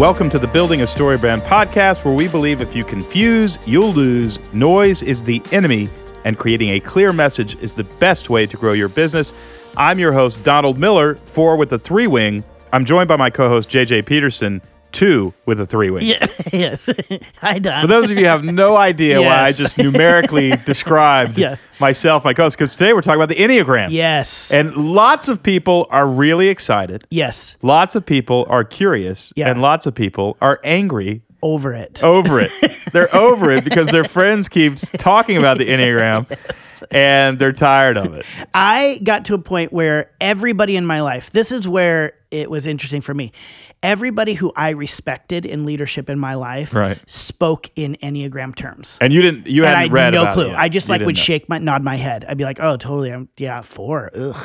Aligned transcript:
Welcome 0.00 0.30
to 0.30 0.38
the 0.38 0.46
Building 0.46 0.80
a 0.80 0.86
Story 0.86 1.18
Brand 1.18 1.42
podcast, 1.42 2.06
where 2.06 2.14
we 2.14 2.26
believe 2.26 2.62
if 2.62 2.74
you 2.74 2.84
confuse, 2.86 3.58
you'll 3.66 3.92
lose. 3.92 4.38
Noise 4.54 5.02
is 5.02 5.22
the 5.22 5.42
enemy, 5.52 5.90
and 6.24 6.38
creating 6.38 6.70
a 6.70 6.80
clear 6.80 7.12
message 7.12 7.54
is 7.62 7.72
the 7.72 7.84
best 7.84 8.30
way 8.30 8.46
to 8.46 8.56
grow 8.56 8.72
your 8.72 8.88
business. 8.88 9.34
I'm 9.76 9.98
your 9.98 10.14
host, 10.14 10.42
Donald 10.42 10.78
Miller, 10.78 11.16
four 11.16 11.54
with 11.56 11.70
a 11.74 11.78
three 11.78 12.06
wing. 12.06 12.42
I'm 12.72 12.86
joined 12.86 13.08
by 13.08 13.16
my 13.16 13.28
co 13.28 13.50
host, 13.50 13.68
JJ 13.68 14.06
Peterson, 14.06 14.62
two 14.92 15.32
with 15.46 15.60
a 15.60 15.66
three 15.66 15.90
wing. 15.90 16.02
Yeah, 16.04 16.26
yes. 16.52 16.88
Hi, 17.40 17.58
Don. 17.58 17.82
For 17.82 17.86
those 17.86 18.10
of 18.10 18.16
you 18.18 18.24
who 18.24 18.30
have 18.30 18.44
no 18.44 18.76
idea 18.76 19.20
why 19.20 19.42
I 19.44 19.52
just 19.52 19.78
numerically 19.78 20.50
described 20.66 21.38
Yeah. 21.38 21.56
myself, 21.80 22.24
my 22.24 22.34
co 22.34 22.44
host, 22.44 22.56
because 22.58 22.74
today 22.76 22.92
we're 22.92 23.00
talking 23.02 23.20
about 23.22 23.28
the 23.34 23.42
Enneagram. 23.42 23.90
yes. 23.90 24.52
And 24.52 24.74
lots 24.76 25.28
of 25.28 25.42
people 25.42 25.86
are 25.90 26.06
really 26.06 26.48
excited. 26.48 27.04
yes. 27.10 27.56
Lots 27.62 27.94
of 27.94 28.04
people 28.06 28.46
are 28.48 28.64
curious. 28.64 29.32
Yeah. 29.36 29.50
And 29.50 29.60
lots 29.62 29.86
of 29.86 29.94
people 29.94 30.36
are 30.40 30.60
angry 30.64 31.22
Over 31.42 31.72
it. 31.74 32.02
over 32.04 32.40
it. 32.40 32.50
they're 32.92 33.14
over 33.14 33.50
it 33.50 33.64
because 33.64 33.90
their 33.90 34.04
friends 34.04 34.48
keeps 34.48 34.88
talking 34.90 35.36
about 35.36 35.58
the 35.58 35.66
Enneagram 35.68 36.26
and 36.92 37.38
they're 37.38 37.52
tired 37.52 37.96
of 37.96 38.12
it. 38.14 38.26
I 38.54 39.00
got 39.02 39.24
to 39.26 39.34
a 39.34 39.38
point 39.38 39.72
where 39.72 40.10
everybody 40.20 40.76
in 40.76 40.84
my 40.84 41.00
life, 41.00 41.30
this 41.30 41.50
is 41.52 41.66
where 41.66 42.12
it 42.30 42.50
was 42.50 42.66
interesting 42.66 43.00
for 43.00 43.14
me. 43.14 43.32
Everybody 43.82 44.34
who 44.34 44.52
I 44.54 44.70
respected 44.70 45.46
in 45.46 45.64
leadership 45.64 46.10
in 46.10 46.18
my 46.18 46.34
life 46.34 46.74
Right. 46.74 46.98
spoke 47.06 47.70
in 47.74 47.96
Enneagram 48.02 48.54
terms. 48.54 48.98
And 49.00 49.12
you 49.12 49.22
didn't 49.22 49.46
you 49.46 49.64
and 49.64 49.68
hadn't 49.74 49.82
had 49.84 49.92
read 49.92 50.10
no 50.12 50.22
about 50.22 50.34
clue. 50.34 50.50
it. 50.50 50.54
I 50.56 50.68
just 50.68 50.88
You 50.88 50.92
like 50.94 51.06
would 51.06 51.16
know. 51.16 51.20
shake 51.22 51.48
my 51.48 51.58
nod 51.58 51.82
my 51.82 51.96
head. 51.96 52.24
I'd 52.28 52.36
be 52.38 52.44
like, 52.44 52.60
"Oh, 52.60 52.76
totally. 52.76 53.10
I'm 53.12 53.28
yeah, 53.38 53.62
four. 53.62 54.10
Ugh." 54.14 54.36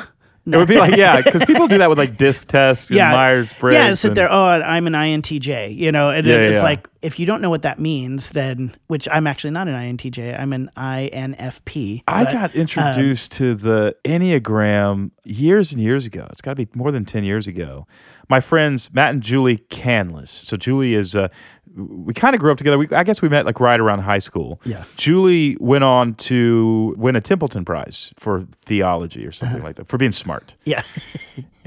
It 0.46 0.56
would 0.56 0.68
be 0.68 0.78
like, 0.78 0.94
yeah, 0.96 1.20
because 1.20 1.44
people 1.46 1.66
do 1.66 1.78
that 1.78 1.88
with 1.88 1.98
like 1.98 2.16
disc 2.16 2.46
tests 2.48 2.88
and 2.90 2.96
yeah, 2.98 3.10
Myers 3.12 3.52
Briggs. 3.54 3.74
Yeah, 3.74 3.94
sit 3.94 4.14
there. 4.14 4.30
Oh, 4.30 4.44
I'm 4.44 4.86
an 4.86 4.92
INTJ. 4.92 5.76
You 5.76 5.90
know, 5.90 6.10
and 6.10 6.24
Yeah, 6.24 6.36
it's 6.36 6.56
yeah. 6.58 6.62
like 6.62 6.88
if 7.02 7.18
you 7.18 7.26
don't 7.26 7.40
know 7.42 7.50
what 7.50 7.62
that 7.62 7.78
means, 7.80 8.30
then 8.30 8.72
which 8.86 9.08
I'm 9.10 9.26
actually 9.26 9.50
not 9.50 9.66
an 9.66 9.74
INTJ. 9.74 10.38
I'm 10.38 10.52
an 10.52 10.70
INFP. 10.76 12.02
I 12.08 12.24
but- 12.24 12.32
got 12.32 12.54
introduced 12.54 13.32
to 13.32 13.54
the 13.54 13.96
Enneagram 14.04 15.10
years 15.24 15.72
and 15.72 15.80
years 15.82 16.06
ago. 16.06 16.26
It's 16.30 16.40
got 16.40 16.56
to 16.56 16.64
be 16.66 16.68
more 16.74 16.92
than 16.92 17.04
10 17.04 17.24
years 17.24 17.46
ago. 17.46 17.86
My 18.28 18.40
friends, 18.40 18.92
Matt 18.92 19.14
and 19.14 19.22
Julie 19.22 19.58
Canlis. 19.58 20.28
So, 20.28 20.56
Julie 20.56 20.94
is, 20.94 21.14
uh, 21.14 21.28
we 21.76 22.14
kind 22.14 22.34
of 22.34 22.40
grew 22.40 22.50
up 22.50 22.58
together. 22.58 22.78
We, 22.78 22.88
I 22.90 23.04
guess 23.04 23.20
we 23.22 23.28
met 23.28 23.46
like 23.46 23.60
right 23.60 23.78
around 23.78 24.00
high 24.00 24.18
school. 24.18 24.60
Yeah. 24.64 24.84
Julie 24.96 25.56
went 25.60 25.84
on 25.84 26.14
to 26.14 26.94
win 26.96 27.16
a 27.16 27.20
Templeton 27.20 27.64
Prize 27.64 28.12
for 28.16 28.42
theology 28.64 29.26
or 29.26 29.30
something 29.32 29.58
Uh-huh. 29.58 29.66
like 29.66 29.76
that, 29.76 29.86
for 29.88 29.98
being 29.98 30.12
smart. 30.12 30.56
Yeah. 30.64 30.82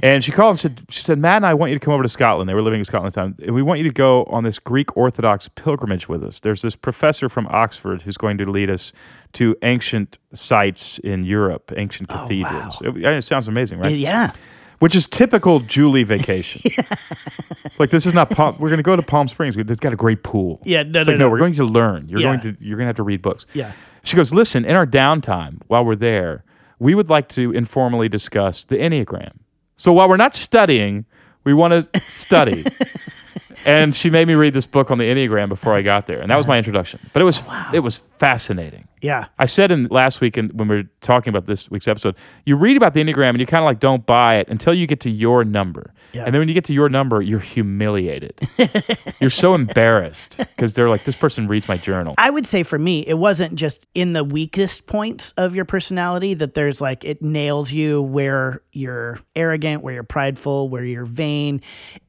And 0.01 0.23
she 0.23 0.31
called 0.31 0.51
and 0.51 0.57
said, 0.59 0.81
she 0.87 1.03
said, 1.03 1.19
Matt 1.19 1.35
and 1.35 1.45
I 1.45 1.53
want 1.53 1.73
you 1.73 1.77
to 1.77 1.83
come 1.83 1.93
over 1.93 2.03
to 2.03 2.07
Scotland. 2.07 2.47
They 2.49 2.53
were 2.53 2.61
living 2.61 2.79
in 2.79 2.85
Scotland 2.85 3.07
at 3.09 3.15
the 3.15 3.19
time. 3.19 3.35
And 3.47 3.53
we 3.53 3.61
want 3.61 3.79
you 3.79 3.83
to 3.83 3.91
go 3.93 4.23
on 4.29 4.45
this 4.45 4.57
Greek 4.57 4.95
Orthodox 4.95 5.49
pilgrimage 5.49 6.07
with 6.07 6.23
us. 6.23 6.39
There's 6.39 6.61
this 6.61 6.73
professor 6.73 7.27
from 7.27 7.47
Oxford 7.47 8.03
who's 8.03 8.15
going 8.15 8.37
to 8.37 8.45
lead 8.49 8.69
us 8.69 8.93
to 9.33 9.57
ancient 9.61 10.17
sites 10.31 10.99
in 10.99 11.25
Europe, 11.25 11.73
ancient 11.75 12.07
cathedrals. 12.07 12.81
It, 12.81 12.95
it 12.95 13.23
sounds 13.25 13.49
amazing, 13.49 13.79
right? 13.79 13.93
yeah. 13.93 14.31
Which 14.79 14.95
is 14.95 15.07
typical 15.07 15.59
Julie 15.59 16.03
vacation. 16.03 16.61
it's 16.77 17.79
like 17.79 17.89
this 17.89 18.05
is 18.05 18.13
not 18.13 18.29
Palm. 18.29 18.55
We're 18.59 18.69
going 18.69 18.77
to 18.77 18.83
go 18.83 18.95
to 18.95 19.01
Palm 19.03 19.27
Springs. 19.27 19.57
It's 19.57 19.79
got 19.79 19.91
a 19.91 19.97
great 19.97 20.23
pool. 20.23 20.61
Yeah, 20.63 20.83
no, 20.83 20.99
it's 20.99 21.07
no, 21.07 21.11
like 21.13 21.19
no, 21.19 21.25
no. 21.25 21.29
we're 21.31 21.37
going 21.39 21.53
to 21.55 21.65
learn. 21.65 22.07
You're 22.07 22.21
Yeah. 22.21 22.27
going 22.27 22.39
to 22.41 22.55
you're 22.63 22.77
going 22.77 22.85
to 22.85 22.89
have 22.89 22.95
to 22.95 23.03
read 23.03 23.21
books. 23.21 23.45
Yeah. 23.53 23.73
She 24.03 24.15
goes, 24.15 24.33
listen. 24.33 24.63
In 24.63 24.75
our 24.75 24.87
downtime, 24.87 25.61
while 25.67 25.83
we're 25.83 25.95
there, 25.95 26.43
we 26.79 26.95
would 26.95 27.09
like 27.09 27.27
to 27.29 27.51
informally 27.51 28.07
discuss 28.07 28.63
the 28.63 28.77
Enneagram. 28.77 29.33
So 29.75 29.91
while 29.91 30.07
we're 30.07 30.15
not 30.17 30.33
studying, 30.35 31.05
we 31.43 31.53
want 31.53 31.91
to 31.93 31.99
study. 32.01 32.65
and 33.65 33.93
she 33.93 34.09
made 34.09 34.27
me 34.27 34.35
read 34.35 34.53
this 34.53 34.67
book 34.67 34.91
on 34.91 34.97
the 34.97 35.05
Enneagram 35.05 35.49
before 35.49 35.73
I 35.73 35.81
got 35.81 36.05
there, 36.05 36.19
and 36.19 36.29
that 36.29 36.37
was 36.37 36.47
my 36.47 36.53
uh-huh. 36.53 36.59
introduction. 36.59 36.99
But 37.13 37.21
it 37.21 37.25
was 37.25 37.43
it 37.73 37.79
was 37.79 37.97
fascinating. 37.97 38.87
Yeah. 39.01 39.25
I 39.37 39.45
said 39.45 39.71
in 39.71 39.85
last 39.85 40.21
week, 40.21 40.37
and 40.37 40.51
when 40.57 40.67
we 40.67 40.75
were 40.77 40.89
talking 41.01 41.31
about 41.31 41.45
this 41.45 41.71
week's 41.71 41.87
episode, 41.87 42.15
you 42.45 42.55
read 42.55 42.75
about 42.75 42.93
the 42.93 43.01
Enneagram 43.01 43.29
and 43.29 43.39
you 43.39 43.45
kind 43.45 43.63
of 43.63 43.65
like 43.65 43.79
don't 43.79 44.05
buy 44.05 44.35
it 44.35 44.49
until 44.49 44.73
you 44.73 44.87
get 44.87 44.99
to 45.01 45.09
your 45.09 45.43
number. 45.45 45.93
Yeah. 46.11 46.25
And 46.25 46.33
then 46.33 46.39
when 46.39 46.47
you 46.47 46.53
get 46.53 46.65
to 46.65 46.73
your 46.73 46.89
number, 46.89 47.21
you're 47.21 47.39
humiliated. 47.39 48.39
you're 49.19 49.29
so 49.29 49.53
embarrassed 49.53 50.37
because 50.37 50.73
they're 50.73 50.89
like, 50.89 51.03
this 51.03 51.15
person 51.15 51.47
reads 51.47 51.67
my 51.67 51.77
journal. 51.77 52.15
I 52.17 52.29
would 52.29 52.47
say 52.47 52.63
for 52.63 52.79
me, 52.79 53.05
it 53.05 53.17
wasn't 53.17 53.55
just 53.55 53.87
in 53.93 54.13
the 54.13 54.23
weakest 54.23 54.87
points 54.87 55.33
of 55.37 55.55
your 55.55 55.65
personality 55.65 56.33
that 56.33 56.55
there's 56.55 56.81
like 56.81 57.05
it 57.05 57.21
nails 57.21 57.71
you 57.71 58.01
where 58.01 58.61
you're 58.71 59.19
arrogant, 59.35 59.83
where 59.83 59.93
you're 59.93 60.03
prideful, 60.03 60.67
where 60.67 60.83
you're 60.83 61.05
vain. 61.05 61.61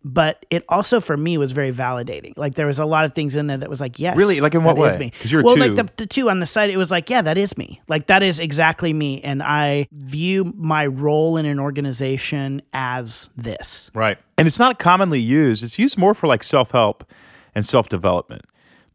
But 0.02 0.46
it 0.50 0.64
also 0.68 0.98
for 0.98 1.16
me 1.20 1.38
was 1.38 1.52
very 1.52 1.72
validating. 1.72 2.36
Like 2.36 2.54
there 2.54 2.66
was 2.66 2.78
a 2.78 2.84
lot 2.84 3.04
of 3.04 3.14
things 3.14 3.36
in 3.36 3.46
there 3.46 3.58
that 3.58 3.70
was 3.70 3.80
like, 3.80 3.98
yes, 3.98 4.16
Really? 4.16 4.40
Like 4.40 4.54
in 4.54 4.64
what 4.64 4.76
way? 4.76 4.96
me. 4.96 5.10
'Cause 5.20 5.30
you're 5.30 5.42
well, 5.42 5.54
two. 5.54 5.60
like 5.60 5.74
the, 5.76 5.88
the 5.96 6.06
two 6.06 6.28
on 6.30 6.40
the 6.40 6.46
side, 6.46 6.70
it 6.70 6.76
was 6.76 6.90
like, 6.90 7.08
yeah, 7.10 7.22
that 7.22 7.38
is 7.38 7.56
me. 7.56 7.80
Like 7.88 8.06
that 8.08 8.22
is 8.22 8.40
exactly 8.40 8.92
me, 8.92 9.20
and 9.22 9.42
I 9.42 9.86
view 9.92 10.52
my 10.56 10.86
role 10.86 11.36
in 11.36 11.46
an 11.46 11.60
organization 11.60 12.62
as 12.72 13.30
this. 13.36 13.90
Right. 13.94 14.18
And 14.38 14.46
it's 14.46 14.58
not 14.58 14.78
commonly 14.78 15.20
used. 15.20 15.62
It's 15.62 15.78
used 15.78 15.98
more 15.98 16.14
for 16.14 16.26
like 16.26 16.42
self 16.42 16.70
help 16.70 17.04
and 17.54 17.64
self 17.66 17.88
development 17.88 18.42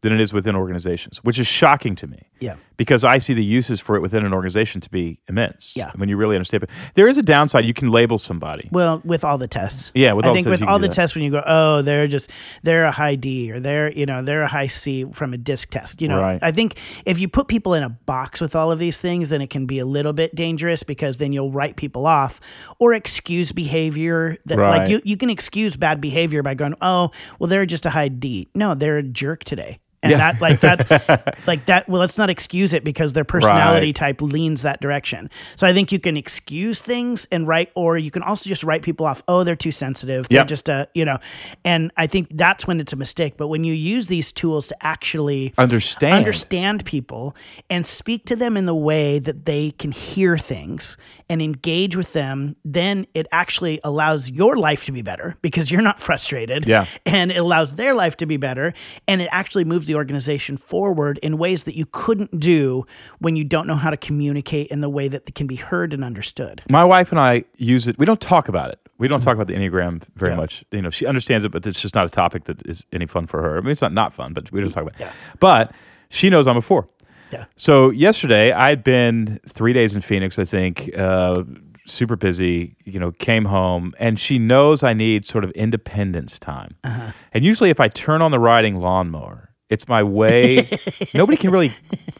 than 0.02 0.12
it 0.12 0.20
is 0.20 0.32
within 0.32 0.54
organizations, 0.54 1.18
which 1.24 1.38
is 1.38 1.46
shocking 1.46 1.94
to 1.96 2.06
me. 2.06 2.28
Yeah. 2.40 2.56
Because 2.76 3.04
I 3.04 3.16
see 3.16 3.32
the 3.32 3.42
uses 3.42 3.80
for 3.80 3.96
it 3.96 4.02
within 4.02 4.26
an 4.26 4.34
organization 4.34 4.82
to 4.82 4.90
be 4.90 5.18
immense. 5.28 5.74
Yeah. 5.74 5.92
When 5.96 6.10
you 6.10 6.18
really 6.18 6.36
understand 6.36 6.64
it. 6.64 6.70
There 6.92 7.08
is 7.08 7.16
a 7.16 7.22
downside. 7.22 7.64
You 7.64 7.72
can 7.72 7.90
label 7.90 8.18
somebody. 8.18 8.68
Well, 8.70 9.00
with 9.02 9.24
all 9.24 9.38
the 9.38 9.48
tests. 9.48 9.90
Yeah, 9.94 10.12
with 10.12 10.26
I 10.26 10.28
all 10.28 10.34
the 10.34 10.36
think 10.36 10.46
tests 10.48 10.60
with 10.60 10.68
all 10.68 10.78
the 10.78 10.88
that. 10.88 10.94
tests 10.94 11.14
when 11.16 11.24
you 11.24 11.30
go, 11.30 11.42
oh, 11.46 11.80
they're 11.80 12.06
just 12.06 12.30
they're 12.62 12.84
a 12.84 12.90
high 12.90 13.14
D 13.14 13.50
or 13.50 13.60
they're 13.60 13.90
you 13.90 14.04
know 14.04 14.20
they're 14.20 14.42
a 14.42 14.48
high 14.48 14.66
C 14.66 15.06
from 15.10 15.32
a 15.32 15.38
disc 15.38 15.70
test. 15.70 16.02
You 16.02 16.08
know, 16.08 16.20
Right. 16.20 16.38
I 16.42 16.52
think 16.52 16.76
if 17.06 17.18
you 17.18 17.28
put 17.28 17.48
people 17.48 17.72
in 17.72 17.82
a 17.82 17.88
box 17.88 18.42
with 18.42 18.54
all 18.54 18.70
of 18.70 18.78
these 18.78 19.00
things, 19.00 19.30
then 19.30 19.40
it 19.40 19.48
can 19.48 19.64
be 19.64 19.78
a 19.78 19.86
little 19.86 20.12
bit 20.12 20.34
dangerous 20.34 20.82
because 20.82 21.16
then 21.16 21.32
you'll 21.32 21.52
write 21.52 21.76
people 21.76 22.06
off 22.06 22.40
or 22.78 22.92
excuse 22.92 23.52
behavior 23.52 24.36
that 24.44 24.58
Right. 24.58 24.78
like 24.80 24.90
you 24.90 25.00
you 25.04 25.16
can 25.16 25.30
excuse 25.30 25.76
bad 25.76 26.02
behavior 26.02 26.42
by 26.42 26.52
going, 26.52 26.74
oh, 26.82 27.10
well, 27.38 27.48
they're 27.48 27.64
just 27.64 27.86
a 27.86 27.90
high 27.90 28.08
D. 28.08 28.48
No, 28.54 28.74
they're 28.74 28.98
a 28.98 29.02
jerk 29.02 29.44
today. 29.44 29.78
And 30.02 30.12
that 30.12 30.40
like 30.40 30.60
that 30.60 31.38
like 31.46 31.66
that 31.66 31.88
well 31.88 32.00
let's 32.00 32.18
not 32.18 32.30
excuse 32.30 32.72
it 32.72 32.84
because 32.84 33.12
their 33.14 33.24
personality 33.24 33.86
Right. 33.88 33.94
type 33.96 34.22
leans 34.22 34.62
that 34.62 34.80
direction. 34.80 35.30
So 35.56 35.66
I 35.66 35.72
think 35.72 35.90
you 35.92 35.98
can 35.98 36.16
excuse 36.16 36.80
things 36.80 37.26
and 37.32 37.46
write 37.48 37.70
or 37.74 37.98
you 37.98 38.10
can 38.10 38.22
also 38.22 38.48
just 38.48 38.62
write 38.62 38.82
people 38.82 39.06
off, 39.06 39.22
oh, 39.26 39.42
they're 39.44 39.56
too 39.56 39.72
sensitive. 39.72 40.28
They're 40.28 40.44
just 40.44 40.68
a 40.68 40.88
you 40.94 41.04
know. 41.04 41.18
And 41.64 41.90
I 41.96 42.06
think 42.06 42.28
that's 42.30 42.66
when 42.66 42.80
it's 42.80 42.92
a 42.92 42.96
mistake. 42.96 43.36
But 43.36 43.48
when 43.48 43.64
you 43.64 43.72
use 43.74 44.06
these 44.08 44.32
tools 44.32 44.68
to 44.68 44.76
actually 44.86 45.52
Understand. 45.58 46.14
understand 46.14 46.84
people 46.84 47.34
and 47.70 47.86
speak 47.86 48.26
to 48.26 48.36
them 48.36 48.56
in 48.56 48.66
the 48.66 48.74
way 48.74 49.18
that 49.18 49.44
they 49.46 49.72
can 49.72 49.92
hear 49.92 50.36
things 50.38 50.96
and 51.28 51.42
engage 51.42 51.96
with 51.96 52.12
them, 52.12 52.56
then 52.64 53.06
it 53.14 53.26
actually 53.32 53.80
allows 53.82 54.30
your 54.30 54.56
life 54.56 54.84
to 54.84 54.92
be 54.92 55.02
better 55.02 55.36
because 55.42 55.70
you're 55.70 55.82
not 55.82 55.98
frustrated. 56.06 56.68
Yeah. 56.68 56.86
And 57.04 57.30
it 57.30 57.36
allows 57.36 57.74
their 57.74 57.94
life 57.94 58.16
to 58.18 58.26
be 58.26 58.36
better. 58.36 58.72
And 59.08 59.20
it 59.20 59.28
actually 59.32 59.64
moves 59.64 59.86
the 59.86 59.94
organization 59.96 60.56
forward 60.56 61.18
in 61.22 61.38
ways 61.38 61.64
that 61.64 61.76
you 61.76 61.86
couldn't 61.86 62.38
do 62.38 62.86
when 63.18 63.36
you 63.36 63.44
don't 63.44 63.66
know 63.66 63.76
how 63.76 63.90
to 63.90 63.96
communicate 63.96 64.68
in 64.68 64.80
the 64.80 64.88
way 64.88 65.08
that 65.08 65.34
can 65.34 65.46
be 65.46 65.56
heard 65.56 65.92
and 65.92 66.04
understood. 66.04 66.62
My 66.70 66.84
wife 66.84 67.10
and 67.10 67.20
I 67.20 67.44
use 67.56 67.88
it. 67.88 67.98
We 67.98 68.06
don't 68.06 68.20
talk 68.20 68.48
about 68.48 68.70
it. 68.70 68.80
We 68.98 69.08
don't 69.08 69.20
talk 69.20 69.34
about 69.34 69.46
the 69.46 69.54
Enneagram 69.54 70.02
very 70.14 70.34
much. 70.34 70.64
You 70.70 70.80
know, 70.80 70.90
she 70.90 71.04
understands 71.06 71.44
it, 71.44 71.50
but 71.50 71.66
it's 71.66 71.82
just 71.82 71.94
not 71.94 72.06
a 72.06 72.08
topic 72.08 72.44
that 72.44 72.66
is 72.66 72.86
any 72.92 73.06
fun 73.06 73.26
for 73.26 73.42
her. 73.42 73.58
I 73.58 73.60
mean, 73.60 73.70
it's 73.70 73.82
not 73.82 73.92
not 73.92 74.14
fun, 74.14 74.32
but 74.32 74.50
we 74.52 74.60
don't 74.60 74.72
talk 74.72 74.84
about 74.84 74.98
it. 74.98 75.08
But 75.38 75.72
she 76.08 76.30
knows 76.30 76.46
I'm 76.46 76.56
a 76.56 76.62
four. 76.62 76.88
Yeah. 77.32 77.46
So 77.56 77.90
yesterday 77.90 78.52
I 78.52 78.68
had 78.68 78.84
been 78.84 79.40
three 79.48 79.72
days 79.72 79.94
in 79.94 80.00
Phoenix, 80.00 80.38
I 80.38 80.44
think, 80.44 80.96
uh, 80.96 81.42
super 81.86 82.16
busy. 82.16 82.76
You 82.84 83.00
know, 83.00 83.12
came 83.12 83.44
home, 83.44 83.94
and 83.98 84.18
she 84.18 84.38
knows 84.38 84.82
I 84.82 84.92
need 84.92 85.24
sort 85.24 85.44
of 85.44 85.50
independence 85.52 86.38
time. 86.38 86.76
Uh-huh. 86.84 87.12
And 87.32 87.44
usually, 87.44 87.70
if 87.70 87.80
I 87.80 87.88
turn 87.88 88.22
on 88.22 88.30
the 88.30 88.38
riding 88.38 88.76
lawnmower, 88.76 89.50
it's 89.68 89.88
my 89.88 90.02
way. 90.02 90.68
nobody 91.14 91.36
can 91.36 91.50
really 91.50 91.72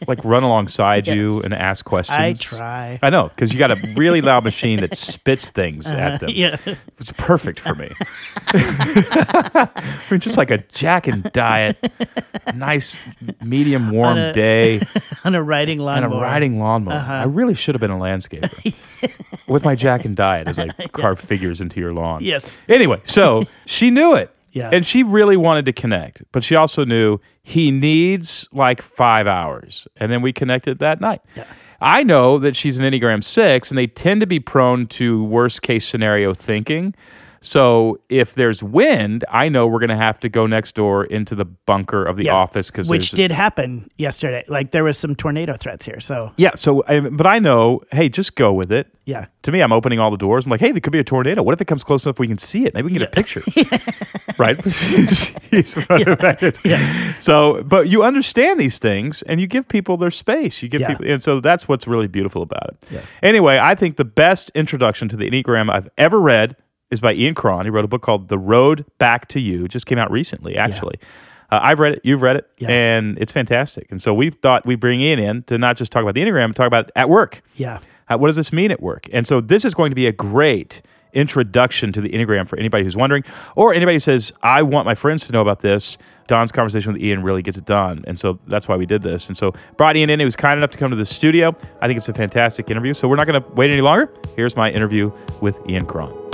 like 0.07 0.23
run 0.25 0.43
alongside 0.43 1.07
you 1.07 1.35
Yes. 1.37 1.45
and 1.45 1.53
ask 1.53 1.85
questions. 1.85 2.17
I 2.19 2.33
try. 2.33 2.99
I 3.01 3.09
know 3.09 3.29
because 3.29 3.53
you 3.53 3.59
got 3.59 3.71
a 3.71 3.93
really 3.95 4.21
loud 4.21 4.43
machine 4.43 4.79
that 4.81 4.95
spits 4.95 5.51
things 5.51 5.91
at 5.91 6.19
them. 6.19 6.29
Yeah. 6.33 6.57
It's 6.99 7.13
perfect 7.13 7.59
for 7.59 7.73
me. 7.75 7.89
I 8.53 10.01
mean, 10.11 10.19
just 10.19 10.37
like 10.37 10.51
a 10.51 10.57
Jack 10.73 11.07
and 11.07 11.23
Diet, 11.31 11.77
nice 12.55 12.99
medium 13.43 13.91
warm 13.91 14.33
day, 14.33 14.81
On 15.25 15.35
a 15.35 15.41
riding 15.43 15.79
and 15.79 15.85
lawnmower. 15.85 16.17
a 16.17 16.21
riding 16.21 16.59
lawnmower. 16.59 16.95
Uh-huh. 16.97 17.13
I 17.13 17.23
really 17.23 17.53
should 17.55 17.75
have 17.75 17.81
been 17.81 17.91
a 17.91 17.97
landscaper 17.97 19.47
with 19.47 19.65
my 19.65 19.75
Jack 19.75 20.05
and 20.05 20.15
Diet 20.15 20.47
as 20.47 20.59
I 20.59 20.67
carve 20.91 21.19
figures 21.19 21.61
into 21.61 21.79
your 21.79 21.93
lawn. 21.93 22.23
Yes. 22.23 22.61
Anyway, 22.67 23.01
so 23.03 23.43
she 23.65 23.89
knew 23.89 24.15
it. 24.15 24.33
Yeah. 24.57 24.69
And 24.73 24.85
she 24.85 25.03
really 25.03 25.37
wanted 25.37 25.65
to 25.65 25.73
connect, 25.73 26.23
but 26.31 26.43
she 26.43 26.55
also 26.55 26.83
knew 26.83 27.19
he 27.43 27.71
needs 27.71 28.47
like 28.51 28.81
five 28.81 29.27
hours. 29.27 29.87
And 29.97 30.11
then 30.11 30.21
we 30.21 30.33
connected 30.33 30.79
that 30.79 30.99
night. 30.99 31.21
I 31.79 32.01
know 32.01 32.39
that 32.39 32.55
she's 32.55 32.79
an 32.79 32.91
Enneagram 32.91 33.23
six, 33.23 33.69
and 33.69 33.77
they 33.77 33.85
tend 33.85 34.21
to 34.21 34.27
be 34.27 34.39
prone 34.39 34.87
to 34.87 35.23
worst 35.23 35.61
case 35.61 35.87
scenario 35.87 36.33
thinking. 36.33 36.95
So 37.41 37.99
if 38.09 38.33
there's 38.35 38.61
wind, 38.63 39.23
I 39.31 39.49
know 39.49 39.67
we're 39.67 39.79
going 39.79 39.89
to 39.89 39.95
have 39.95 40.19
to 40.21 40.29
go 40.29 40.45
next 40.47 40.75
door 40.75 41.05
into 41.05 41.35
the 41.35 41.45
bunker 41.45 42.03
of 42.03 42.15
the 42.15 42.25
Yeah. 42.25 42.33
office 42.35 42.69
because 42.71 42.89
Which 42.89 43.11
did 43.11 43.31
happen 43.31 43.89
yesterday. 43.97 44.43
Like 44.47 44.71
there 44.71 44.83
was 44.83 44.97
some 44.97 45.15
tornado 45.15 45.53
threats 45.53 45.85
here. 45.85 45.99
So 45.99 46.31
Yeah. 46.37 46.55
So, 46.55 46.83
I, 46.87 46.99
but 47.01 47.25
I 47.27 47.39
know, 47.39 47.81
hey, 47.91 48.09
just 48.09 48.35
go 48.35 48.53
with 48.53 48.71
it. 48.71 48.87
yeah. 49.05 49.25
To 49.43 49.51
me, 49.51 49.61
I'm 49.61 49.71
opening 49.71 49.99
all 49.99 50.11
the 50.11 50.17
doors. 50.17 50.45
I'm 50.45 50.51
like, 50.51 50.59
hey, 50.59 50.71
there 50.71 50.81
could 50.81 50.91
be 50.91 50.99
a 50.99 51.03
tornado. 51.03 51.41
What 51.43 51.53
if 51.53 51.61
it 51.61 51.65
comes 51.65 51.83
close 51.83 52.05
enough 52.05 52.19
we 52.19 52.27
can 52.27 52.37
see 52.37 52.65
it? 52.65 52.73
Maybe 52.73 52.85
we 52.87 52.91
can 52.91 52.99
get 52.99 53.07
a 53.07 53.11
picture. 53.11 53.41
right? 54.37 54.57
Running 55.89 56.15
back. 56.15 56.41
So, 57.19 57.63
but 57.63 57.87
you 57.87 58.03
understand 58.03 58.59
these 58.59 58.79
things 58.79 59.21
and 59.23 59.39
you 59.39 59.47
give 59.47 59.67
people 59.67 59.95
their 59.97 60.11
space. 60.11 60.61
You 60.61 60.69
give 60.69 60.81
Yeah. 60.81 60.87
people, 60.89 61.07
and 61.07 61.23
so 61.23 61.39
that's 61.39 61.67
what's 61.67 61.87
really 61.87 62.07
beautiful 62.07 62.41
about 62.41 62.75
it. 62.91 63.03
Anyway, 63.23 63.57
I 63.57 63.75
think 63.75 63.95
the 63.97 64.05
best 64.05 64.51
introduction 64.55 65.07
to 65.09 65.15
the 65.17 65.29
Enneagram 65.29 65.69
I've 65.69 65.87
ever 65.97 66.19
read 66.19 66.55
is 66.91 67.01
by 67.01 67.13
Ian 67.13 67.33
Cron. 67.35 67.65
He 67.65 67.69
wrote 67.69 67.85
a 67.85 67.87
book 67.87 68.01
called 68.01 68.27
The 68.29 68.37
Road 68.37 68.85
Back 68.97 69.27
to 69.29 69.39
You. 69.39 69.65
It 69.65 69.71
just 69.71 69.85
came 69.85 69.97
out 69.97 70.09
recently, 70.11 70.55
actually. 70.57 70.95
Uh, 71.49 71.59
I've 71.61 71.79
read 71.79 71.93
it. 71.93 72.01
You've 72.03 72.21
read 72.21 72.35
it, 72.35 72.49
Yeah. 72.57 72.69
and 72.69 73.17
it's 73.19 73.31
fantastic. 73.31 73.87
And 73.91 74.01
so 74.01 74.13
we 74.13 74.29
thought 74.31 74.65
we'd 74.65 74.79
bring 74.79 74.99
Ian 74.99 75.19
in 75.19 75.43
to 75.43 75.57
not 75.57 75.77
just 75.77 75.91
talk 75.91 76.01
about 76.03 76.13
the 76.13 76.21
Enneagram, 76.21 76.49
but 76.49 76.55
talk 76.57 76.67
about 76.67 76.91
at 76.95 77.09
work. 77.09 77.41
Yeah. 77.55 77.79
Uh, 78.09 78.17
what 78.17 78.27
does 78.27 78.35
this 78.35 78.51
mean 78.53 78.71
at 78.71 78.81
work? 78.81 79.07
And 79.13 79.25
so 79.27 79.39
this 79.41 79.63
is 79.65 79.73
going 79.73 79.91
to 79.91 79.95
be 79.95 80.07
a 80.07 80.11
great 80.11 80.81
introduction 81.13 81.91
to 81.93 82.01
the 82.01 82.09
Enneagram 82.09 82.47
for 82.47 82.57
anybody 82.59 82.83
who's 82.83 82.95
wondering, 82.97 83.23
or 83.55 83.73
anybody 83.73 83.95
who 83.95 83.99
says, 83.99 84.31
I 84.43 84.61
want 84.61 84.85
my 84.85 84.93
friends 84.93 85.25
to 85.27 85.33
know 85.33 85.41
about 85.41 85.61
this. 85.61 85.97
Don's 86.27 86.51
conversation 86.51 86.93
with 86.93 87.01
Ian 87.01 87.23
really 87.23 87.41
gets 87.41 87.57
it 87.57 87.65
done. 87.65 88.03
And 88.07 88.19
so 88.19 88.39
that's 88.47 88.67
why 88.67 88.75
we 88.75 88.85
did 88.85 89.01
this. 89.03 89.27
And 89.29 89.37
so 89.37 89.53
brought 89.77 89.95
Ian 89.95 90.09
in. 90.09 90.19
He 90.19 90.25
was 90.25 90.35
kind 90.35 90.57
enough 90.57 90.71
to 90.71 90.77
come 90.77 90.89
to 90.91 90.97
the 90.97 91.05
studio. 91.05 91.55
I 91.81 91.87
think 91.87 91.97
it's 91.97 92.09
a 92.09 92.13
fantastic 92.13 92.69
interview. 92.69 92.93
So 92.93 93.07
we're 93.07 93.15
not 93.15 93.25
going 93.27 93.41
to 93.41 93.49
wait 93.53 93.71
any 93.71 93.81
longer. 93.81 94.11
Here's 94.35 94.55
my 94.57 94.69
interview 94.69 95.11
with 95.41 95.59
Ian 95.69 95.85
Cron. 95.85 96.26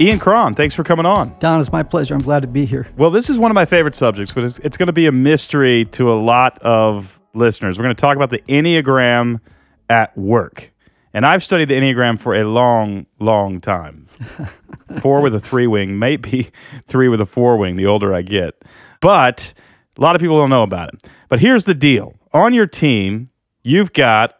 Ian 0.00 0.18
Cron, 0.18 0.54
thanks 0.56 0.74
for 0.74 0.82
coming 0.82 1.06
on. 1.06 1.36
Don, 1.38 1.60
it's 1.60 1.70
my 1.70 1.84
pleasure. 1.84 2.14
I'm 2.14 2.20
glad 2.20 2.40
to 2.40 2.48
be 2.48 2.64
here. 2.64 2.88
Well, 2.96 3.10
this 3.10 3.30
is 3.30 3.38
one 3.38 3.52
of 3.52 3.54
my 3.54 3.64
favorite 3.64 3.94
subjects, 3.94 4.32
but 4.32 4.42
it's, 4.42 4.58
it's 4.58 4.76
going 4.76 4.88
to 4.88 4.92
be 4.92 5.06
a 5.06 5.12
mystery 5.12 5.84
to 5.92 6.12
a 6.12 6.14
lot 6.14 6.58
of 6.62 7.20
listeners. 7.32 7.78
We're 7.78 7.84
going 7.84 7.94
to 7.94 8.00
talk 8.00 8.16
about 8.16 8.30
the 8.30 8.40
Enneagram 8.40 9.40
at 9.88 10.16
work. 10.18 10.72
And 11.12 11.24
I've 11.24 11.44
studied 11.44 11.68
the 11.68 11.74
Enneagram 11.74 12.18
for 12.18 12.34
a 12.34 12.42
long, 12.42 13.06
long 13.20 13.60
time. 13.60 14.06
four 15.00 15.20
with 15.20 15.32
a 15.32 15.40
three 15.40 15.68
wing, 15.68 15.96
maybe 15.96 16.50
three 16.88 17.08
with 17.08 17.20
a 17.20 17.26
four 17.26 17.56
wing, 17.56 17.76
the 17.76 17.86
older 17.86 18.12
I 18.12 18.22
get. 18.22 18.64
But 19.00 19.54
a 19.96 20.00
lot 20.00 20.16
of 20.16 20.20
people 20.20 20.38
don't 20.38 20.50
know 20.50 20.64
about 20.64 20.92
it. 20.92 21.08
But 21.28 21.38
here's 21.38 21.66
the 21.66 21.74
deal 21.74 22.16
on 22.32 22.52
your 22.52 22.66
team, 22.66 23.28
you've 23.62 23.92
got 23.92 24.36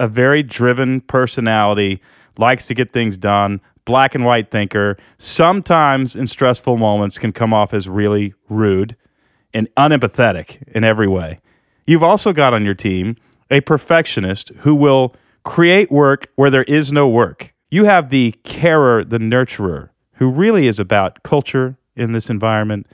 a 0.00 0.08
very 0.08 0.42
driven 0.42 1.00
personality, 1.00 2.02
likes 2.38 2.66
to 2.66 2.74
get 2.74 2.90
things 2.90 3.16
done, 3.16 3.60
black 3.86 4.14
and 4.14 4.26
white 4.26 4.50
thinker, 4.50 4.98
sometimes 5.16 6.14
in 6.14 6.26
stressful 6.26 6.76
moments 6.76 7.18
can 7.18 7.32
come 7.32 7.54
off 7.54 7.72
as 7.72 7.88
really 7.88 8.34
rude 8.50 8.94
and 9.54 9.74
unempathetic 9.76 10.62
in 10.68 10.84
every 10.84 11.08
way. 11.08 11.40
You've 11.86 12.02
also 12.02 12.34
got 12.34 12.52
on 12.52 12.66
your 12.66 12.74
team 12.74 13.16
a 13.50 13.62
perfectionist 13.62 14.50
who 14.58 14.74
will 14.74 15.14
create 15.44 15.90
work 15.90 16.26
where 16.34 16.50
there 16.50 16.64
is 16.64 16.92
no 16.92 17.08
work. 17.08 17.54
You 17.70 17.84
have 17.84 18.10
the 18.10 18.32
carer, 18.42 19.04
the 19.04 19.18
nurturer, 19.18 19.90
who 20.14 20.30
really 20.30 20.66
is 20.66 20.78
about 20.78 21.22
culture 21.22 21.78
in 21.94 22.12
this 22.12 22.28
environment. 22.28 22.86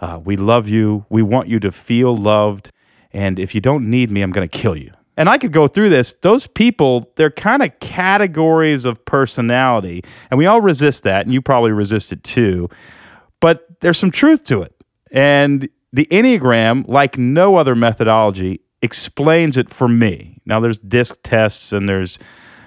Uh, 0.00 0.20
we 0.24 0.36
love 0.36 0.68
you. 0.68 1.04
We 1.10 1.22
want 1.22 1.48
you 1.48 1.58
to 1.60 1.72
feel 1.72 2.16
loved. 2.16 2.70
And 3.12 3.38
if 3.38 3.54
you 3.54 3.60
don't 3.60 3.90
need 3.90 4.10
me, 4.10 4.22
I'm 4.22 4.30
going 4.30 4.48
to 4.48 4.58
kill 4.58 4.76
you. 4.76 4.92
And 5.18 5.28
I 5.28 5.36
could 5.36 5.52
go 5.52 5.66
through 5.66 5.90
this. 5.90 6.14
Those 6.22 6.46
people, 6.46 7.12
they're 7.16 7.28
kind 7.28 7.62
of 7.62 7.78
categories 7.80 8.84
of 8.84 9.04
personality. 9.04 10.04
And 10.30 10.38
we 10.38 10.46
all 10.46 10.60
resist 10.60 11.02
that. 11.02 11.26
And 11.26 11.34
you 11.34 11.42
probably 11.42 11.72
resist 11.72 12.12
it 12.12 12.22
too. 12.22 12.70
But 13.40 13.80
there's 13.80 13.98
some 13.98 14.12
truth 14.12 14.44
to 14.44 14.62
it. 14.62 14.72
And 15.10 15.68
the 15.92 16.06
Enneagram, 16.06 16.86
like 16.86 17.18
no 17.18 17.56
other 17.56 17.74
methodology, 17.74 18.60
explains 18.80 19.56
it 19.56 19.68
for 19.68 19.88
me. 19.88 20.40
Now, 20.46 20.60
there's 20.60 20.78
disc 20.78 21.18
tests 21.24 21.72
and 21.72 21.88
there's 21.88 22.20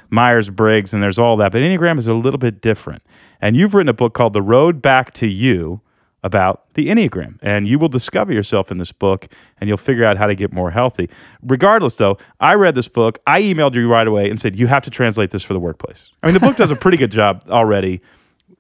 Myers 0.10 0.50
Briggs 0.50 0.94
and 0.94 1.02
there's 1.02 1.18
all 1.18 1.38
that, 1.38 1.54
but 1.54 1.62
Enneagram 1.62 1.98
is 1.98 2.10
a 2.10 2.14
little 2.14 2.38
bit 2.38 2.62
different. 2.62 3.02
And 3.40 3.56
you've 3.56 3.74
written 3.74 3.88
a 3.88 3.94
book 3.94 4.14
called 4.14 4.34
The 4.34 4.42
Road 4.42 4.82
Back 4.82 5.14
to 5.14 5.28
You 5.28 5.82
about 6.24 6.74
the 6.76 6.88
Enneagram. 6.88 7.38
And 7.42 7.68
you 7.68 7.80
will 7.80 7.90
discover 7.90 8.32
yourself 8.32 8.72
in 8.72 8.78
this 8.78 8.92
book 8.92 9.28
and 9.60 9.68
you'll 9.68 9.78
figure 9.78 10.06
out 10.06 10.18
how 10.18 10.28
to 10.28 10.36
get 10.36 10.54
more 10.54 10.72
healthy. 10.72 11.10
Regardless, 11.42 11.96
though, 11.96 12.18
I 12.40 12.54
read 12.56 12.76
this 12.76 12.88
book. 12.88 13.20
I 13.26 13.42
emailed 13.42 13.74
you 13.74 13.90
right 13.90 14.08
away 14.08 14.30
and 14.30 14.40
said, 14.40 14.58
You 14.58 14.68
have 14.68 14.84
to 14.84 14.90
translate 14.90 15.32
this 15.32 15.44
for 15.44 15.54
the 15.54 15.60
workplace. 15.60 16.12
I 16.22 16.28
mean, 16.28 16.34
the 16.34 16.40
book 16.40 16.58
does 16.58 16.72
a 16.72 16.76
pretty 16.76 16.98
good 16.98 17.12
job 17.12 17.44
already, 17.50 18.02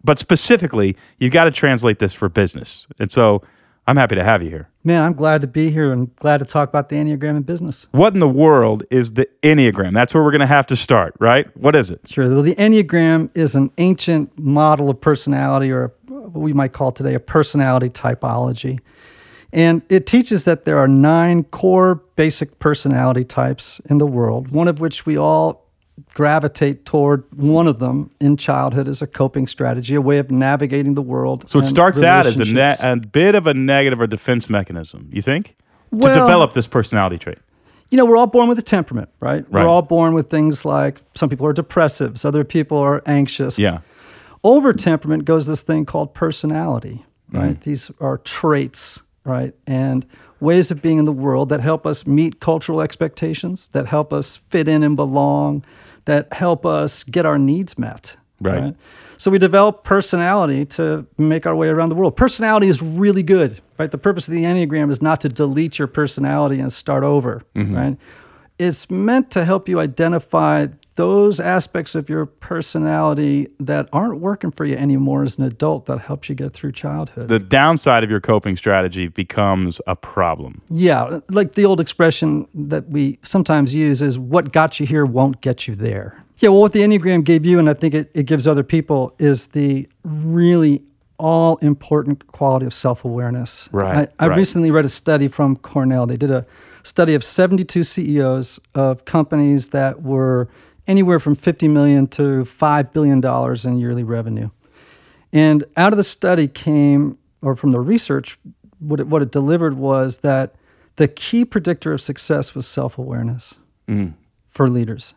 but 0.03 0.17
specifically, 0.17 0.97
you've 1.19 1.33
got 1.33 1.45
to 1.45 1.51
translate 1.51 1.99
this 1.99 2.13
for 2.13 2.29
business. 2.29 2.87
And 2.99 3.11
so 3.11 3.43
I'm 3.87 3.97
happy 3.97 4.15
to 4.15 4.23
have 4.23 4.43
you 4.43 4.49
here. 4.49 4.69
Man, 4.83 5.01
I'm 5.01 5.13
glad 5.13 5.41
to 5.41 5.47
be 5.47 5.71
here 5.71 5.91
and 5.91 6.15
glad 6.15 6.37
to 6.37 6.45
talk 6.45 6.69
about 6.69 6.89
the 6.89 6.95
Enneagram 6.95 7.35
in 7.37 7.41
business. 7.41 7.87
What 7.91 8.13
in 8.13 8.19
the 8.19 8.27
world 8.27 8.83
is 8.91 9.13
the 9.13 9.27
Enneagram? 9.41 9.93
That's 9.93 10.13
where 10.13 10.23
we're 10.23 10.31
going 10.31 10.41
to 10.41 10.47
have 10.47 10.67
to 10.67 10.75
start, 10.75 11.15
right? 11.19 11.55
What 11.57 11.75
is 11.75 11.89
it? 11.89 12.07
Sure. 12.07 12.29
Well, 12.29 12.43
the 12.43 12.55
Enneagram 12.55 13.29
is 13.35 13.55
an 13.55 13.71
ancient 13.79 14.37
model 14.37 14.89
of 14.89 15.01
personality, 15.01 15.71
or 15.71 15.93
what 16.07 16.33
we 16.33 16.53
might 16.53 16.73
call 16.73 16.91
today 16.91 17.15
a 17.15 17.19
personality 17.19 17.89
typology. 17.89 18.79
And 19.51 19.81
it 19.89 20.05
teaches 20.05 20.45
that 20.45 20.63
there 20.63 20.77
are 20.77 20.87
nine 20.87 21.43
core 21.43 21.95
basic 22.15 22.59
personality 22.59 23.23
types 23.23 23.81
in 23.89 23.97
the 23.97 24.07
world, 24.07 24.49
one 24.49 24.67
of 24.67 24.79
which 24.79 25.05
we 25.05 25.17
all 25.17 25.67
gravitate 26.13 26.85
toward 26.85 27.23
one 27.35 27.67
of 27.67 27.79
them 27.79 28.09
in 28.19 28.37
childhood 28.37 28.87
as 28.87 29.01
a 29.01 29.07
coping 29.07 29.47
strategy, 29.47 29.95
a 29.95 30.01
way 30.01 30.17
of 30.17 30.31
navigating 30.31 30.95
the 30.95 31.01
world. 31.01 31.49
So 31.49 31.59
it 31.59 31.65
starts 31.65 32.01
out 32.01 32.25
as 32.25 32.39
a, 32.39 32.45
ne- 32.45 32.75
a 32.81 32.95
bit 32.97 33.35
of 33.35 33.47
a 33.47 33.53
negative 33.53 34.01
or 34.01 34.07
defense 34.07 34.49
mechanism, 34.49 35.09
you 35.11 35.21
think? 35.21 35.55
Well- 35.91 36.13
to 36.13 36.19
develop 36.19 36.53
this 36.53 36.67
personality 36.67 37.17
trait. 37.17 37.37
you 37.89 37.97
know, 37.97 38.05
we're 38.05 38.17
all 38.17 38.27
born 38.27 38.47
with 38.49 38.57
a 38.57 38.63
temperament, 38.63 39.09
right? 39.19 39.43
Right. 39.49 39.63
We're 39.63 39.69
all 39.69 39.81
born 39.81 40.13
with 40.13 40.29
things 40.29 40.63
like 40.65 40.99
some 41.13 41.29
people 41.29 41.45
are 41.45 41.53
depressives, 41.53 42.25
other 42.25 42.43
people 42.43 42.77
are 42.77 43.01
anxious. 43.05 43.59
Yeah. 43.59 43.79
Over 44.43 44.73
temperament 44.73 45.25
goes 45.25 45.45
this 45.45 45.61
thing 45.61 45.85
called 45.85 46.13
personality, 46.13 47.05
right? 47.31 47.59
Mm. 47.59 47.63
These 47.63 47.91
are 47.99 48.17
traits, 48.19 49.03
right? 49.23 49.53
And 49.67 50.05
ways 50.41 50.71
of 50.71 50.81
being 50.81 50.97
in 50.97 51.05
the 51.05 51.11
world 51.13 51.49
that 51.49 51.61
help 51.61 51.85
us 51.85 52.05
meet 52.05 52.39
cultural 52.41 52.81
expectations, 52.81 53.67
that 53.69 53.85
help 53.87 54.11
us 54.11 54.35
fit 54.35 54.67
in 54.67 54.83
and 54.83 54.95
belong, 54.97 55.63
that 56.05 56.33
help 56.33 56.65
us 56.65 57.03
get 57.03 57.25
our 57.25 57.37
needs 57.37 57.77
met. 57.77 58.17
Right. 58.41 58.75
So 59.17 59.29
we 59.29 59.37
develop 59.37 59.83
personality 59.83 60.65
to 60.65 61.05
make 61.19 61.45
our 61.45 61.55
way 61.55 61.67
around 61.67 61.89
the 61.89 61.95
world. 61.95 62.15
Personality 62.17 62.67
is 62.67 62.81
really 62.81 63.21
good, 63.21 63.61
right? 63.77 63.91
The 63.91 63.99
purpose 63.99 64.27
of 64.27 64.33
the 64.33 64.43
Enneagram 64.43 64.89
is 64.89 64.99
not 64.99 65.21
to 65.21 65.29
delete 65.29 65.77
your 65.77 65.87
personality 65.87 66.59
and 66.59 66.73
start 66.73 67.03
over, 67.03 67.43
Mm-hmm. 67.55 67.75
right? 67.75 67.97
It's 68.61 68.91
meant 68.91 69.31
to 69.31 69.43
help 69.43 69.67
you 69.67 69.79
identify 69.79 70.67
those 70.93 71.39
aspects 71.39 71.95
of 71.95 72.09
your 72.09 72.27
personality 72.27 73.47
that 73.59 73.89
aren't 73.91 74.19
working 74.19 74.51
for 74.51 74.65
you 74.65 74.75
anymore 74.75 75.23
as 75.23 75.39
an 75.39 75.45
adult 75.45 75.87
that 75.87 76.01
helps 76.01 76.29
you 76.29 76.35
get 76.35 76.53
through 76.53 76.73
childhood. 76.73 77.27
The 77.27 77.39
downside 77.39 78.03
of 78.03 78.11
your 78.11 78.19
coping 78.19 78.55
strategy 78.55 79.07
becomes 79.07 79.81
a 79.87 79.95
problem. 79.95 80.61
yeah, 80.69 81.21
like 81.31 81.53
the 81.53 81.65
old 81.65 81.79
expression 81.79 82.47
that 82.53 82.87
we 82.87 83.17
sometimes 83.23 83.73
use 83.73 83.99
is 83.99 84.19
what 84.19 84.53
got 84.53 84.79
you 84.79 84.85
here 84.85 85.07
won't 85.07 85.41
get 85.41 85.67
you 85.67 85.73
there. 85.73 86.23
Yeah, 86.37 86.49
well, 86.49 86.61
what 86.61 86.73
the 86.73 86.81
Enneagram 86.81 87.23
gave 87.23 87.47
you, 87.47 87.57
and 87.57 87.67
I 87.67 87.73
think 87.73 87.95
it, 87.95 88.11
it 88.13 88.27
gives 88.27 88.45
other 88.45 88.63
people, 88.63 89.15
is 89.17 89.47
the 89.47 89.89
really 90.03 90.83
all 91.17 91.57
important 91.57 92.27
quality 92.27 92.67
of 92.67 92.75
self 92.75 93.05
awareness. 93.05 93.69
Right, 93.71 94.07
I, 94.19 94.25
I 94.25 94.27
right. 94.27 94.37
recently 94.37 94.69
read 94.69 94.85
a 94.85 94.89
study 94.89 95.27
from 95.27 95.55
Cornell. 95.55 96.05
They 96.05 96.17
did 96.17 96.29
a 96.29 96.45
study 96.83 97.13
of 97.13 97.23
72 97.23 97.83
CEOs 97.83 98.59
of 98.75 99.05
companies 99.05 99.69
that 99.69 100.01
were 100.01 100.49
anywhere 100.87 101.19
from 101.19 101.35
50 101.35 101.67
million 101.67 102.07
to 102.07 102.43
$5 102.43 102.93
billion 102.93 103.23
in 103.65 103.77
yearly 103.77 104.03
revenue. 104.03 104.49
And 105.31 105.63
out 105.77 105.93
of 105.93 105.97
the 105.97 106.03
study 106.03 106.47
came, 106.47 107.17
or 107.41 107.55
from 107.55 107.71
the 107.71 107.79
research, 107.79 108.37
what 108.79 108.99
it, 108.99 109.07
what 109.07 109.21
it 109.21 109.31
delivered 109.31 109.75
was 109.75 110.19
that 110.19 110.55
the 110.97 111.07
key 111.07 111.45
predictor 111.45 111.93
of 111.93 112.01
success 112.01 112.53
was 112.53 112.67
self 112.67 112.97
awareness 112.97 113.55
mm-hmm. 113.87 114.13
for 114.49 114.69
leaders. 114.69 115.13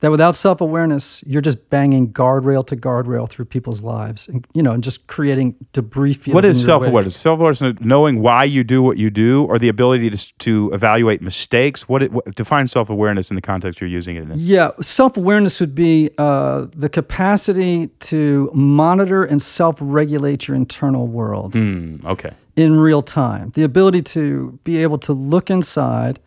That 0.00 0.10
without 0.10 0.36
self 0.36 0.60
awareness, 0.60 1.22
you're 1.26 1.40
just 1.40 1.70
banging 1.70 2.12
guardrail 2.12 2.66
to 2.66 2.76
guardrail 2.76 3.28
through 3.28 3.46
people's 3.46 3.82
lives, 3.82 4.28
and 4.28 4.46
you 4.52 4.62
know, 4.62 4.72
and 4.72 4.82
just 4.84 5.06
creating 5.06 5.54
debris 5.72 6.14
fields. 6.14 6.34
What 6.34 6.44
is 6.44 6.62
self-awareness 6.64 7.16
Self 7.16 7.40
awareness, 7.40 7.62
knowing 7.80 8.20
why 8.20 8.44
you 8.44 8.62
do 8.62 8.82
what 8.82 8.98
you 8.98 9.10
do, 9.10 9.44
or 9.44 9.58
the 9.58 9.68
ability 9.68 10.10
to, 10.10 10.38
to 10.38 10.70
evaluate 10.74 11.22
mistakes. 11.22 11.88
What, 11.88 12.02
it, 12.02 12.12
what 12.12 12.34
define 12.34 12.66
self 12.66 12.90
awareness 12.90 13.30
in 13.30 13.36
the 13.36 13.42
context 13.42 13.80
you're 13.80 13.88
using 13.88 14.16
it 14.16 14.24
in? 14.24 14.32
Yeah, 14.36 14.72
self 14.80 15.16
awareness 15.16 15.60
would 15.60 15.74
be 15.74 16.10
uh, 16.18 16.66
the 16.74 16.88
capacity 16.88 17.86
to 18.00 18.50
monitor 18.54 19.24
and 19.24 19.40
self 19.40 19.76
regulate 19.80 20.46
your 20.48 20.56
internal 20.56 21.06
world 21.06 21.54
Hmm, 21.54 21.96
okay. 22.06 22.32
in 22.54 22.76
real 22.78 23.00
time. 23.02 23.50
The 23.54 23.62
ability 23.62 24.02
to 24.02 24.58
be 24.64 24.82
able 24.82 24.98
to 24.98 25.12
look 25.12 25.50
inside 25.50 26.18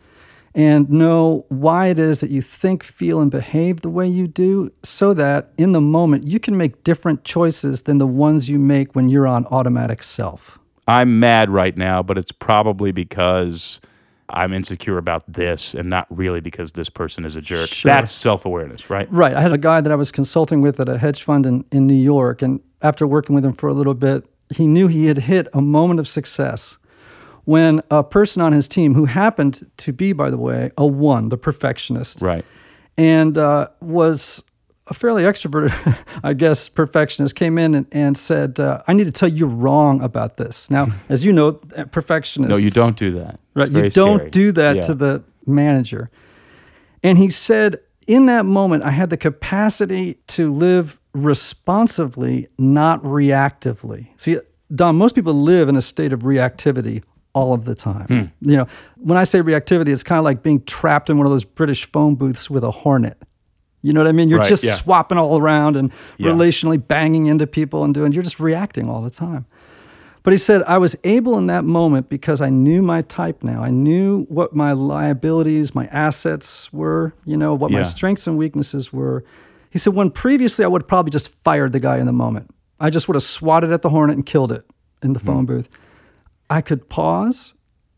and 0.54 0.90
know 0.90 1.44
why 1.48 1.86
it 1.86 1.98
is 1.98 2.20
that 2.20 2.30
you 2.30 2.42
think, 2.42 2.82
feel, 2.82 3.20
and 3.20 3.30
behave 3.30 3.82
the 3.82 3.90
way 3.90 4.06
you 4.06 4.26
do 4.26 4.72
so 4.82 5.14
that 5.14 5.52
in 5.56 5.72
the 5.72 5.80
moment 5.80 6.26
you 6.26 6.40
can 6.40 6.56
make 6.56 6.82
different 6.82 7.24
choices 7.24 7.82
than 7.82 7.98
the 7.98 8.06
ones 8.06 8.48
you 8.48 8.58
make 8.58 8.94
when 8.94 9.08
you're 9.08 9.28
on 9.28 9.46
automatic 9.46 10.02
self. 10.02 10.58
I'm 10.88 11.20
mad 11.20 11.50
right 11.50 11.76
now, 11.76 12.02
but 12.02 12.18
it's 12.18 12.32
probably 12.32 12.90
because 12.90 13.80
I'm 14.28 14.52
insecure 14.52 14.98
about 14.98 15.30
this 15.32 15.74
and 15.74 15.88
not 15.88 16.06
really 16.10 16.40
because 16.40 16.72
this 16.72 16.90
person 16.90 17.24
is 17.24 17.36
a 17.36 17.40
jerk. 17.40 17.68
Sure. 17.68 17.90
That's 17.90 18.12
self 18.12 18.44
awareness, 18.44 18.90
right? 18.90 19.12
Right. 19.12 19.36
I 19.36 19.40
had 19.40 19.52
a 19.52 19.58
guy 19.58 19.80
that 19.80 19.92
I 19.92 19.96
was 19.96 20.10
consulting 20.10 20.60
with 20.60 20.80
at 20.80 20.88
a 20.88 20.98
hedge 20.98 21.22
fund 21.22 21.46
in, 21.46 21.64
in 21.70 21.86
New 21.86 21.94
York. 21.94 22.42
And 22.42 22.60
after 22.82 23.06
working 23.06 23.34
with 23.34 23.44
him 23.44 23.52
for 23.52 23.68
a 23.68 23.74
little 23.74 23.94
bit, 23.94 24.24
he 24.54 24.66
knew 24.66 24.88
he 24.88 25.06
had 25.06 25.18
hit 25.18 25.46
a 25.52 25.60
moment 25.60 26.00
of 26.00 26.08
success 26.08 26.76
when 27.44 27.80
a 27.90 28.02
person 28.04 28.42
on 28.42 28.52
his 28.52 28.68
team, 28.68 28.94
who 28.94 29.04
happened 29.06 29.68
to 29.78 29.92
be, 29.92 30.12
by 30.12 30.30
the 30.30 30.36
way, 30.38 30.70
a 30.76 30.86
one, 30.86 31.28
the 31.28 31.36
perfectionist, 31.36 32.20
Right. 32.22 32.44
and 32.96 33.36
uh, 33.38 33.68
was 33.80 34.42
a 34.88 34.94
fairly 34.94 35.22
extroverted, 35.22 35.96
I 36.24 36.34
guess, 36.34 36.68
perfectionist, 36.68 37.34
came 37.36 37.58
in 37.58 37.74
and, 37.74 37.86
and 37.92 38.16
said, 38.18 38.58
uh, 38.60 38.82
I 38.88 38.92
need 38.92 39.04
to 39.04 39.12
tell 39.12 39.28
you 39.28 39.36
you're 39.36 39.48
wrong 39.48 40.00
about 40.02 40.36
this. 40.36 40.68
Now, 40.70 40.88
as 41.08 41.24
you 41.24 41.32
know, 41.32 41.52
perfectionists. 41.52 42.50
No, 42.50 42.62
you 42.62 42.70
don't 42.70 42.96
do 42.96 43.12
that. 43.20 43.38
Right. 43.54 43.70
You 43.70 43.88
don't 43.90 44.18
scary. 44.18 44.30
do 44.30 44.52
that 44.52 44.76
Yeah. 44.76 44.82
to 44.82 44.94
the 44.94 45.22
manager. 45.46 46.10
And 47.02 47.16
he 47.18 47.30
said, 47.30 47.78
in 48.06 48.26
that 48.26 48.44
moment, 48.46 48.82
I 48.84 48.90
had 48.90 49.10
the 49.10 49.16
capacity 49.16 50.18
to 50.28 50.52
live 50.52 50.98
responsively, 51.14 52.48
not 52.58 53.02
reactively. 53.02 54.08
See, 54.16 54.38
Don, 54.74 54.96
most 54.96 55.14
people 55.14 55.34
live 55.34 55.68
in 55.68 55.76
a 55.76 55.82
state 55.82 56.12
of 56.12 56.20
reactivity 56.20 57.02
all 57.32 57.52
of 57.52 57.64
the 57.64 57.74
time. 57.74 58.06
Hmm. 58.06 58.48
You 58.50 58.56
know, 58.56 58.66
when 58.96 59.16
I 59.16 59.24
say 59.24 59.40
reactivity, 59.40 59.88
it's 59.88 60.02
kind 60.02 60.18
of 60.18 60.24
like 60.24 60.42
being 60.42 60.62
trapped 60.64 61.10
in 61.10 61.16
one 61.18 61.26
of 61.26 61.32
those 61.32 61.44
British 61.44 61.90
phone 61.90 62.14
booths 62.16 62.50
with 62.50 62.64
a 62.64 62.70
hornet. 62.70 63.16
You 63.82 63.92
know 63.92 64.00
what 64.00 64.08
I 64.08 64.12
mean? 64.12 64.28
You're 64.28 64.40
Right, 64.40 64.48
just 64.48 64.64
yeah. 64.64 64.72
swapping 64.72 65.16
all 65.16 65.38
around 65.40 65.76
and 65.76 65.90
Yeah. 66.18 66.30
relationally 66.30 66.76
banging 66.86 67.26
into 67.26 67.46
people 67.46 67.82
and 67.84 67.94
doing, 67.94 68.12
you're 68.12 68.22
just 68.22 68.40
reacting 68.40 68.88
all 68.90 69.00
the 69.00 69.10
time. 69.10 69.46
But 70.22 70.32
he 70.34 70.36
said, 70.36 70.62
I 70.64 70.76
was 70.76 70.96
able 71.02 71.38
in 71.38 71.46
that 71.46 71.64
moment 71.64 72.10
because 72.10 72.42
I 72.42 72.50
knew 72.50 72.82
my 72.82 73.00
type 73.00 73.42
now. 73.42 73.62
I 73.62 73.70
knew 73.70 74.26
what 74.28 74.54
my 74.54 74.72
liabilities, 74.72 75.74
my 75.74 75.86
assets 75.86 76.70
were, 76.74 77.14
you 77.24 77.38
know, 77.38 77.54
what 77.54 77.70
Yeah. 77.70 77.78
my 77.78 77.82
strengths 77.82 78.26
and 78.26 78.36
weaknesses 78.36 78.92
were. 78.92 79.24
He 79.70 79.78
said, 79.78 79.94
when 79.94 80.10
previously 80.10 80.62
I 80.64 80.68
would 80.68 80.82
have 80.82 80.88
probably 80.88 81.10
just 81.10 81.32
fired 81.42 81.72
the 81.72 81.80
guy 81.80 81.96
in 81.98 82.04
the 82.06 82.12
moment. 82.12 82.50
I 82.78 82.90
just 82.90 83.08
would 83.08 83.14
have 83.14 83.22
swatted 83.22 83.72
at 83.72 83.80
the 83.80 83.88
hornet 83.88 84.16
and 84.16 84.26
killed 84.26 84.52
it 84.52 84.64
in 85.02 85.14
the 85.14 85.20
phone 85.20 85.46
booth. 85.46 85.68
I 86.50 86.60
could 86.60 86.88
pause 86.88 87.54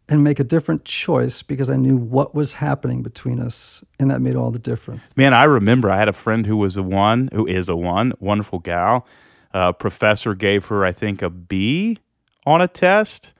and 0.08 0.22
make 0.22 0.38
a 0.38 0.44
different 0.44 0.84
choice 0.84 1.42
because 1.42 1.70
I 1.70 1.76
knew 1.76 1.96
what 1.96 2.34
was 2.34 2.52
happening 2.54 3.02
between 3.02 3.40
us, 3.40 3.82
and 3.98 4.10
that 4.10 4.20
made 4.20 4.36
all 4.36 4.50
the 4.50 4.58
difference. 4.58 5.16
Man, 5.16 5.32
I 5.32 5.44
remember 5.44 5.90
I 5.90 5.96
had 5.96 6.08
a 6.08 6.12
friend 6.12 6.46
who 6.46 6.58
was 6.58 6.76
a 6.76 6.82
one, 6.82 7.30
who 7.32 7.46
is 7.46 7.70
a 7.70 7.76
one, 7.76 8.12
wonderful 8.20 8.58
gal. 8.58 9.06
Uh, 9.54 9.72
professor 9.72 10.34
gave 10.34 10.66
her, 10.66 10.84
I 10.84 10.92
think, 10.92 11.22
a 11.22 11.30
B 11.30 11.98
on 12.44 12.60
a 12.60 12.68
test, 12.68 13.32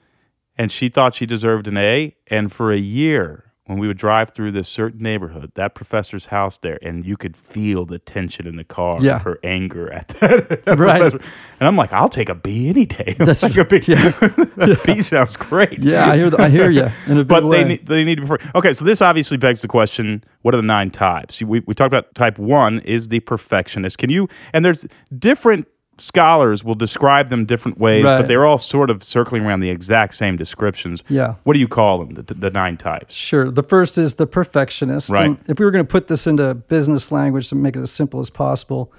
and 0.57 0.73
she 0.73 0.89
thought 0.89 1.15
she 1.15 1.27
deserved 1.27 1.69
an 1.69 1.77
A. 1.77 2.17
And 2.29 2.51
for 2.51 2.73
a 2.73 2.79
year, 2.79 3.52
when 3.67 3.79
we 3.79 3.87
would 3.87 3.97
drive 3.97 4.31
through 4.33 4.51
this 4.51 4.69
certain 4.69 5.01
neighborhood, 5.01 5.53
that 5.55 5.73
professor's 5.75 6.27
house 6.27 6.59
there, 6.59 6.81
and 6.83 7.07
you 7.07 7.17
could 7.17 7.37
feel 7.37 7.87
the 7.87 7.99
tension 7.99 8.45
in 8.47 8.57
the 8.57 8.65
car 8.65 8.99
Yeah. 9.01 9.17
of 9.17 9.23
her 9.23 9.39
anger 9.45 9.91
at 9.93 10.09
that, 10.09 10.49
that 10.65 10.79
Right. 10.79 11.01
professor. 11.01 11.21
And 11.61 11.69
I'm 11.69 11.77
like, 11.77 11.93
I'll 11.93 12.09
take 12.09 12.29
a 12.29 12.35
B 12.35 12.69
any 12.69 12.87
day. 12.87 13.15
That's 13.19 13.43
like 13.45 13.57
a 13.57 13.65
B. 13.65 13.79
B 14.85 15.01
sounds 15.01 15.37
great. 15.37 15.79
Yeah, 15.79 16.11
I 16.11 16.17
hear, 16.17 16.31
the, 16.31 16.43
I 16.43 16.49
hear 16.49 16.71
you 16.71 17.25
But 17.25 17.45
way. 17.45 17.63
they 17.63 17.69
need, 17.69 17.87
they 17.87 18.05
need 18.05 18.17
to 18.27 18.27
be. 18.37 18.45
Okay, 18.57 18.73
so 18.73 18.85
this 18.85 19.01
obviously 19.01 19.37
begs 19.37 19.63
the 19.63 19.69
question: 19.69 20.25
What 20.43 20.55
are 20.55 20.59
the 20.59 20.63
nine 20.65 20.91
types? 20.91 21.41
We 21.41 21.61
we 21.61 21.73
talked 21.75 21.93
about 21.95 22.13
type 22.17 22.39
one 22.41 22.81
is 22.81 23.09
the 23.09 23.21
perfectionist. 23.21 23.97
Can 23.99 24.11
you? 24.11 24.29
And 24.53 24.65
there's 24.65 24.87
different 25.17 25.69
scholars 25.99 26.65
will 26.65 26.75
describe 26.75 27.29
them 27.29 27.45
different 27.45 27.79
ways, 27.79 28.05
but 28.05 28.27
they're 28.27 28.45
all 28.45 28.59
sort 28.59 28.91
of 28.91 29.05
circling 29.05 29.45
around 29.45 29.61
the 29.61 29.71
exact 29.71 30.15
same 30.15 30.37
descriptions. 30.37 31.05
Yeah. 31.09 31.35
What 31.45 31.55
do 31.55 31.61
you 31.61 31.69
call 31.69 31.99
them? 32.05 32.15
The, 32.15 32.35
the 32.35 32.51
nine 32.51 32.77
types. 32.77 33.15
Sure. 33.15 33.51
The 33.51 33.63
first 33.63 33.99
is 33.99 34.15
the 34.15 34.27
perfectionist. 34.27 35.11
Right. 35.11 35.27
And 35.27 35.39
if 35.49 35.59
we 35.59 35.65
were 35.65 35.71
going 35.71 35.85
to 35.85 35.91
put 35.91 36.09
this 36.09 36.27
into 36.27 36.55
business 36.55 37.13
language 37.13 37.49
to 37.51 37.55
make 37.55 37.77
it 37.77 37.81
as 37.81 37.91
simple 37.91 38.21
as 38.21 38.31
possible, 38.31 38.93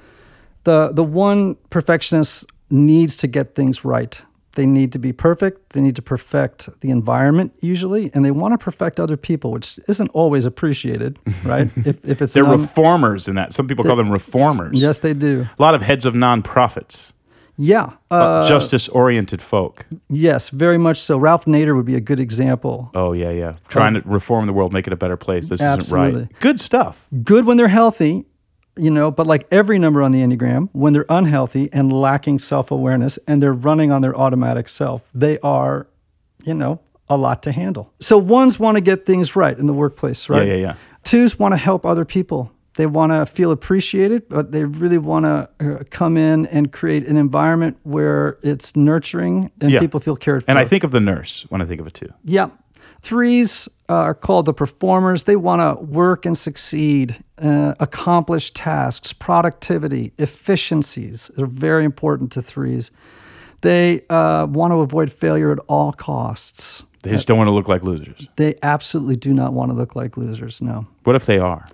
the 0.64 0.92
the 0.94 1.04
one 1.04 1.56
perfectionist 1.70 2.46
needs 2.70 3.16
to 3.18 3.28
get 3.28 3.56
things 3.56 3.84
right. 3.84 4.22
They 4.56 4.66
need 4.68 4.92
to 4.92 5.00
be 5.00 5.12
perfect. 5.14 5.72
They 5.74 5.82
need 5.82 5.96
to 5.96 6.02
perfect 6.04 6.70
the 6.82 6.92
environment 6.92 7.54
usually, 7.62 8.12
and 8.14 8.24
they 8.24 8.32
want 8.32 8.54
to 8.54 8.58
perfect 8.64 9.00
other 9.00 9.18
people, 9.18 9.52
which 9.52 9.80
isn't 9.88 10.10
always 10.10 10.46
appreciated, 10.46 11.18
right? 11.44 11.70
if, 11.78 12.06
if 12.08 12.22
it's 12.22 12.34
They're 12.34 12.44
an 12.46 12.52
un- 12.52 12.62
reformers 12.62 13.28
in 13.28 13.36
that. 13.36 13.54
Some 13.54 13.68
people 13.68 13.84
call 13.84 13.96
them 13.96 14.12
reformers. 14.12 14.80
yes, 14.80 15.00
they 15.00 15.14
do. 15.16 15.48
A 15.58 15.62
lot 15.62 15.74
of 15.74 15.82
heads 15.82 16.06
of 16.06 16.14
nonprofits, 16.14 17.14
Yeah. 17.58 17.94
Uh, 18.12 18.48
justice 18.48 18.88
oriented 18.90 19.42
folk. 19.42 19.86
yes, 20.10 20.50
very 20.50 20.78
much 20.78 21.00
so. 21.00 21.18
Ralph 21.18 21.46
Nader 21.46 21.76
would 21.76 21.86
be 21.88 21.96
a 21.96 22.02
good 22.02 22.20
example. 22.20 22.92
Oh 22.94 23.14
yeah, 23.14 23.32
yeah. 23.32 23.56
Trying 23.70 23.96
to 23.96 24.02
reform 24.06 24.46
the 24.46 24.54
world, 24.54 24.72
make 24.72 24.86
it 24.86 24.94
a 24.94 24.98
better 24.98 25.18
place. 25.18 25.50
This 25.50 25.62
isn't 25.62 25.92
right. 25.92 26.28
Good 26.40 26.60
stuff. 26.60 27.08
good 27.24 27.46
when 27.46 27.58
they're 27.58 27.68
healthy, 27.70 28.26
you 28.76 28.90
know, 28.90 29.12
but 29.12 29.28
like 29.28 29.46
every 29.52 29.78
number 29.80 30.02
on 30.02 30.12
the 30.12 30.20
Enneagram, 30.22 30.70
when 30.74 30.94
they're 30.94 31.06
unhealthy 31.10 31.70
and 31.72 31.92
lacking 31.94 32.40
self 32.40 32.72
awareness 32.72 33.20
and 33.28 33.42
they're 33.42 33.54
running 33.54 33.92
on 33.92 34.02
their 34.02 34.16
automatic 34.16 34.68
self, 34.68 35.10
they 35.14 35.38
are, 35.40 35.88
you 36.44 36.54
know, 36.54 36.80
a 37.10 37.18
lot 37.18 37.44
to 37.44 37.52
handle. 37.52 37.94
So 38.00 38.18
ones 38.18 38.60
want 38.60 38.78
to 38.78 38.82
get 38.82 39.06
things 39.06 39.36
right 39.36 39.58
in 39.58 39.66
the 39.68 39.74
workplace, 39.74 40.30
right? 40.30 40.48
yeah, 40.48 40.54
yeah. 40.54 40.62
yeah. 40.62 40.76
Twos 41.04 41.38
want 41.38 41.52
to 41.54 41.58
help 41.58 41.86
other 41.86 42.06
people. 42.06 42.52
They 42.76 42.88
want 42.88 43.12
to 43.12 43.28
feel 43.28 43.52
appreciated, 43.52 44.28
but 44.30 44.52
they 44.52 44.64
really 44.64 44.98
want 44.98 45.26
to 45.26 45.50
uh, 45.60 45.84
come 45.92 46.18
in 46.18 46.48
and 46.48 46.72
create 46.72 47.06
an 47.08 47.18
environment 47.18 47.78
where 47.84 48.40
it's 48.42 48.76
nurturing 48.76 49.52
and 49.62 49.70
Yeah. 49.70 49.80
people 49.80 50.00
feel 50.00 50.16
cared 50.16 50.44
for. 50.44 50.50
And 50.50 50.58
I 50.58 50.66
think 50.66 50.84
of 50.84 50.90
the 50.92 51.00
nurse 51.00 51.46
when 51.50 51.62
I 51.62 51.66
think 51.66 51.80
of 51.82 51.86
it 51.88 51.94
too. 51.94 52.12
Yeah. 52.24 52.50
Threes 53.04 53.68
are 53.94 54.14
called 54.14 54.46
the 54.46 54.54
performers. 54.54 55.24
They 55.24 55.36
want 55.36 55.62
to 55.62 55.84
work 55.84 56.26
and 56.26 56.38
succeed, 56.38 57.24
uh, 57.42 57.74
accomplish 57.80 58.52
tasks, 58.52 59.14
productivity, 59.14 60.14
efficiencies 60.18 61.32
are 61.38 61.46
very 61.46 61.86
important 61.86 62.32
to 62.34 62.42
threes. 62.42 62.92
They 63.62 64.02
uh, 64.10 64.48
want 64.50 64.72
to 64.72 64.82
avoid 64.82 65.12
failure 65.12 65.52
at 65.52 65.60
all 65.68 65.94
costs. 65.94 66.84
They 67.04 67.12
just 67.12 67.28
don't 67.28 67.38
want 67.38 67.50
to 67.50 67.52
look 67.52 67.68
like 67.68 67.84
losers. 67.84 68.30
They 68.38 68.56
absolutely 68.64 69.18
do 69.18 69.34
not 69.34 69.54
want 69.54 69.72
to 69.72 69.76
look 69.76 69.96
like 69.96 70.16
losers. 70.16 70.62
No. 70.62 70.88
What 71.04 71.16
if 71.16 71.26
they 71.26 71.38
are? 71.38 71.66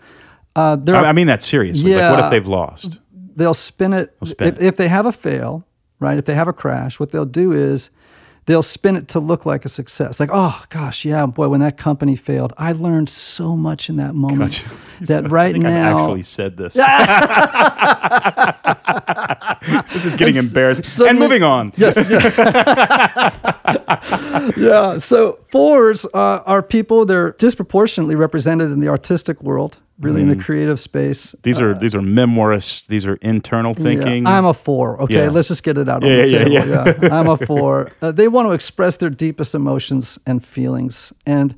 Uh, 0.55 0.77
I, 0.87 0.91
I 0.91 1.13
mean 1.13 1.27
that 1.27 1.41
seriously. 1.41 1.95
Like, 1.95 2.11
what 2.11 2.25
if 2.25 2.31
they've 2.31 2.47
lost? 2.47 2.99
they'll 3.39 3.53
spin 3.53 3.93
it, 3.93 4.15
spin 4.23 4.49
if, 4.49 4.55
it. 4.57 4.63
if 4.63 4.77
they 4.77 4.87
have 4.87 5.05
a 5.05 5.11
fail, 5.11 5.65
right? 5.99 6.17
If 6.17 6.25
they 6.25 6.35
have 6.35 6.47
a 6.47 6.53
crash, 6.53 6.99
what 6.99 7.11
they'll 7.11 7.25
do 7.25 7.51
is 7.53 7.89
they'll 8.49 8.63
spin 8.63 8.95
it 8.95 9.07
to 9.09 9.19
look 9.19 9.45
like 9.45 9.63
a 9.63 9.69
success. 9.69 10.19
Like, 10.19 10.31
oh 10.33 10.63
gosh, 10.69 11.05
yeah, 11.05 11.27
boy, 11.27 11.49
when 11.49 11.59
that 11.59 11.77
company 11.77 12.15
failed, 12.15 12.51
I 12.57 12.71
learned 12.71 13.07
so 13.07 13.55
much 13.55 13.89
in 13.89 13.97
that 13.97 14.15
moment. 14.15 14.65
That 15.03 15.27
I 15.27 15.27
right 15.29 15.55
now, 15.55 15.93
I've 15.93 15.99
actually 16.01 16.23
said 16.23 16.57
this. 16.57 16.73
this 19.93 20.05
is 20.05 20.15
getting 20.17 20.35
embarrassed. 20.35 20.99
And 20.99 21.17
moving 21.17 21.41
on. 21.41 21.71
Yes. 21.77 21.95
yeah. 24.57 24.97
So 24.97 25.39
fours 25.47 26.05
uh, 26.13 26.43
are 26.45 26.61
people. 26.61 27.05
They're 27.05 27.31
disproportionately 27.31 28.15
represented 28.15 28.71
in 28.71 28.81
the 28.81 28.89
artistic 28.89 29.41
world, 29.41 29.79
really 29.99 30.21
in 30.21 30.29
the 30.29 30.35
creative 30.35 30.79
space. 30.79 31.35
These 31.43 31.59
are 31.59 31.73
these 31.77 31.93
are 31.95 31.99
memoirists. 32.01 32.87
These 32.87 33.05
are 33.05 33.15
internal 33.21 33.73
thinking. 33.73 34.23
Yeah, 34.23 34.37
I'm 34.37 34.45
a 34.45 34.53
four. 34.53 35.01
Okay, 35.03 35.15
Yeah. 35.25 35.29
let's 35.29 35.47
just 35.49 35.63
get 35.63 35.77
it 35.77 35.89
out 35.89 36.03
Yeah, 36.03 36.09
on 36.11 36.17
the 36.17 36.27
table. 36.27 36.51
yeah. 36.51 36.93
Yeah, 37.01 37.19
I'm 37.19 37.27
a 37.29 37.37
four. 37.37 37.91
Uh, 38.01 38.11
they 38.11 38.27
want 38.27 38.47
to 38.47 38.53
express 38.53 38.97
their 38.97 39.09
deepest 39.09 39.53
emotions 39.55 40.17
and 40.25 40.43
feelings, 40.45 41.11
and 41.25 41.53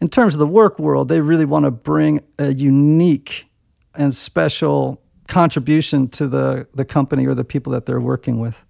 in 0.00 0.08
terms 0.08 0.34
of 0.34 0.38
the 0.38 0.46
work 0.46 0.78
world, 0.78 1.08
they 1.08 1.20
really 1.20 1.44
want 1.44 1.64
to 1.64 1.70
bring 1.70 2.20
a 2.38 2.52
unique 2.52 3.46
and 3.94 4.14
special 4.14 5.00
contribution 5.26 6.08
to 6.08 6.28
the 6.28 6.66
the 6.74 6.84
company 6.84 7.26
or 7.26 7.34
the 7.34 7.44
people 7.44 7.72
that 7.72 7.86
they're 7.86 8.00
working 8.00 8.38
with. 8.40 8.64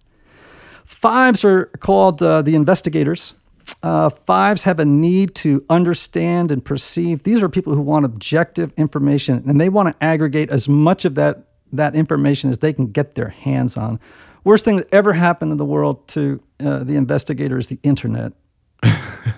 Fives 0.85 1.45
are 1.45 1.67
called 1.81 2.23
uh, 2.23 2.43
the 2.43 2.55
investigators. 2.55 3.35
Uh, 3.83 4.09
fives 4.11 4.65
have 4.65 4.79
a 4.81 4.85
need 4.85 5.35
to 5.37 5.65
understand 5.69 6.51
and 6.51 6.65
perceive. 6.65 7.23
These 7.23 7.43
are 7.43 7.49
people 7.49 7.75
who 7.75 7.81
want 7.81 8.05
objective 8.05 8.73
information, 8.77 9.43
and 9.49 9.61
they 9.61 9.69
want 9.69 9.89
to 9.89 10.05
aggregate 10.05 10.51
as 10.51 10.69
much 10.69 11.05
of 11.05 11.15
that 11.17 11.45
that 11.73 11.95
information 11.95 12.51
as 12.51 12.59
they 12.59 12.73
can 12.73 12.89
get 12.89 13.15
their 13.15 13.29
hands 13.29 13.77
on. 13.77 14.01
Worst 14.43 14.65
thing 14.65 14.77
that 14.77 14.89
ever 14.93 15.13
happened 15.13 15.53
in 15.53 15.57
the 15.59 15.65
world 15.65 16.09
to 16.09 16.43
uh, 16.59 16.83
the 16.83 16.97
investigator 16.97 17.57
is 17.59 17.69
the 17.69 17.79
internet. 17.83 18.33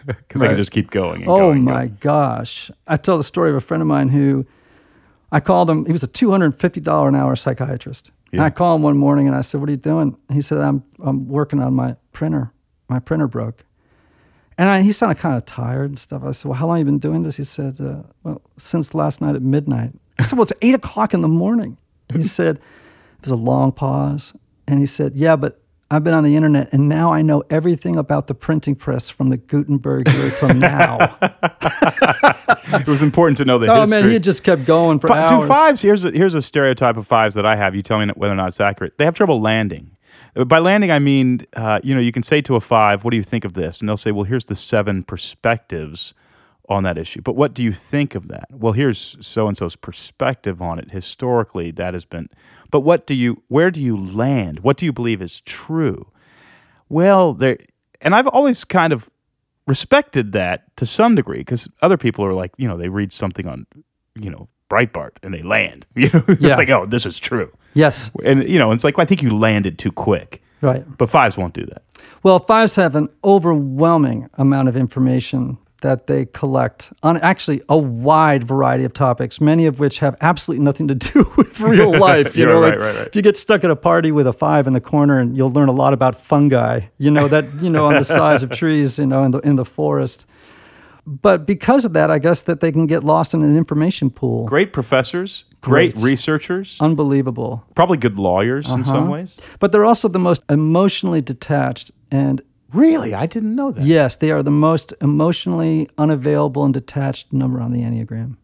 because 0.07 0.41
I 0.41 0.49
can 0.49 0.57
just 0.57 0.71
keep 0.71 0.91
going. 0.91 1.23
And 1.23 1.31
Oh 1.31 1.37
going 1.39 1.65
my 1.65 1.87
going. 1.87 1.99
gosh! 2.01 2.71
I 2.87 2.97
tell 2.97 3.17
the 3.17 3.25
story 3.25 3.51
of 3.51 3.57
a 3.57 3.61
friend 3.61 3.81
of 3.81 3.87
mine 3.87 4.09
who 4.09 4.47
I 5.31 5.41
called 5.41 5.69
him. 5.69 5.85
He 5.87 5.93
was 5.93 6.03
a 6.03 6.07
two 6.07 6.31
hundred 6.31 6.47
and 6.47 6.59
fifty 6.61 6.81
dollar 6.81 7.09
an 7.09 7.15
hour 7.17 7.35
psychiatrist. 7.37 8.11
And 8.33 8.39
Yeah. 8.39 8.45
I 8.47 8.51
called 8.51 8.79
him 8.79 8.83
one 8.83 8.97
morning 8.97 9.27
and 9.27 9.37
I 9.37 9.41
said, 9.41 9.61
"What 9.61 9.69
are 9.69 9.73
you 9.73 9.77
doing?" 9.79 10.17
He 10.33 10.41
said, 10.41 10.59
"I'm 10.59 10.85
I'm 11.01 11.27
working 11.29 11.61
on 11.61 11.75
my 11.75 11.97
printer. 12.13 12.53
My 12.89 12.99
printer 13.01 13.27
broke." 13.27 13.65
And 14.59 14.69
I, 14.69 14.83
he 14.83 14.93
sounded 14.93 15.19
kind 15.19 15.37
of 15.37 15.45
tired 15.47 15.91
and 15.91 15.99
stuff. 15.99 16.23
I 16.25 16.31
said, 16.31 16.49
Well, 16.49 16.59
how 16.59 16.67
long 16.67 16.79
have 16.79 16.87
you 16.87 16.93
been 16.93 16.99
doing 16.99 17.23
this? 17.23 17.37
He 17.37 17.45
said, 17.45 17.81
uh, 17.81 18.03
Well, 18.23 18.43
since 18.57 18.95
last 18.95 19.21
night 19.21 19.35
at 19.35 19.43
midnight. 19.43 19.93
I 20.19 20.23
said, 20.23 20.37
Well, 20.39 20.45
it's 20.45 20.53
eight 20.63 20.75
o'clock 20.75 21.15
in 21.15 21.23
the 21.23 21.29
morning. 21.29 21.79
He 22.13 22.23
said, 22.39 22.61
There's 23.21 23.33
a 23.33 23.37
long 23.37 23.73
pause. 23.73 24.35
And 24.67 24.79
he 24.79 24.87
said, 24.87 25.17
Yeah, 25.17 25.37
but 25.37 25.61
I've 25.91 26.05
been 26.05 26.15
on 26.15 26.25
the 26.25 26.37
internet 26.37 26.73
and 26.73 26.89
now 26.89 27.13
I 27.13 27.21
know 27.21 27.43
everything 27.51 27.97
about 27.97 28.27
the 28.27 28.35
printing 28.35 28.75
press 28.75 29.11
from 29.11 29.29
the 29.29 29.37
Gutenberg 29.37 30.09
era 30.09 30.31
till 30.31 30.55
now. 30.55 31.19
It 32.75 32.89
was 32.89 33.03
important 33.03 33.39
to 33.39 33.45
know 33.45 33.59
the 33.59 33.67
oh, 33.67 33.83
history. 33.83 33.99
Oh 33.99 34.03
man, 34.03 34.11
he 34.11 34.19
just 34.19 34.45
kept 34.45 34.65
going 34.65 34.99
for 34.99 35.09
Fi- 35.09 35.27
hours. 35.27 35.31
Do 35.31 35.47
fives? 35.47 35.83
Here's 35.83 36.05
a, 36.05 36.11
here's 36.11 36.35
a 36.35 36.41
stereotype 36.41 36.97
of 36.97 37.07
fives 37.07 37.35
that 37.35 37.45
I 37.45 37.57
have. 37.57 37.75
You 37.75 37.83
tell 37.83 37.99
me 37.99 38.11
whether 38.15 38.33
or 38.33 38.37
not 38.37 38.49
it's 38.49 38.61
accurate. 38.61 38.97
They 38.99 39.05
have 39.05 39.15
trouble 39.15 39.41
landing. 39.41 39.97
By 40.35 40.59
landing, 40.59 40.91
I 40.91 40.99
mean 40.99 41.47
uh, 41.55 41.81
you 41.83 41.95
know 41.95 42.01
you 42.01 42.13
can 42.13 42.23
say 42.23 42.41
to 42.43 42.57
a 42.57 42.61
five, 42.61 43.05
"What 43.05 43.11
do 43.11 43.17
you 43.17 43.23
think 43.23 43.45
of 43.45 43.53
this?" 43.53 43.81
And 43.81 43.89
they'll 43.89 43.97
say, 43.97 44.13
"Well, 44.13 44.25
here's 44.25 44.47
the 44.47 44.55
seven 44.55 45.03
perspectives 45.03 46.15
on 46.69 46.85
that 46.85 46.97
issue." 46.97 47.21
But 47.21 47.37
what 47.37 47.53
do 47.53 47.63
you 47.63 47.73
think 47.73 48.15
of 48.15 48.29
that? 48.29 48.47
Well, 48.51 48.73
here's 48.73 49.17
so 49.21 49.47
and 49.47 49.57
so's 49.57 49.77
perspective 49.77 50.63
on 50.63 50.79
it. 50.79 50.91
Historically, 50.91 51.71
that 51.73 51.93
has 51.93 52.07
been. 52.07 52.29
But 52.71 52.81
what 52.81 53.07
do 53.07 53.15
you? 53.15 53.43
Where 53.49 53.71
do 53.71 53.83
you 53.83 53.97
land? 53.97 54.61
What 54.61 54.79
do 54.79 54.87
you 54.87 54.93
believe 54.93 55.21
is 55.21 55.41
true? 55.41 56.11
Well, 56.89 57.35
there, 57.35 57.59
and 58.01 58.15
I've 58.15 58.29
always 58.29 58.65
kind 58.65 58.93
of 58.93 59.11
respected 59.67 60.33
that 60.33 60.75
to 60.77 60.87
some 60.87 61.15
degree 61.15 61.39
because 61.39 61.69
other 61.83 61.97
people 61.97 62.25
are 62.25 62.35
like, 62.35 62.53
you 62.57 62.67
know, 62.67 62.77
they 62.77 62.89
read 62.89 63.13
something 63.13 63.47
on, 63.47 63.67
you 64.15 64.31
know, 64.31 64.49
Breitbart 64.73 65.13
and 65.23 65.33
they 65.35 65.43
land. 65.43 65.87
You 65.95 66.09
know, 66.13 66.23
It's 66.29 66.41
Yeah. 66.41 66.57
like, 66.57 66.71
oh, 66.71 66.87
this 66.87 67.05
is 67.07 67.19
true. 67.19 67.51
Yes, 67.75 68.11
And 68.25 68.49
you 68.49 68.59
know, 68.59 68.73
it's 68.73 68.85
like 68.85 68.99
I 68.99 69.05
think 69.05 69.23
you 69.23 69.31
landed 69.49 69.79
too 69.79 69.93
quick. 69.93 70.43
right. 70.63 70.85
But 70.99 71.09
fives 71.11 71.37
won't 71.39 71.55
do 71.55 71.67
that. 71.67 71.83
Well, 72.23 72.39
fives 72.39 72.77
have 72.77 72.95
an 72.97 73.09
overwhelming 73.25 74.29
amount 74.35 74.69
of 74.69 74.77
information 74.77 75.59
that 75.83 76.07
they 76.07 76.27
collect 76.27 76.93
on 77.03 77.17
actually 77.17 77.61
a 77.69 77.77
wide 77.77 78.45
variety 78.45 78.85
of 78.85 78.93
topics, 78.93 79.41
many 79.41 79.67
of 79.67 79.81
which 79.81 79.99
have 79.99 80.15
absolutely 80.21 80.63
nothing 80.65 80.87
to 80.89 80.95
do 80.95 81.19
with 81.37 81.61
real 81.61 81.91
life. 82.09 82.37
You 82.37 82.47
know, 82.47 82.61
right, 82.61 82.71
like 82.73 82.79
right, 82.79 82.95
right. 82.99 83.07
if 83.09 83.17
you 83.17 83.23
get 83.23 83.37
stuck 83.37 83.65
at 83.65 83.71
a 83.71 83.77
party 83.77 84.13
with 84.13 84.27
a 84.29 84.33
five 84.33 84.67
in 84.69 84.73
the 84.75 84.81
corner, 84.81 85.19
and 85.19 85.37
you'll 85.37 85.51
learn 85.51 85.69
a 85.69 85.73
lot 85.73 85.93
about 85.93 86.15
fungi. 86.21 86.81
You 86.99 87.11
know 87.11 87.27
that 87.29 87.45
you 87.61 87.69
know 87.71 87.87
on 87.87 87.95
the 87.95 88.05
size 88.05 88.43
of 88.45 88.51
trees. 88.51 88.99
You 88.99 89.07
know 89.07 89.25
in 89.25 89.31
the 89.33 89.39
in 89.41 89.57
the 89.57 89.65
forest. 89.65 90.27
But 91.07 91.47
because 91.47 91.85
of 91.85 91.93
that, 91.95 92.11
I 92.11 92.19
guess 92.19 92.43
that 92.43 92.61
they 92.61 92.71
can 92.71 92.87
get 92.87 93.03
lost 93.03 93.35
in 93.35 93.43
an 93.43 93.57
information 93.57 94.09
pool. 94.11 94.47
Great 94.47 94.73
professors, 94.73 95.45
great, 95.61 95.95
Great. 95.95 96.05
researchers, 96.05 96.77
Unbelievable. 96.81 97.65
probably 97.75 97.97
good 97.99 98.19
lawyers 98.19 98.71
in 98.71 98.85
some 98.85 99.05
Uh-huh. 99.05 99.13
ways. 99.13 99.37
But 99.59 99.73
they're 99.73 99.85
also 99.85 100.07
the 100.09 100.19
most 100.21 100.43
emotionally 100.49 101.21
detached 101.21 101.91
and 102.11 102.41
Really, 102.73 103.13
I 103.13 103.27
didn't 103.27 103.55
know 103.55 103.71
that. 103.73 103.85
Yes, 103.85 104.17
they 104.17 104.31
are 104.31 104.43
the 104.43 104.51
most 104.51 104.95
emotionally 105.03 105.89
unavailable 105.99 106.65
and 106.65 106.73
detached 106.73 107.31
number 107.31 107.61
on 107.61 107.71
the 107.73 107.83
Enneagram 107.83 108.37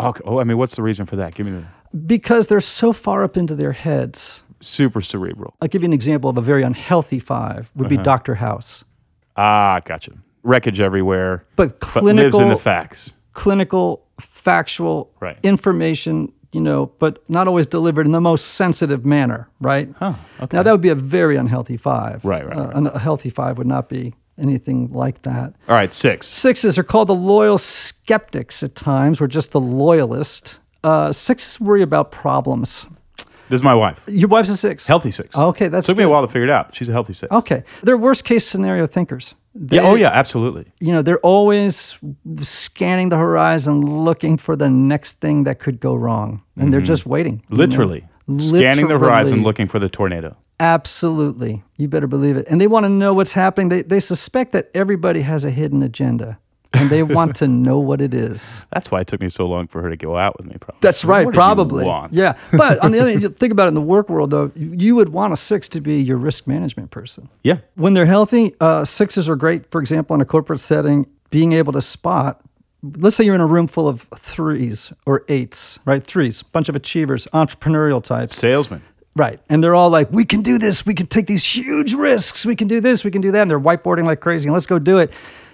Okay. 0.00 0.20
Oh, 0.24 0.40
I 0.40 0.44
mean, 0.44 0.58
what's 0.58 0.74
the 0.76 0.82
reason 0.82 1.06
for 1.06 1.14
that? 1.16 1.34
Give 1.34 1.46
me 1.46 1.52
the 1.52 1.64
because 2.06 2.48
they're 2.48 2.60
so 2.60 2.92
far 2.92 3.22
up 3.24 3.36
into 3.36 3.54
their 3.54 3.72
heads. 3.72 4.42
super 4.60 5.00
cerebral. 5.00 5.54
I'll 5.60 5.68
give 5.68 5.82
you 5.82 5.86
an 5.86 5.92
example 5.92 6.28
of 6.28 6.36
a 6.38 6.40
very 6.42 6.62
unhealthy 6.64 7.18
five 7.20 7.70
would 7.76 7.88
be 7.88 7.96
Dr. 7.96 8.34
House. 8.36 8.84
Ah, 9.36 9.80
gotcha. 9.84 10.12
Wreckage 10.42 10.80
everywhere, 10.80 11.44
But 11.56 11.80
but 11.80 12.02
lives 12.02 12.18
in 12.20 12.30
clinical, 12.30 12.48
the 12.48 12.56
facts. 12.56 13.12
clinical, 13.32 14.04
factual 14.20 15.10
Right. 15.20 15.36
information, 15.42 16.32
you 16.52 16.60
know, 16.60 16.92
but 16.98 17.18
not 17.28 17.46
always 17.48 17.66
delivered 17.66 18.06
in 18.06 18.12
the 18.12 18.20
most 18.20 18.54
sensitive 18.54 19.04
manner, 19.04 19.48
right? 19.60 19.88
Huh. 19.98 20.14
Okay. 20.40 20.56
Now 20.56 20.62
that 20.62 20.72
would 20.72 20.80
be 20.80 20.88
a 20.88 20.94
very 20.94 21.36
unhealthy 21.36 21.76
five. 21.76 22.24
Right, 22.24 22.46
right, 22.46 22.56
Uh, 22.56 22.68
right. 22.80 22.94
A 22.94 22.98
healthy 22.98 23.30
five 23.30 23.58
would 23.58 23.66
not 23.66 23.88
be 23.88 24.14
anything 24.40 24.90
like 24.92 25.22
that. 25.22 25.54
All 25.68 25.74
right, 25.74 25.92
six. 25.92 26.26
Sixes 26.26 26.78
are 26.78 26.84
called 26.84 27.08
the 27.08 27.14
loyal 27.14 27.58
skeptics 27.58 28.62
at 28.62 28.74
times, 28.74 29.20
or 29.20 29.26
just 29.26 29.52
the 29.52 29.60
loyalist. 29.60 30.60
Uh, 30.84 31.10
sixes 31.12 31.60
worry 31.60 31.82
about 31.82 32.10
problems. 32.12 32.86
This 33.48 33.60
is 33.60 33.64
my 33.64 33.74
wife. 33.74 34.04
Your 34.06 34.28
wife's 34.28 34.50
a 34.50 34.56
six. 34.56 34.86
Healthy 34.86 35.10
six. 35.10 35.34
Okay, 35.36 35.68
that's 35.68 35.86
took 35.86 35.96
me 35.96 36.04
a 36.04 36.08
while 36.08 36.20
to 36.22 36.28
figure 36.28 36.44
it 36.44 36.50
out. 36.50 36.74
She's 36.74 36.88
a 36.88 36.92
healthy 36.92 37.14
six. 37.14 37.32
Okay, 37.32 37.64
they're 37.82 37.96
worst 37.96 38.24
case 38.24 38.46
scenario 38.46 38.86
thinkers. 38.86 39.34
They, 39.60 39.76
yeah. 39.76 39.82
Oh 39.82 39.96
yeah. 39.96 40.10
Absolutely. 40.10 40.72
You 40.78 40.92
know, 40.92 41.02
they're 41.02 41.18
always 41.20 41.98
scanning 42.42 43.08
the 43.08 43.16
horizon, 43.16 43.80
looking 43.80 44.36
for 44.36 44.54
the 44.54 44.68
next 44.68 45.20
thing 45.20 45.44
that 45.44 45.58
could 45.58 45.80
go 45.80 45.94
wrong, 45.94 46.42
and 46.56 46.72
they're 46.72 46.80
just 46.80 47.06
waiting. 47.06 47.36
know? 47.36 47.56
Mm-hmm. 47.56 47.56
Literally. 47.56 48.08
Scanning 48.38 48.88
the 48.88 48.98
horizon, 48.98 49.42
looking 49.42 49.68
for 49.68 49.78
the 49.78 49.88
tornado. 49.88 50.36
Absolutely, 50.60 51.62
you 51.76 51.88
better 51.88 52.06
believe 52.06 52.36
it. 52.36 52.46
And 52.48 52.60
they 52.60 52.66
want 52.66 52.84
to 52.84 52.90
know 52.90 53.14
what's 53.14 53.32
happening. 53.32 53.68
They 53.68 53.82
they 53.82 54.00
suspect 54.00 54.52
that 54.52 54.68
everybody 54.74 55.22
has 55.22 55.44
a 55.44 55.50
hidden 55.50 55.82
agenda, 55.82 56.38
and 56.80 56.90
they 56.90 57.02
want 57.02 57.36
to 57.36 57.48
know 57.48 57.78
what 57.78 58.00
it 58.00 58.14
is. 58.14 58.66
That's 58.72 58.90
why 58.90 59.00
it 59.00 59.06
took 59.06 59.20
me 59.20 59.28
so 59.28 59.46
long 59.46 59.66
for 59.66 59.82
her 59.82 59.90
to 59.90 59.96
go 59.96 60.16
out 60.16 60.36
with 60.38 60.46
me. 60.46 60.56
Probably. 60.60 60.78
That's 60.80 61.04
What 61.04 61.12
right, 61.16 61.26
you 61.26 61.32
probably. 61.32 61.84
want? 61.84 62.14
Yeah. 62.14 62.36
But 62.56 62.78
on 62.78 62.92
the 62.92 63.00
other 63.00 63.10
hand, 63.18 63.36
think 63.36 63.52
about 63.52 63.64
it 63.64 63.68
in 63.68 63.74
the 63.74 63.80
work 63.80 64.08
world, 64.08 64.30
though, 64.30 64.50
you 64.54 64.94
would 64.96 65.10
want 65.10 65.32
a 65.32 65.36
six 65.36 65.68
to 65.70 65.80
be 65.80 66.00
your 66.00 66.16
risk 66.16 66.46
management 66.46 66.90
person. 66.90 67.28
Yeah. 67.42 67.58
When 67.74 67.92
they're 67.92 68.06
healthy, 68.06 68.54
uh, 68.60 68.84
sixes 68.84 69.28
are 69.28 69.36
great, 69.36 69.70
for 69.70 69.80
example, 69.80 70.14
in 70.14 70.20
a 70.20 70.24
corporate 70.26 70.60
setting, 70.60 71.06
being 71.30 71.52
able 71.52 71.72
to 71.72 71.80
spot. 71.82 72.40
Let's 72.82 73.16
say 73.16 73.24
you're 73.24 73.34
in 73.34 73.40
a 73.40 73.46
room 73.46 73.66
full 73.66 73.88
of 73.88 74.02
threes 74.16 74.92
or 75.04 75.24
eights, 75.28 75.78
right? 75.84 76.04
Threes, 76.04 76.42
bunch 76.44 76.68
of 76.68 76.76
achievers, 76.76 77.26
entrepreneurial 77.34 78.02
types. 78.02 78.36
salesmen. 78.36 78.82
Right. 79.16 79.40
And 79.48 79.64
they're 79.64 79.74
all 79.74 79.90
like, 79.90 80.12
we 80.12 80.24
can 80.24 80.42
do 80.42 80.58
this. 80.58 80.86
We 80.86 80.94
can 80.94 81.08
take 81.08 81.26
these 81.26 81.44
huge 81.44 81.92
risks. 81.94 82.46
We 82.46 82.54
can 82.54 82.68
do 82.68 82.80
this. 82.80 83.02
We 83.04 83.10
can 83.10 83.20
do 83.20 83.32
that. 83.32 83.42
And 83.42 83.50
they're 83.50 83.58
whiteboarding 83.58 84.04
like 84.06 84.20
crazy. 84.20 84.46
And 84.46 84.54
let's 84.54 84.66
go 84.66 84.78
do 84.78 84.98
it. 84.98 85.12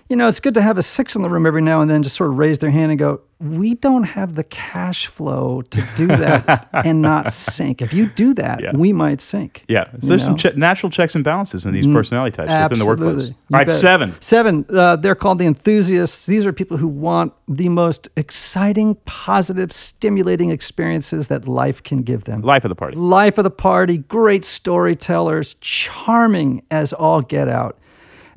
You 0.09 0.17
know, 0.17 0.29
it's 0.29 0.39
good 0.41 0.55
to 0.55 0.63
have 0.63 0.77
a 0.77 0.83
six 0.83 1.17
in 1.17 1.23
the 1.23 1.31
room 1.31 1.47
every 1.47 1.63
now 1.63 1.81
and 1.81 1.91
then, 1.91 2.03
just 2.03 2.17
sort 2.17 2.29
of 2.31 2.37
raise 2.39 2.59
their 2.59 2.71
hand 2.71 2.91
and 2.93 2.99
go, 2.99 3.23
we 3.41 3.75
don't 3.75 4.05
have 4.05 4.35
the 4.35 4.45
cash 4.45 5.07
flow 5.07 5.63
to 5.63 5.85
do 5.97 6.07
that 6.07 6.69
and 6.73 7.01
not 7.03 7.33
sink. 7.33 7.81
If 7.83 7.93
you 7.95 8.07
do 8.11 8.35
that, 8.35 8.63
Yeah. 8.63 8.73
we 8.75 8.93
might 8.93 9.21
sink. 9.23 9.65
Yeah. 9.67 9.85
So 9.85 9.91
You 10.03 10.09
there's 10.11 10.25
some 10.25 10.37
che- 10.37 10.53
natural 10.57 10.91
checks 10.91 11.15
and 11.15 11.25
balances 11.25 11.65
in 11.67 11.73
these 11.73 11.87
personality 11.89 12.33
types 12.37 12.49
within 12.51 12.79
the 12.79 12.87
workplace. 12.87 13.09
Absolutely. 13.09 13.25
All 13.25 13.37
You 13.49 13.57
right, 13.57 13.67
bet. 13.67 13.77
seven. 13.77 14.15
Seven. 14.21 14.67
Uh, 14.69 14.97
they're 14.97 15.15
called 15.15 15.39
the 15.39 15.47
enthusiasts. 15.47 16.27
These 16.27 16.45
are 16.47 16.53
people 16.53 16.77
who 16.77 16.89
want 16.89 17.33
the 17.49 17.69
most 17.71 18.09
exciting, 18.17 18.97
positive, 19.07 19.73
stimulating 19.73 20.51
experiences 20.51 21.29
that 21.29 21.49
life 21.49 21.83
can 21.83 22.03
give 22.03 22.25
them. 22.25 22.43
Life 22.43 22.65
of 22.65 22.69
the 22.69 22.75
party. 22.77 22.97
Life 22.97 23.39
of 23.39 23.45
the 23.45 23.51
party, 23.51 23.99
great 23.99 24.45
storytellers, 24.45 25.55
charming 25.61 26.63
as 26.71 26.93
all 26.93 27.21
get 27.23 27.49
out. 27.49 27.79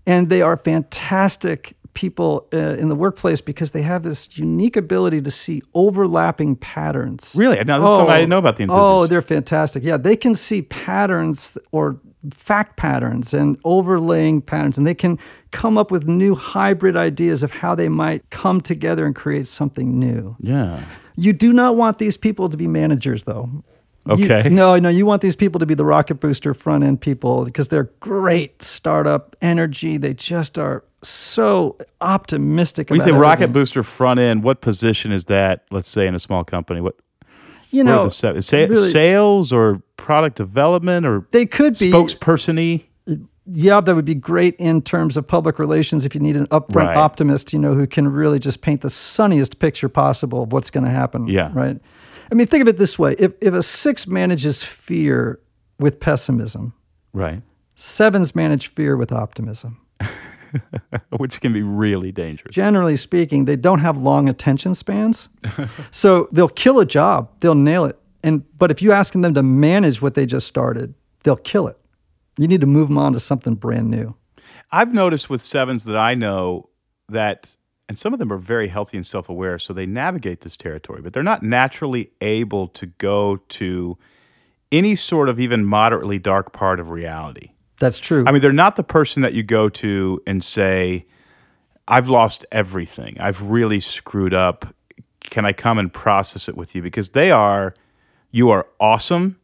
And 0.08 0.30
they 0.30 0.42
are 0.42 0.58
fantastic 0.58 1.78
people 1.94 2.48
uh, 2.54 2.58
in 2.58 2.90
the 2.90 2.96
workplace 2.96 3.42
because 3.42 3.72
they 3.72 3.82
have 3.82 4.04
this 4.04 4.38
unique 4.38 4.78
ability 4.78 5.20
to 5.20 5.32
see 5.32 5.62
overlapping 5.74 6.56
patterns. 6.56 7.36
Really? 7.36 7.64
Now, 7.64 7.80
this 7.80 7.90
is 7.90 7.96
something 7.96 8.14
I 8.14 8.20
didn't 8.20 8.30
know 8.30 8.38
about 8.38 8.56
the 8.56 8.64
enthusiasts. 8.64 8.90
Oh, 8.90 9.08
they're 9.08 9.22
fantastic. 9.22 9.84
Yeah, 9.84 9.98
they 9.98 10.16
can 10.16 10.34
see 10.34 10.62
patterns 10.62 11.58
or 11.72 12.00
fact 12.32 12.78
patterns 12.78 13.34
and 13.34 13.58
overlaying 13.64 14.42
patterns, 14.42 14.78
and 14.78 14.86
they 14.86 14.94
can 14.94 15.18
come 15.52 15.78
up 15.78 15.92
with 15.92 16.08
new 16.08 16.36
hybrid 16.36 16.96
ideas 16.96 17.44
of 17.44 17.52
how 17.52 17.74
they 17.74 17.90
might 17.90 18.30
come 18.30 18.62
together 18.62 19.06
and 19.06 19.16
create 19.16 19.48
something 19.48 20.00
new. 20.00 20.36
Yeah. 20.40 20.84
You 21.16 21.34
do 21.34 21.52
not 21.52 21.76
want 21.76 21.98
these 21.98 22.16
people 22.16 22.48
to 22.50 22.58
be 22.58 22.68
managers, 22.68 23.24
though. 23.24 23.50
You- 24.16 24.26
Okay. 24.26 24.50
no, 24.50 24.76
no, 24.78 24.90
you 24.90 25.06
want 25.06 25.22
these 25.22 25.36
people 25.36 25.60
to 25.60 25.66
be 25.66 25.74
the 25.74 25.86
rocket 25.86 26.16
booster 26.20 26.54
front 26.54 26.84
end 26.84 27.02
people 27.02 27.46
because 27.46 27.68
they're 27.68 27.90
great 28.00 28.62
startup 28.62 29.36
energy. 29.42 29.98
They 29.98 30.14
just 30.14 30.58
are 30.58 30.84
so 31.04 31.78
optimistic. 32.02 32.90
When 32.90 32.98
you 33.00 33.04
say 33.04 33.12
rocket 33.12 33.52
booster 33.54 33.84
front 33.84 34.20
end, 34.20 34.44
what 34.44 34.62
position 34.62 35.12
is 35.12 35.26
that? 35.26 35.64
Let's 35.72 35.88
say 35.90 36.08
in 36.08 36.16
a 36.16 36.20
small 36.20 36.44
company, 36.44 36.82
what? 36.82 36.96
you 37.70 37.84
know, 37.84 38.06
the 38.06 38.42
sa- 38.42 38.58
really- 38.60 38.90
sales 38.92 39.52
or 39.52 39.82
product 39.98 40.38
development 40.38 41.06
or 41.06 41.28
they 41.32 41.46
could 41.46 41.78
be 41.78 41.92
spokesperson-y? 41.92 42.84
yeah, 43.50 43.80
that 43.82 43.94
would 43.96 44.06
be 44.06 44.16
great 44.16 44.56
in 44.58 44.82
terms 44.82 45.18
of 45.18 45.28
public 45.28 45.60
relations 45.60 46.04
if 46.06 46.14
you 46.16 46.22
need 46.22 46.36
an 46.36 46.48
upfront 46.48 46.88
Right. 46.88 46.98
optimist, 46.98 47.54
you 47.54 47.60
know, 47.60 47.74
who 47.74 47.86
can 47.88 48.08
really 48.08 48.40
just 48.40 48.62
paint 48.62 48.82
the 48.82 48.90
sunniest 48.90 49.60
picture 49.60 49.90
possible 49.90 50.44
of 50.44 50.52
what's 50.54 50.70
going 50.70 50.84
to 50.86 50.90
happen. 50.90 51.28
Yeah. 51.28 51.52
Right. 51.54 51.78
I 52.32 52.36
mean, 52.36 52.48
think 52.48 52.62
of 52.62 52.68
it 52.68 52.78
this 52.78 52.98
way: 53.00 53.16
if 53.20 53.34
if 53.42 53.54
a 53.54 53.64
six 53.64 54.08
manages 54.08 54.64
fear 54.64 55.40
with 55.80 56.00
pessimism, 56.00 56.74
Right. 57.14 57.42
sevens 57.76 58.36
manage 58.36 58.68
fear 58.68 58.98
with 58.98 59.12
optimism. 59.12 59.80
Which 61.18 61.42
can 61.42 61.52
be 61.54 61.62
really 61.62 62.12
dangerous. 62.12 62.56
Generally 62.56 62.96
speaking, 62.98 63.46
they 63.46 63.56
don't 63.58 63.80
have 63.80 63.98
long 63.98 64.30
attention 64.30 64.74
spans, 64.74 65.30
so 65.92 66.30
they'll 66.32 66.48
kill 66.48 66.80
a 66.80 66.86
job, 66.86 67.30
they'll 67.40 67.54
nail 67.56 67.86
it, 67.86 68.00
and 68.24 68.44
but 68.58 68.72
if 68.72 68.82
you 68.82 68.92
ask 68.92 69.14
them 69.14 69.34
to 69.34 69.44
manage 69.44 70.02
what 70.02 70.14
they 70.14 70.26
just 70.26 70.48
started, 70.48 70.94
they'll 71.24 71.36
kill 71.36 71.68
it. 71.68 71.78
You 72.38 72.48
need 72.48 72.62
to 72.62 72.68
move 72.68 72.88
them 72.88 72.98
on 72.98 73.14
to 73.14 73.20
something 73.20 73.56
brand 73.56 73.90
new. 73.90 74.16
I've 74.72 74.94
noticed 74.94 75.30
with 75.30 75.42
sevens 75.42 75.84
that 75.86 75.98
I 75.98 76.14
know 76.14 76.70
that, 77.10 77.56
and 77.90 77.98
some 77.98 78.14
of 78.14 78.20
them 78.20 78.32
are 78.32 78.38
very 78.38 78.68
healthy 78.68 78.98
and 78.98 79.06
self 79.06 79.30
aware, 79.30 79.58
so 79.60 79.74
they 79.74 79.86
navigate 79.86 80.42
this 80.42 80.58
territory, 80.58 81.02
but 81.02 81.14
they're 81.14 81.24
not 81.24 81.44
naturally 81.44 82.12
able 82.22 82.68
to 82.70 82.88
go 82.88 83.38
to 83.50 83.98
any 84.72 84.96
sort 84.96 85.30
of 85.30 85.40
even 85.40 85.66
moderately 85.66 86.20
dark 86.20 86.52
part 86.52 86.80
of 86.80 86.90
reality. 86.90 87.52
That's 87.80 88.00
true. 88.00 88.26
I 88.28 88.32
mean, 88.32 88.42
they're 88.42 88.52
not 88.52 88.76
the 88.76 88.84
person 88.84 89.22
that 89.22 89.34
you 89.34 89.44
go 89.44 89.70
to 89.70 90.22
and 90.28 90.44
say, 90.44 91.06
I've 91.88 92.10
lost 92.10 92.46
everything. 92.52 93.18
I've 93.20 93.42
really 93.44 93.80
screwed 93.80 94.34
up. 94.34 94.74
Can 95.22 95.46
I 95.46 95.54
come 95.54 95.78
and 95.78 95.94
process 95.94 96.50
it 96.50 96.58
with 96.58 96.76
you? 96.76 96.82
Because 96.82 97.10
they 97.10 97.32
are, 97.32 97.74
you 98.32 98.50
are 98.50 98.68
awesome. 98.80 99.40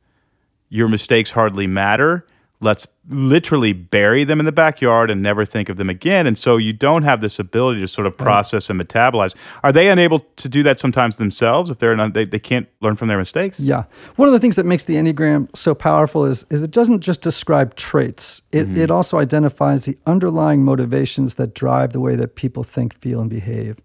Your 0.70 0.90
mistakes 0.90 1.32
hardly 1.32 1.68
matter. 1.68 2.26
Let's 2.60 2.88
literally 3.10 3.74
bury 3.74 4.24
them 4.24 4.40
in 4.40 4.46
the 4.46 4.52
backyard 4.52 5.12
and 5.12 5.22
never 5.22 5.44
think 5.44 5.68
of 5.68 5.78
them 5.78 5.90
again. 5.90 6.26
And 6.26 6.38
so 6.38 6.58
you 6.58 6.72
don't 6.72 7.04
have 7.04 7.22
this 7.22 7.38
ability 7.38 7.82
to 7.82 7.88
sort 7.88 8.08
of 8.08 8.18
process 8.18 8.70
and 8.70 8.80
metabolize. 8.80 9.36
Are 9.64 9.72
they 9.72 9.90
unable 9.90 10.20
to 10.20 10.50
do 10.50 10.64
that 10.64 10.80
sometimes 10.80 11.18
themselves 11.18 11.70
if 11.70 11.80
they're 11.80 11.96
not, 11.96 12.14
they, 12.14 12.26
they 12.26 12.40
can't 12.40 12.68
learn 12.80 12.96
from 12.96 13.10
their 13.10 13.18
mistakes? 13.18 13.60
Yeah. 13.60 13.84
One 14.16 14.30
of 14.30 14.34
the 14.34 14.40
things 14.40 14.56
that 14.56 14.66
makes 14.66 14.86
the 14.86 14.96
Enneagram 14.96 15.54
so 15.56 15.76
powerful 15.76 16.26
is, 16.26 16.46
is 16.50 16.64
it 16.64 16.72
doesn't 16.72 17.02
just 17.02 17.22
describe 17.22 17.76
traits, 17.76 18.42
it, 18.52 18.68
mm-hmm. 18.68 18.78
it 18.78 18.92
also 18.92 19.20
identifies 19.20 19.86
the 19.86 19.98
underlying 20.06 20.64
motivations 20.64 21.36
that 21.36 21.54
drive 21.54 21.92
the 21.92 22.00
way 22.00 22.16
that 22.16 22.36
people 22.36 22.64
think, 22.64 22.98
feel, 23.00 23.20
and 23.20 23.30
behave. 23.30 23.78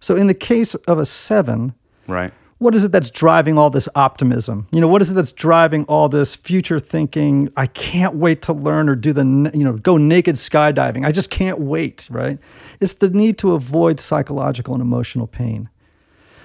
So 0.00 0.16
in 0.16 0.26
the 0.26 0.34
case 0.34 0.74
of 0.74 0.98
a 0.98 1.04
seven, 1.04 1.74
Right. 2.06 2.32
What 2.58 2.74
is 2.74 2.84
it 2.84 2.92
that's 2.92 3.10
driving 3.10 3.58
all 3.58 3.70
this 3.70 3.88
optimism? 3.94 4.66
You 4.72 4.80
know, 4.80 4.88
what 4.88 5.02
is 5.02 5.10
it 5.10 5.14
that's 5.14 5.32
driving 5.32 5.84
all 5.84 6.08
this 6.08 6.34
future 6.34 6.78
thinking? 6.78 7.52
I 7.56 7.66
can't 7.66 8.16
wait 8.16 8.42
to 8.42 8.52
learn 8.52 8.88
or 8.88 8.94
do 8.94 9.12
the, 9.12 9.50
you 9.54 9.64
know, 9.64 9.74
go 9.74 9.96
naked 9.96 10.36
skydiving. 10.36 11.04
I 11.04 11.12
just 11.12 11.30
can't 11.30 11.60
wait, 11.60 12.06
right? 12.10 12.38
It's 12.80 12.94
the 12.94 13.10
need 13.10 13.38
to 13.38 13.52
avoid 13.52 14.00
psychological 14.00 14.74
and 14.74 14.82
emotional 14.82 15.26
pain. 15.26 15.68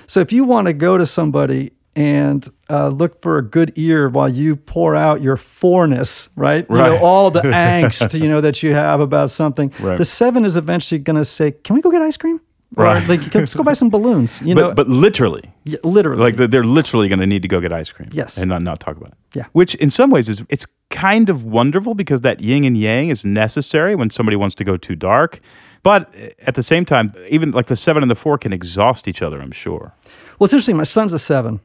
So 0.08 0.20
if 0.20 0.34
you 0.34 0.44
want 0.44 0.68
to 0.68 0.74
go 0.74 0.98
to 0.98 1.06
somebody 1.06 1.72
and 1.96 2.48
uh, 2.70 2.88
look 2.88 3.22
for 3.22 3.38
a 3.38 3.42
good 3.42 3.74
ear 3.76 4.10
while 4.10 4.30
you 4.30 4.56
pour 4.56 4.96
out 4.96 5.22
your 5.22 5.38
fourness, 5.38 6.30
right? 6.36 6.66
You 6.70 6.76
know, 6.76 6.98
all 6.98 7.30
the 7.32 7.42
angst, 7.42 8.20
you 8.20 8.28
know, 8.28 8.42
that 8.42 8.64
you 8.64 8.74
have 8.74 9.00
about 9.00 9.32
something. 9.32 9.72
Right. 9.80 9.98
The 9.98 10.06
seven 10.06 10.46
is 10.46 10.56
eventually 10.56 11.00
going 11.00 11.18
to 11.18 11.26
say, 11.26 11.52
"Can 11.52 11.76
we 11.76 11.82
go 11.82 11.92
get 11.92 12.02
ice 12.02 12.18
cream?" 12.18 12.40
Or, 12.78 12.84
Right. 12.86 13.08
like, 13.10 13.34
let's 13.34 13.56
go 13.56 13.64
buy 13.64 13.74
some 13.74 13.90
balloons. 13.90 14.42
You 14.44 14.54
know, 14.56 14.68
But, 14.68 14.76
but 14.76 14.88
literally, 14.88 15.52
yeah, 15.66 15.78
literally, 15.84 16.22
like 16.22 16.36
they're- 16.52 16.64
literally 16.64 17.10
going 17.10 17.20
to 17.20 17.26
need 17.26 17.42
to 17.42 17.48
go 17.48 17.60
get 17.60 17.74
ice 17.74 17.92
cream. 17.92 18.10
Yes. 18.12 18.38
And 18.38 18.48
not, 18.50 18.62
not 18.62 18.80
talk 18.80 18.96
about 18.96 19.10
it. 19.10 19.18
Yeah. 19.34 19.46
Which 19.54 19.74
in 19.76 19.90
some 19.90 20.12
ways 20.12 20.30
is, 20.30 20.44
it's 20.50 20.68
kind 20.92 21.30
of 21.30 21.44
wonderful 21.46 21.96
because 21.96 22.22
that 22.22 22.42
yin 22.42 22.64
and 22.66 22.78
yang 22.78 23.10
is 23.10 23.26
necessary 23.26 23.96
when 23.96 24.10
somebody 24.12 24.36
wants 24.38 24.56
to 24.56 24.64
go 24.64 24.78
too 24.78 24.96
dark. 24.96 25.40
But 25.82 26.14
eh, 26.16 26.30
at 26.46 26.54
the 26.56 26.62
same 26.64 26.86
time, 26.86 27.10
even 27.30 27.52
like 27.52 27.68
the 27.68 27.76
seven 27.76 28.04
and 28.04 28.10
the 28.12 28.16
four 28.16 28.38
can 28.38 28.54
exhaust 28.54 29.08
each 29.08 29.22
other, 29.24 29.42
I'm 29.42 29.52
sure. 29.52 29.94
Well, 30.38 30.46
it's 30.46 30.54
interesting. 30.54 30.78
My 30.78 30.84
son's 30.84 31.14
a 31.14 31.20
seven, 31.20 31.62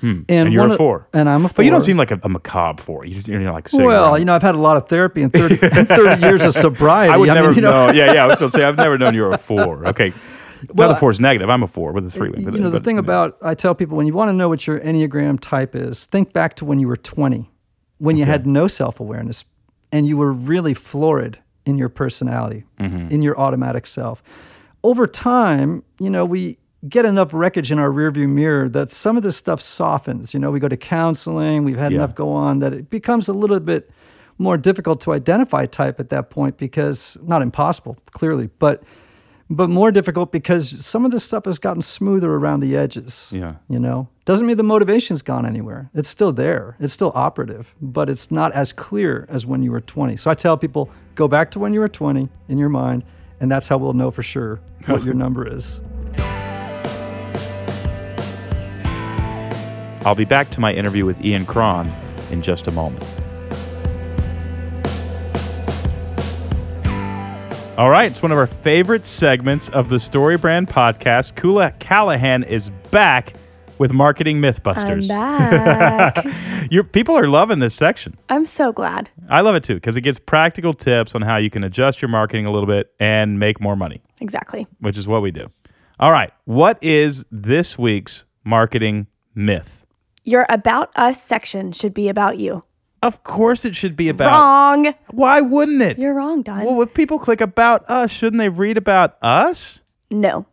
hmm. 0.00 0.06
and, 0.06 0.46
And 0.46 0.52
you're 0.52 0.66
a 0.66 0.76
four. 0.76 1.08
and 1.12 1.28
I'm 1.28 1.44
a 1.44 1.48
four. 1.48 1.56
But 1.56 1.64
you 1.64 1.70
don't 1.72 1.80
seem 1.80 1.96
like 1.96 2.10
a, 2.12 2.20
a 2.22 2.28
macabre 2.28 2.80
four. 2.82 3.04
You- 3.04 3.20
You're 3.26 3.50
like 3.52 3.68
well. 3.72 3.88
around. 3.88 4.18
You 4.20 4.24
know, 4.26 4.34
I've 4.34 4.42
had 4.42 4.54
a 4.54 4.58
lot 4.58 4.76
of 4.76 4.88
therapy 4.88 5.22
and 5.22 5.32
30, 5.32 5.58
and 5.62 5.88
30 6.00 6.20
years 6.22 6.44
of 6.44 6.54
sobriety. 6.54 7.12
I 7.12 7.16
would 7.16 7.26
mean, 7.28 7.34
never 7.34 7.52
you 7.52 7.60
know, 7.62 7.86
know. 7.88 7.92
Yeah, 7.92 8.12
yeah. 8.12 8.24
I 8.24 8.26
was 8.28 8.38
going 8.38 8.50
to 8.52 8.56
say 8.58 8.64
I've 8.64 8.76
never 8.76 8.98
known 8.98 9.14
you 9.14 9.22
were 9.22 9.32
a 9.32 9.38
four. 9.38 9.86
Okay. 9.88 10.12
Well, 10.72 10.88
Not 10.88 10.96
a 10.96 11.00
four 11.00 11.10
is 11.10 11.20
negative. 11.20 11.50
I'm 11.50 11.62
a 11.62 11.66
four 11.66 11.92
with 11.92 12.06
a 12.06 12.10
three. 12.10 12.32
You 12.36 12.50
know, 12.52 12.70
the 12.70 12.80
thing 12.80 12.98
about 12.98 13.36
I 13.42 13.54
tell 13.54 13.74
people 13.74 13.96
when 13.96 14.06
you 14.06 14.14
want 14.14 14.28
to 14.28 14.32
know 14.32 14.48
what 14.48 14.66
your 14.66 14.78
Enneagram 14.80 15.38
type 15.40 15.74
is, 15.74 16.06
think 16.06 16.32
back 16.32 16.54
to 16.56 16.64
when 16.64 16.78
you 16.78 16.88
were 16.88 16.96
20, 16.96 17.50
when 17.98 18.16
you 18.16 18.24
had 18.24 18.46
no 18.46 18.66
self 18.66 19.00
awareness 19.00 19.44
and 19.92 20.06
you 20.06 20.16
were 20.16 20.32
really 20.32 20.74
florid 20.74 21.38
in 21.66 21.78
your 21.78 21.88
personality, 21.88 22.64
Mm-hmm. 22.80 23.08
in 23.08 23.22
your 23.22 23.38
automatic 23.40 23.86
self. 23.86 24.22
Over 24.82 25.06
time, 25.06 25.82
you 25.98 26.10
know, 26.10 26.24
we 26.26 26.58
get 26.86 27.06
enough 27.06 27.32
wreckage 27.32 27.72
in 27.72 27.78
our 27.78 27.88
rearview 27.88 28.28
mirror 28.28 28.68
that 28.68 28.92
some 28.92 29.16
of 29.16 29.22
this 29.22 29.36
stuff 29.38 29.60
softens. 29.62 30.34
You 30.34 30.40
know, 30.40 30.50
we 30.50 30.60
go 30.60 30.68
to 30.68 30.76
counseling, 30.76 31.64
we've 31.64 31.78
had 31.78 31.92
Yeah. 31.92 31.98
enough 31.98 32.14
go 32.14 32.30
on 32.32 32.58
that 32.58 32.74
it 32.74 32.90
becomes 32.90 33.26
a 33.28 33.32
little 33.32 33.58
bit 33.60 33.90
more 34.36 34.58
difficult 34.58 35.00
to 35.02 35.12
identify 35.12 35.64
type 35.64 35.98
at 36.00 36.10
that 36.10 36.28
point 36.28 36.58
because 36.58 37.16
not 37.22 37.40
impossible, 37.40 37.96
clearly, 38.10 38.50
but 38.58 38.82
but 39.50 39.68
more 39.68 39.90
difficult 39.90 40.32
because 40.32 40.84
some 40.84 41.04
of 41.04 41.10
this 41.10 41.24
stuff 41.24 41.44
has 41.44 41.58
gotten 41.58 41.82
smoother 41.82 42.32
around 42.32 42.60
the 42.60 42.76
edges. 42.76 43.30
Yeah. 43.34 43.56
You 43.68 43.78
know, 43.78 44.08
doesn't 44.24 44.46
mean 44.46 44.56
the 44.56 44.62
motivation's 44.62 45.22
gone 45.22 45.44
anywhere. 45.46 45.90
It's 45.94 46.08
still 46.08 46.32
there. 46.32 46.76
It's 46.80 46.92
still 46.92 47.12
operative, 47.14 47.74
but 47.80 48.08
it's 48.08 48.30
not 48.30 48.52
as 48.52 48.72
clear 48.72 49.26
as 49.28 49.46
when 49.46 49.62
you 49.62 49.70
were 49.70 49.80
20. 49.80 50.16
So 50.16 50.30
I 50.30 50.34
tell 50.34 50.56
people, 50.56 50.90
go 51.14 51.28
back 51.28 51.50
to 51.52 51.58
when 51.58 51.72
you 51.74 51.80
were 51.80 51.88
20 51.88 52.28
in 52.48 52.58
your 52.58 52.70
mind, 52.70 53.04
and 53.40 53.50
that's 53.50 53.68
how 53.68 53.76
we'll 53.76 53.92
know 53.92 54.10
for 54.10 54.22
sure 54.22 54.60
what 54.86 55.04
your 55.04 55.14
number 55.24 55.46
is. 55.46 55.80
I'll 60.06 60.14
be 60.14 60.26
back 60.26 60.50
to 60.50 60.60
my 60.60 60.72
interview 60.72 61.06
with 61.06 61.22
Ian 61.24 61.46
Cron 61.46 61.90
in 62.30 62.42
just 62.42 62.66
a 62.66 62.70
moment. 62.70 63.02
All 67.76 67.90
right, 67.90 68.08
it's 68.08 68.22
one 68.22 68.30
of 68.30 68.38
our 68.38 68.46
favorite 68.46 69.04
segments 69.04 69.68
of 69.70 69.88
the 69.88 69.98
Story 69.98 70.36
Brand 70.36 70.68
podcast. 70.68 71.34
Koula 71.34 71.72
Callahan 71.80 72.44
is 72.44 72.70
back 72.92 73.34
with 73.78 73.92
Marketing 73.92 74.38
Mythbusters. 74.40 75.08
Your 76.70 76.84
people 76.84 77.18
are 77.18 77.26
loving 77.26 77.58
this 77.58 77.74
section. 77.74 78.16
I'm 78.28 78.44
so 78.44 78.72
glad. 78.72 79.10
I 79.28 79.40
love 79.40 79.56
it 79.56 79.64
too 79.64 79.74
because 79.74 79.96
it 79.96 80.02
gives 80.02 80.20
practical 80.20 80.72
tips 80.72 81.16
on 81.16 81.22
how 81.22 81.36
you 81.36 81.50
can 81.50 81.64
adjust 81.64 82.00
your 82.00 82.08
marketing 82.10 82.46
a 82.46 82.52
little 82.52 82.68
bit 82.68 82.94
and 83.00 83.40
make 83.40 83.60
more 83.60 83.74
money, 83.74 84.00
Exactly. 84.20 84.68
which 84.78 84.96
is 84.96 85.08
what 85.08 85.20
we 85.20 85.32
do. 85.32 85.50
All 85.98 86.12
right, 86.12 86.32
what 86.44 86.78
is 86.80 87.24
this 87.32 87.76
week's 87.76 88.24
marketing 88.44 89.08
myth? 89.34 89.84
Your 90.22 90.46
About 90.48 90.90
Us 90.96 91.20
section 91.20 91.72
should 91.72 91.92
be 91.92 92.08
about 92.08 92.38
you. 92.38 92.62
Of 93.04 93.22
course, 93.22 93.64
it 93.64 93.76
should 93.76 93.96
be 93.96 94.08
about. 94.08 94.30
Wrong. 94.30 94.94
Why 95.10 95.40
wouldn't 95.40 95.82
it? 95.82 95.98
You're 95.98 96.14
wrong, 96.14 96.42
Don. 96.42 96.64
Well, 96.64 96.82
if 96.82 96.94
people 96.94 97.18
click 97.18 97.40
about 97.40 97.84
us, 97.88 98.10
shouldn't 98.10 98.38
they 98.38 98.48
read 98.48 98.76
about 98.76 99.16
us? 99.22 99.80
no. 100.10 100.46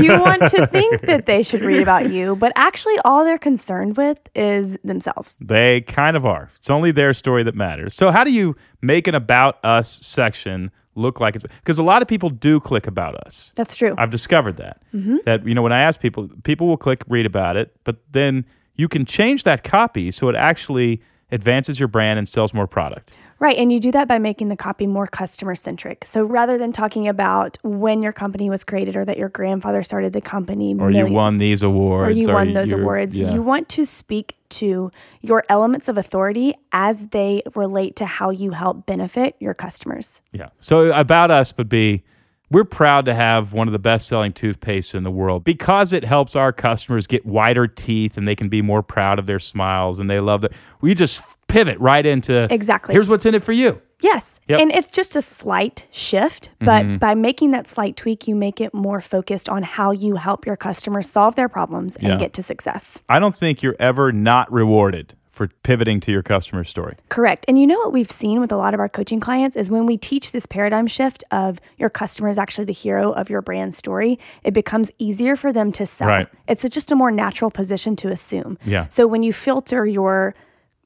You 0.00 0.20
want 0.20 0.42
to 0.50 0.66
think 0.66 1.00
that 1.02 1.26
they 1.26 1.44
should 1.44 1.62
read 1.62 1.80
about 1.80 2.10
you, 2.10 2.34
but 2.34 2.52
actually, 2.56 2.96
all 3.04 3.24
they're 3.24 3.38
concerned 3.38 3.96
with 3.96 4.18
is 4.34 4.76
themselves. 4.82 5.36
They 5.40 5.82
kind 5.82 6.16
of 6.16 6.26
are. 6.26 6.50
It's 6.56 6.70
only 6.70 6.90
their 6.90 7.14
story 7.14 7.44
that 7.44 7.54
matters. 7.54 7.94
So, 7.94 8.10
how 8.10 8.24
do 8.24 8.32
you 8.32 8.56
make 8.82 9.06
an 9.06 9.14
about 9.14 9.64
us 9.64 10.00
section 10.04 10.72
look 10.96 11.20
like 11.20 11.36
it? 11.36 11.44
because 11.60 11.78
a 11.78 11.84
lot 11.84 12.02
of 12.02 12.08
people 12.08 12.30
do 12.30 12.58
click 12.58 12.88
about 12.88 13.14
us. 13.26 13.52
That's 13.54 13.76
true. 13.76 13.94
I've 13.96 14.10
discovered 14.10 14.56
that. 14.56 14.82
Mm-hmm. 14.92 15.18
That 15.24 15.46
you 15.46 15.54
know, 15.54 15.62
when 15.62 15.72
I 15.72 15.80
ask 15.80 16.00
people, 16.00 16.28
people 16.42 16.66
will 16.66 16.76
click 16.76 17.04
read 17.06 17.24
about 17.26 17.56
it, 17.56 17.72
but 17.84 17.98
then 18.10 18.46
you 18.74 18.88
can 18.88 19.04
change 19.04 19.44
that 19.44 19.62
copy 19.62 20.10
so 20.10 20.28
it 20.28 20.34
actually 20.34 21.00
advances 21.32 21.78
your 21.78 21.88
brand 21.88 22.18
and 22.18 22.28
sells 22.28 22.52
more 22.54 22.66
product. 22.66 23.14
Right. 23.38 23.56
And 23.56 23.72
you 23.72 23.80
do 23.80 23.90
that 23.92 24.06
by 24.06 24.18
making 24.18 24.50
the 24.50 24.56
copy 24.56 24.86
more 24.86 25.06
customer 25.06 25.54
centric. 25.54 26.04
So 26.04 26.22
rather 26.22 26.58
than 26.58 26.72
talking 26.72 27.08
about 27.08 27.56
when 27.62 28.02
your 28.02 28.12
company 28.12 28.50
was 28.50 28.64
created 28.64 28.96
or 28.96 29.04
that 29.06 29.16
your 29.16 29.30
grandfather 29.30 29.82
started 29.82 30.12
the 30.12 30.20
company, 30.20 30.74
Or 30.78 30.90
you 30.90 31.10
won 31.10 31.38
these 31.38 31.62
awards. 31.62 32.10
or 32.10 32.20
you 32.20 32.28
won 32.28 32.52
those 32.52 32.72
awards. 32.72 33.16
yeah. 33.16 33.32
You 33.32 33.40
want 33.40 33.70
to 33.70 33.86
speak 33.86 34.36
to 34.50 34.90
your 35.22 35.42
elements 35.48 35.88
of 35.88 35.96
authority 35.96 36.52
as 36.72 37.06
they 37.08 37.42
relate 37.54 37.96
to 37.96 38.04
how 38.04 38.28
you 38.28 38.50
help 38.50 38.84
benefit 38.84 39.36
your 39.40 39.54
customers. 39.54 40.20
Yeah. 40.32 40.50
So 40.58 40.92
about 40.92 41.30
us 41.30 41.56
would 41.56 41.68
be 41.70 42.02
we're 42.50 42.64
proud 42.64 43.04
to 43.04 43.14
have 43.14 43.52
one 43.52 43.68
of 43.68 43.72
the 43.72 43.78
best 43.78 44.08
selling 44.08 44.32
toothpastes 44.32 44.94
in 44.94 45.04
the 45.04 45.10
world 45.10 45.44
because 45.44 45.92
it 45.92 46.04
helps 46.04 46.34
our 46.34 46.52
customers 46.52 47.06
get 47.06 47.24
whiter 47.24 47.66
teeth 47.66 48.16
and 48.16 48.26
they 48.26 48.34
can 48.36 48.48
be 48.48 48.60
more 48.62 48.82
proud 48.82 49.18
of 49.18 49.26
their 49.26 49.38
smiles 49.38 49.98
and 49.98 50.10
they 50.10 50.20
love 50.20 50.40
that. 50.40 50.52
We 50.80 50.94
just 50.94 51.22
pivot 51.46 51.78
right 51.78 52.04
into 52.04 52.52
Exactly. 52.52 52.92
Here's 52.94 53.08
what's 53.08 53.26
in 53.26 53.34
it 53.34 53.42
for 53.42 53.52
you. 53.52 53.80
Yes. 54.02 54.40
Yep. 54.48 54.56
Mm-hmm. 54.58 54.62
And 54.70 54.78
it's 54.78 54.90
just 54.90 55.14
a 55.14 55.20
slight 55.22 55.86
shift, 55.90 56.50
but 56.58 56.98
by 56.98 57.14
making 57.14 57.50
that 57.50 57.66
slight 57.66 57.96
tweak, 57.96 58.26
you 58.26 58.34
make 58.34 58.60
it 58.60 58.72
more 58.72 59.00
focused 59.00 59.48
on 59.48 59.62
how 59.62 59.90
you 59.90 60.16
help 60.16 60.46
your 60.46 60.56
customers 60.56 61.08
solve 61.10 61.34
their 61.34 61.48
problems 61.50 61.96
and 61.96 62.08
Yeah. 62.08 62.16
get 62.16 62.32
to 62.34 62.42
success. 62.42 63.02
I 63.10 63.18
don't 63.18 63.36
think 63.36 63.62
you're 63.62 63.76
ever 63.78 64.10
not 64.10 64.50
rewarded 64.50 65.14
for 65.40 65.48
pivoting 65.62 66.00
to 66.00 66.12
your 66.12 66.22
customer 66.22 66.62
story. 66.64 66.94
Correct. 67.08 67.46
And 67.48 67.58
you 67.58 67.66
know 67.66 67.78
what 67.78 67.94
we've 67.94 68.10
seen 68.10 68.40
with 68.40 68.52
a 68.52 68.58
lot 68.58 68.74
of 68.74 68.80
our 68.80 68.90
coaching 68.90 69.20
clients 69.20 69.56
is 69.56 69.70
when 69.70 69.86
we 69.86 69.96
teach 69.96 70.32
this 70.32 70.44
paradigm 70.44 70.86
shift 70.86 71.24
of 71.30 71.58
your 71.78 71.88
customer 71.88 72.28
is 72.28 72.36
actually 72.36 72.66
the 72.66 72.74
hero 72.74 73.10
of 73.12 73.30
your 73.30 73.40
brand 73.40 73.74
story, 73.74 74.18
it 74.44 74.52
becomes 74.52 74.90
easier 74.98 75.36
for 75.36 75.50
them 75.50 75.72
to 75.72 75.86
sell. 75.86 76.08
Right. 76.08 76.28
It's 76.46 76.68
just 76.68 76.92
a 76.92 76.94
more 76.94 77.10
natural 77.10 77.50
position 77.50 77.96
to 77.96 78.08
assume. 78.08 78.58
Yeah. 78.66 78.86
So 78.90 79.06
when 79.06 79.22
you 79.22 79.32
filter 79.32 79.86
your 79.86 80.34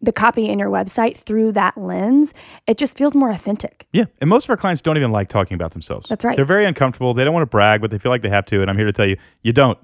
the 0.00 0.12
copy 0.12 0.48
in 0.48 0.60
your 0.60 0.70
website 0.70 1.16
through 1.16 1.50
that 1.50 1.76
lens, 1.76 2.32
it 2.68 2.78
just 2.78 2.96
feels 2.96 3.16
more 3.16 3.30
authentic. 3.30 3.88
Yeah. 3.92 4.04
And 4.20 4.30
most 4.30 4.44
of 4.44 4.50
our 4.50 4.56
clients 4.56 4.82
don't 4.82 4.96
even 4.96 5.10
like 5.10 5.26
talking 5.26 5.56
about 5.56 5.72
themselves. 5.72 6.08
That's 6.08 6.24
right. 6.24 6.36
They're 6.36 6.44
very 6.44 6.64
uncomfortable. 6.64 7.12
They 7.12 7.24
don't 7.24 7.34
want 7.34 7.42
to 7.42 7.50
brag, 7.50 7.80
but 7.80 7.90
they 7.90 7.98
feel 7.98 8.12
like 8.12 8.22
they 8.22 8.28
have 8.28 8.46
to. 8.46 8.60
And 8.60 8.70
I'm 8.70 8.76
here 8.76 8.86
to 8.86 8.92
tell 8.92 9.06
you, 9.06 9.16
you 9.42 9.52
don't. 9.52 9.78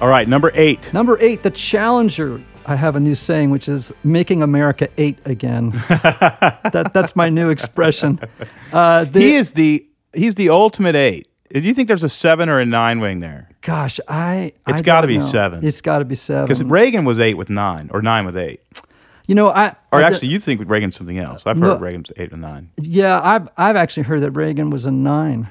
All 0.01 0.09
right, 0.09 0.27
number 0.27 0.51
eight. 0.55 0.91
Number 0.93 1.17
eight, 1.21 1.43
the 1.43 1.51
challenger. 1.51 2.41
I 2.65 2.75
have 2.75 2.95
a 2.95 2.99
new 2.99 3.13
saying, 3.15 3.51
which 3.51 3.67
is 3.67 3.93
making 4.03 4.41
America 4.41 4.89
eight 4.97 5.19
again. 5.25 5.69
that, 5.89 6.91
that's 6.93 7.15
my 7.15 7.29
new 7.29 7.49
expression. 7.49 8.19
Uh, 8.73 9.03
the- 9.03 9.19
he 9.19 9.35
is 9.35 9.51
the 9.51 9.85
he's 10.13 10.35
the 10.35 10.47
ultimate 10.49 10.95
eight. 10.95 11.27
Do 11.53 11.59
you 11.59 11.73
think 11.73 11.89
there's 11.89 12.05
a 12.05 12.09
seven 12.09 12.47
or 12.47 12.61
a 12.61 12.65
nine 12.65 13.01
wing 13.01 13.19
there? 13.19 13.49
Gosh, 13.59 13.99
I. 14.07 14.53
it's 14.65 14.81
gotta 14.81 15.07
be 15.07 15.15
know. 15.15 15.19
seven. 15.19 15.65
It's 15.65 15.81
got 15.81 15.99
to 15.99 16.05
be 16.05 16.15
seven 16.15 16.45
Because. 16.45 16.63
Reagan 16.63 17.03
was 17.03 17.19
eight 17.19 17.33
with 17.33 17.49
nine, 17.49 17.89
or 17.93 18.01
nine 18.01 18.25
with 18.25 18.37
eight. 18.37 18.61
you 19.27 19.35
know, 19.35 19.49
I. 19.49 19.75
Or 19.91 19.99
I- 19.99 20.03
actually, 20.03 20.29
you 20.29 20.39
think 20.39 20.61
Reagan's 20.69 20.95
something 20.95 21.17
else. 21.19 21.45
I've 21.45 21.57
No. 21.57 21.71
heard 21.71 21.81
Reagan's 21.81 22.13
eight 22.15 22.31
and 22.31 22.41
nine. 22.41 22.69
yeah, 22.77 23.19
I've 23.21 23.49
I've 23.57 23.75
actually 23.75 24.03
heard 24.03 24.21
that 24.21 24.31
Reagan 24.31 24.69
was 24.69 24.85
a 24.85 24.91
nine. 24.91 25.49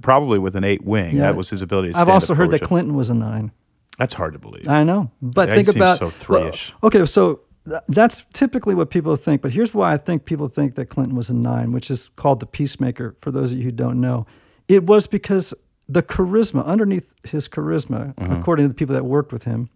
Probably 0.00 0.38
with 0.38 0.54
an 0.54 0.62
eight 0.62 0.84
wing. 0.84 1.16
Yeah. 1.16 1.22
That 1.22 1.36
was 1.36 1.50
his 1.50 1.60
ability 1.60 1.92
to 1.94 1.98
I've 1.98 2.08
also 2.08 2.34
up 2.34 2.36
heard 2.38 2.52
that 2.52 2.62
Clinton 2.62 2.94
was 2.94 3.10
a 3.10 3.14
nine. 3.14 3.50
That's 3.98 4.14
hard 4.14 4.32
to 4.32 4.38
believe. 4.38 4.66
I 4.68 4.82
know, 4.84 5.10
but 5.22 5.48
think 5.50 5.68
about 5.68 5.98
so 5.98 6.10
three-ish. 6.10 6.72
well, 6.82 6.88
okay, 6.88 7.04
so 7.04 7.40
th- 7.68 7.80
that's 7.88 8.24
typically 8.32 8.74
what 8.74 8.90
people 8.90 9.14
think. 9.16 9.40
But 9.42 9.52
here's 9.52 9.72
why 9.72 9.92
I 9.92 9.96
think 9.96 10.24
people 10.24 10.48
think 10.48 10.74
that 10.74 10.86
Clinton 10.86 11.14
was 11.14 11.30
a 11.30 11.34
nine, 11.34 11.70
which 11.70 11.90
is 11.90 12.10
called 12.16 12.40
the 12.40 12.46
peacemaker. 12.46 13.14
For 13.20 13.30
those 13.30 13.52
of 13.52 13.58
you 13.58 13.64
who 13.64 13.70
don't 13.70 14.00
know, 14.00 14.26
it 14.68 14.84
was 14.84 15.06
because 15.06 15.54
the 15.86 16.02
charisma 16.02 16.64
underneath 16.66 17.14
his 17.24 17.48
charisma, 17.48 18.14
Mm-hmm. 18.14 18.32
according 18.32 18.64
to 18.64 18.68
the 18.68 18.74
people 18.74 18.94
that 18.94 19.04
worked 19.04 19.32
with 19.32 19.44
him, 19.44 19.68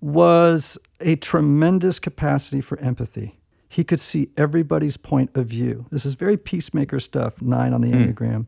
was 0.00 0.78
a 1.00 1.16
tremendous 1.16 1.98
capacity 1.98 2.60
for 2.60 2.78
empathy. 2.78 3.38
He 3.68 3.84
could 3.84 4.00
see 4.00 4.28
everybody's 4.36 4.96
point 4.96 5.30
of 5.34 5.46
view. 5.46 5.86
This 5.90 6.06
is 6.06 6.14
very 6.14 6.36
peacemaker 6.36 7.00
stuff, 7.00 7.40
nine 7.42 7.72
on 7.72 7.80
the 7.80 7.90
Hmm. 7.90 7.96
Enneagram, 8.04 8.46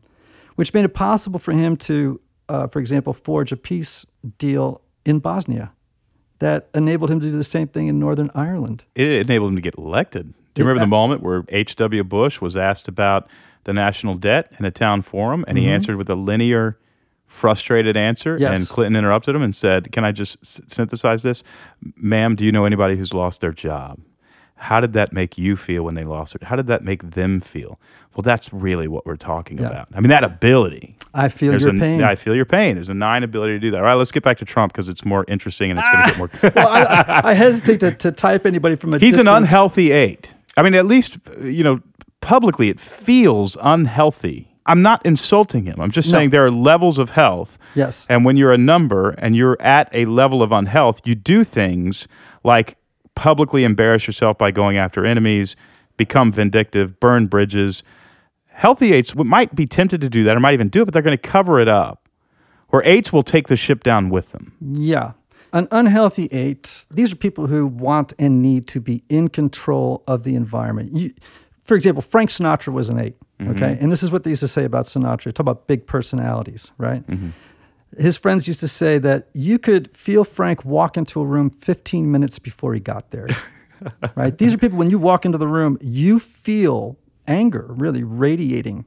which 0.55 0.73
made 0.73 0.85
it 0.85 0.93
possible 0.93 1.39
for 1.39 1.51
him 1.51 1.75
to, 1.77 2.19
uh, 2.47 2.67
for 2.67 2.79
example, 2.79 3.13
forge 3.13 3.51
a 3.51 3.57
peace 3.57 4.05
deal 4.37 4.81
in 5.07 5.19
Bosnia 5.19 5.71
that 6.39 6.69
enabled 6.75 7.09
him 7.09 7.19
to 7.19 7.25
do 7.31 7.35
the 7.35 7.43
same 7.43 7.67
thing 7.67 7.87
in 7.87 7.97
Northern 7.99 8.29
Ireland. 8.35 8.85
it 8.95 9.07
enabled 9.07 9.49
him 9.51 9.55
to 9.55 9.61
get 9.61 9.75
elected. 9.75 10.33
Do 10.53 10.61
you 10.61 10.67
remember 10.67 10.81
the 10.85 10.89
moment 10.89 11.21
where 11.23 11.43
H.W. 11.49 12.03
Bush 12.03 12.41
was 12.41 12.55
asked 12.57 12.87
about 12.87 13.27
the 13.63 13.73
national 13.73 14.15
debt 14.15 14.51
in 14.59 14.65
a 14.65 14.71
town 14.71 15.01
forum 15.01 15.45
and 15.47 15.57
he 15.57 15.67
answered 15.69 15.95
with 15.97 16.09
a 16.09 16.15
linear, 16.15 16.77
frustrated 17.25 17.95
answer? 17.97 18.33
Mm-hmm. 18.35 18.41
Yes. 18.43 18.59
And 18.59 18.67
Clinton 18.69 18.95
interrupted 18.95 19.35
him 19.35 19.41
and 19.43 19.55
said, 19.55 19.91
Can 19.91 20.03
I 20.03 20.11
just 20.11 20.37
s- 20.43 20.61
synthesize 20.67 21.21
this? 21.23 21.43
Ma'am, 21.95 22.35
do 22.35 22.43
you 22.45 22.51
know 22.51 22.65
anybody 22.65 22.95
who's 22.97 23.13
lost 23.13 23.41
their 23.41 23.51
job? 23.51 23.99
How 24.57 24.81
did 24.81 24.93
that 24.93 25.13
make 25.13 25.37
you 25.37 25.55
feel 25.55 25.83
when 25.83 25.95
they 25.95 26.03
lost 26.03 26.35
it? 26.35 26.43
How 26.43 26.55
did 26.55 26.67
that 26.67 26.83
make 26.83 27.11
them 27.11 27.39
feel? 27.39 27.79
Well, 28.15 28.23
that's 28.23 28.51
really 28.51 28.87
what 28.87 29.05
we're 29.05 29.15
talking 29.15 29.57
Yeah. 29.59 29.67
about. 29.67 29.87
I 29.93 29.99
mean, 29.99 30.09
that 30.09 30.23
ability. 30.23 30.95
I 31.13 31.29
feel 31.29 31.51
There's 31.51 31.65
your 31.65 31.75
a, 31.75 31.79
pain. 31.79 32.03
I 32.03 32.15
feel 32.15 32.35
your 32.35 32.45
pain. 32.45 32.75
There's 32.75 32.89
a 32.89 32.93
nine 32.93 33.23
ability 33.23 33.53
to 33.53 33.59
do 33.59 33.71
that. 33.71 33.77
All 33.77 33.83
right, 33.83 33.93
let's 33.93 34.11
get 34.11 34.23
back 34.23 34.37
to 34.39 34.45
Trump 34.45 34.73
because 34.73 34.89
it's 34.89 35.05
more 35.05 35.25
interesting 35.27 35.69
and 35.71 35.79
it's 35.79 35.89
going 35.89 36.03
to 36.03 36.09
get 36.09 36.17
more. 36.17 36.51
well, 36.55 36.67
I, 36.67 36.81
I, 36.83 37.29
I 37.29 37.33
hesitate 37.33 37.79
to, 37.81 37.91
to 37.93 38.11
type 38.11 38.45
anybody 38.45 38.75
from 38.75 38.93
a 38.93 38.99
He's 38.99 39.17
an 39.17 39.27
unhealthy 39.27 39.91
eight. 39.91 40.33
I 40.57 40.63
mean, 40.63 40.73
at 40.73 40.85
least, 40.85 41.17
you 41.41 41.63
know, 41.63 41.79
publicly 42.21 42.69
it 42.69 42.79
feels 42.79 43.55
unhealthy. 43.61 44.47
I'm 44.65 44.81
not 44.81 45.05
insulting 45.05 45.65
him. 45.65 45.79
I'm 45.79 45.91
just 45.91 46.11
No. 46.11 46.17
saying 46.17 46.31
there 46.31 46.45
are 46.45 46.51
levels 46.51 46.97
of 46.97 47.11
health. 47.11 47.57
Yes. 47.73 48.05
And 48.09 48.25
when 48.25 48.35
you're 48.35 48.51
a 48.51 48.57
number 48.57 49.11
and 49.11 49.35
you're 49.35 49.55
at 49.61 49.89
a 49.93 50.05
level 50.05 50.43
of 50.43 50.51
unhealth, 50.51 51.01
you 51.05 51.15
do 51.15 51.43
things 51.43 52.07
like 52.43 52.76
publicly 53.17 53.63
embarrass 53.63 54.05
yourself 54.05 54.37
by 54.37 54.51
going 54.51 54.77
after 54.77 55.03
enemies, 55.03 55.55
become 55.97 56.31
vindictive, 56.31 56.99
burn 56.99 57.25
bridges. 57.25 57.81
Healthy 58.45 58.93
eights 58.93 59.15
might 59.15 59.55
be 59.55 59.65
tempted 59.65 60.01
to 60.01 60.09
do 60.09 60.23
that 60.23 60.37
or 60.37 60.39
might 60.39 60.53
even 60.53 60.69
do 60.69 60.83
it, 60.83 60.85
but 60.85 60.93
they're 60.93 61.01
going 61.01 61.17
to 61.17 61.29
cover 61.29 61.59
it 61.59 61.67
up. 61.67 62.07
Where 62.69 62.83
eights 62.85 63.11
will 63.11 63.23
take 63.23 63.47
the 63.47 63.55
ship 63.55 63.83
down 63.83 64.09
with 64.09 64.33
them. 64.33 64.53
Yeah. 64.61 65.13
An 65.51 65.67
unhealthy 65.71 66.27
eight, 66.31 66.85
these 66.91 67.11
are 67.11 67.15
people 67.15 67.47
who 67.47 67.65
want 67.65 68.13
and 68.19 68.41
need 68.43 68.67
to 68.67 68.79
be 68.79 69.01
in 69.09 69.29
control 69.29 70.03
of 70.05 70.23
the 70.23 70.35
environment. 70.35 70.91
You, 70.93 71.11
for 71.63 71.75
example, 71.75 72.01
Frank 72.03 72.29
Sinatra 72.29 72.71
was 72.71 72.89
an 72.89 72.99
8 72.99 73.15
mm-hmm. 73.39 73.51
okay? 73.51 73.77
And 73.81 73.91
this 73.91 74.03
is 74.03 74.11
what 74.11 74.25
they 74.25 74.29
used 74.29 74.41
to 74.41 74.47
say 74.47 74.63
about 74.63 74.85
Sinatra. 74.85 75.33
Talk 75.33 75.39
about 75.39 75.65
big 75.67 75.87
personalities, 75.87 76.71
right? 76.77 77.05
Mm-hmm. 77.07 77.29
His 77.97 78.17
friends 78.17 78.47
used 78.47 78.59
to 78.59 78.67
say 78.67 78.97
that 78.99 79.29
you 79.33 79.59
could 79.59 79.95
feel 79.95 80.23
Frank 80.23 80.65
walk 80.65 80.97
into 80.97 81.21
a 81.21 81.25
room 81.25 81.49
15 81.49 82.11
minutes 82.11 82.39
before 82.39 82.73
he 82.73 82.79
got 82.79 83.11
there, 83.11 83.27
right? 84.15 84.37
These 84.37 84.53
are 84.53 84.57
people, 84.57 84.77
when 84.77 84.89
you 84.89 84.99
walk 84.99 85.25
into 85.25 85.37
the 85.37 85.47
room, 85.47 85.77
you 85.81 86.19
feel 86.19 86.97
anger 87.27 87.65
really 87.69 88.03
radiating 88.03 88.85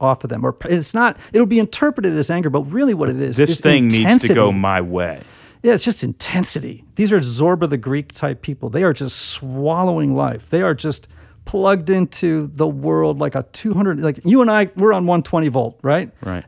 off 0.00 0.22
of 0.24 0.30
them. 0.30 0.44
Or 0.44 0.56
it's 0.66 0.94
not, 0.94 1.18
it'll 1.32 1.46
be 1.46 1.58
interpreted 1.58 2.12
as 2.12 2.30
anger, 2.30 2.50
but 2.50 2.62
really 2.62 2.94
what 2.94 3.10
it 3.10 3.20
is 3.20 3.36
This 3.36 3.50
is 3.50 3.60
thing 3.60 3.88
needs 3.88 4.26
to 4.28 4.34
go 4.34 4.52
my 4.52 4.80
way. 4.80 5.22
Yeah, 5.62 5.72
it's 5.72 5.84
just 5.84 6.04
intensity. 6.04 6.84
These 6.94 7.12
are 7.12 7.18
Zorba 7.18 7.68
the 7.68 7.76
Greek 7.76 8.12
type 8.12 8.42
people. 8.42 8.68
They 8.68 8.84
are 8.84 8.92
just 8.92 9.30
swallowing 9.30 10.14
life. 10.14 10.50
They 10.50 10.62
are 10.62 10.74
just 10.74 11.08
plugged 11.44 11.90
into 11.90 12.46
the 12.48 12.68
world 12.68 13.18
like 13.18 13.34
a 13.34 13.42
200 13.52 14.00
like 14.00 14.20
you 14.22 14.42
and 14.42 14.50
I 14.50 14.70
we're 14.76 14.92
on 14.92 15.06
120 15.06 15.48
volt, 15.48 15.80
right? 15.82 16.12
Right. 16.20 16.44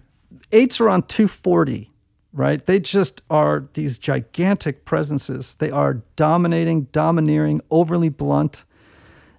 Eights 0.52 0.80
are 0.80 0.88
on 0.88 1.02
240, 1.02 1.90
right? 2.32 2.64
They 2.64 2.80
just 2.80 3.22
are 3.30 3.68
these 3.74 3.98
gigantic 3.98 4.84
presences. 4.84 5.54
They 5.54 5.70
are 5.70 6.02
dominating, 6.16 6.82
domineering, 6.92 7.60
overly 7.70 8.08
blunt. 8.08 8.64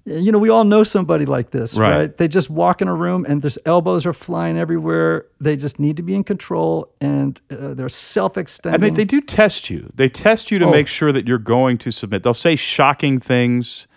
You 0.04 0.32
know, 0.32 0.39
we 0.39 0.50
all 0.50 0.63
know 0.63 0.82
somebody 0.84 1.26
like 1.26 1.52
this, 1.52 1.78
Right. 1.78 1.95
right? 1.95 2.17
They 2.17 2.28
just 2.28 2.50
walk 2.50 2.82
in 2.82 2.88
a 2.88 2.93
room 2.95 3.24
and 3.30 3.41
their 3.43 3.52
elbows 3.67 4.04
are 4.08 4.13
flying 4.13 4.58
everywhere. 4.58 5.26
They 5.39 5.56
just 5.56 5.80
need 5.80 5.95
to 5.97 6.04
be 6.04 6.15
in 6.15 6.24
control 6.24 6.91
and 7.00 7.39
uh, 7.52 7.76
they're 7.76 7.88
self-extending. 7.88 8.84
And 8.84 8.84
they, 8.84 8.89
they 9.02 9.06
do 9.06 9.21
test 9.21 9.69
you. 9.69 9.91
They 9.93 10.10
test 10.10 10.50
you 10.50 10.58
to 10.58 10.65
Oh. 10.65 10.71
make 10.71 10.88
sure 10.88 11.12
that 11.12 11.28
you're 11.28 11.38
going 11.38 11.78
to 11.80 11.91
submit. 11.91 12.24
They'll 12.24 12.34
say 12.34 12.56
shocking 12.56 13.19
things. 13.19 13.88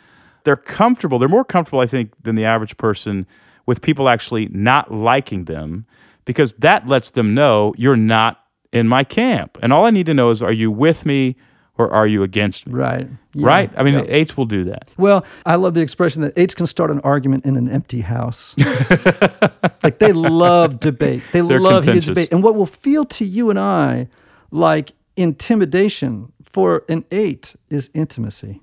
They're 0.44 0.56
comfortable. 0.56 1.18
They're 1.18 1.26
more 1.28 1.44
comfortable, 1.44 1.80
I 1.80 1.86
think, 1.86 2.12
than 2.22 2.34
the 2.36 2.44
average 2.44 2.76
person 2.76 3.26
with 3.64 3.80
people 3.80 4.10
actually 4.10 4.48
not 4.48 4.92
liking 4.92 5.46
them 5.46 5.86
because 6.24 6.52
that 6.54 6.86
lets 6.86 7.10
them 7.10 7.34
know 7.34 7.74
you're 7.76 7.96
not 7.96 8.40
in 8.72 8.88
my 8.88 9.04
camp. 9.04 9.58
And 9.62 9.72
all 9.72 9.84
I 9.84 9.90
need 9.90 10.06
to 10.06 10.14
know 10.14 10.30
is 10.30 10.42
are 10.42 10.52
you 10.52 10.70
with 10.70 11.06
me 11.06 11.36
or 11.76 11.92
are 11.92 12.06
you 12.06 12.22
against 12.22 12.66
me? 12.66 12.74
Right. 12.74 13.08
Yeah. 13.34 13.46
Right? 13.46 13.70
I 13.76 13.82
mean, 13.82 13.94
Yeah. 13.94 14.04
eights 14.08 14.36
will 14.36 14.44
do 14.46 14.64
that. 14.64 14.90
Well, 14.96 15.24
I 15.44 15.56
love 15.56 15.74
the 15.74 15.80
expression 15.80 16.22
that 16.22 16.32
eights 16.36 16.54
can 16.54 16.66
start 16.66 16.90
an 16.90 17.00
argument 17.00 17.44
in 17.44 17.56
an 17.56 17.68
empty 17.68 18.00
house. 18.00 18.54
like 19.82 19.98
they 19.98 20.12
love 20.12 20.80
debate. 20.80 21.22
They 21.32 21.40
They're 21.40 21.60
love 21.60 21.84
heated 21.84 22.04
debate. 22.04 22.32
And 22.32 22.42
what 22.42 22.54
will 22.54 22.66
feel 22.66 23.04
to 23.06 23.24
you 23.24 23.50
and 23.50 23.58
I 23.58 24.08
like 24.50 24.92
intimidation 25.16 26.32
for 26.42 26.84
an 26.88 27.04
eight 27.10 27.54
is 27.70 27.90
intimacy. 27.94 28.60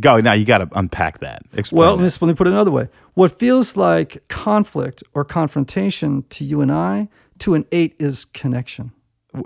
Go 0.00 0.20
now. 0.20 0.32
You 0.32 0.44
got 0.44 0.58
to 0.58 0.68
unpack 0.72 1.18
that. 1.18 1.42
Explain. 1.52 1.78
Well, 1.78 1.96
that. 1.96 2.20
let 2.20 2.28
me 2.28 2.34
put 2.34 2.46
it 2.46 2.52
another 2.52 2.70
way. 2.70 2.88
What 3.14 3.38
feels 3.38 3.76
like 3.76 4.26
conflict 4.28 5.02
or 5.14 5.24
confrontation 5.24 6.24
to 6.30 6.44
you 6.44 6.62
and 6.62 6.72
I, 6.72 7.08
to 7.40 7.54
an 7.54 7.66
eight 7.72 7.94
is 7.98 8.24
connection. 8.24 8.92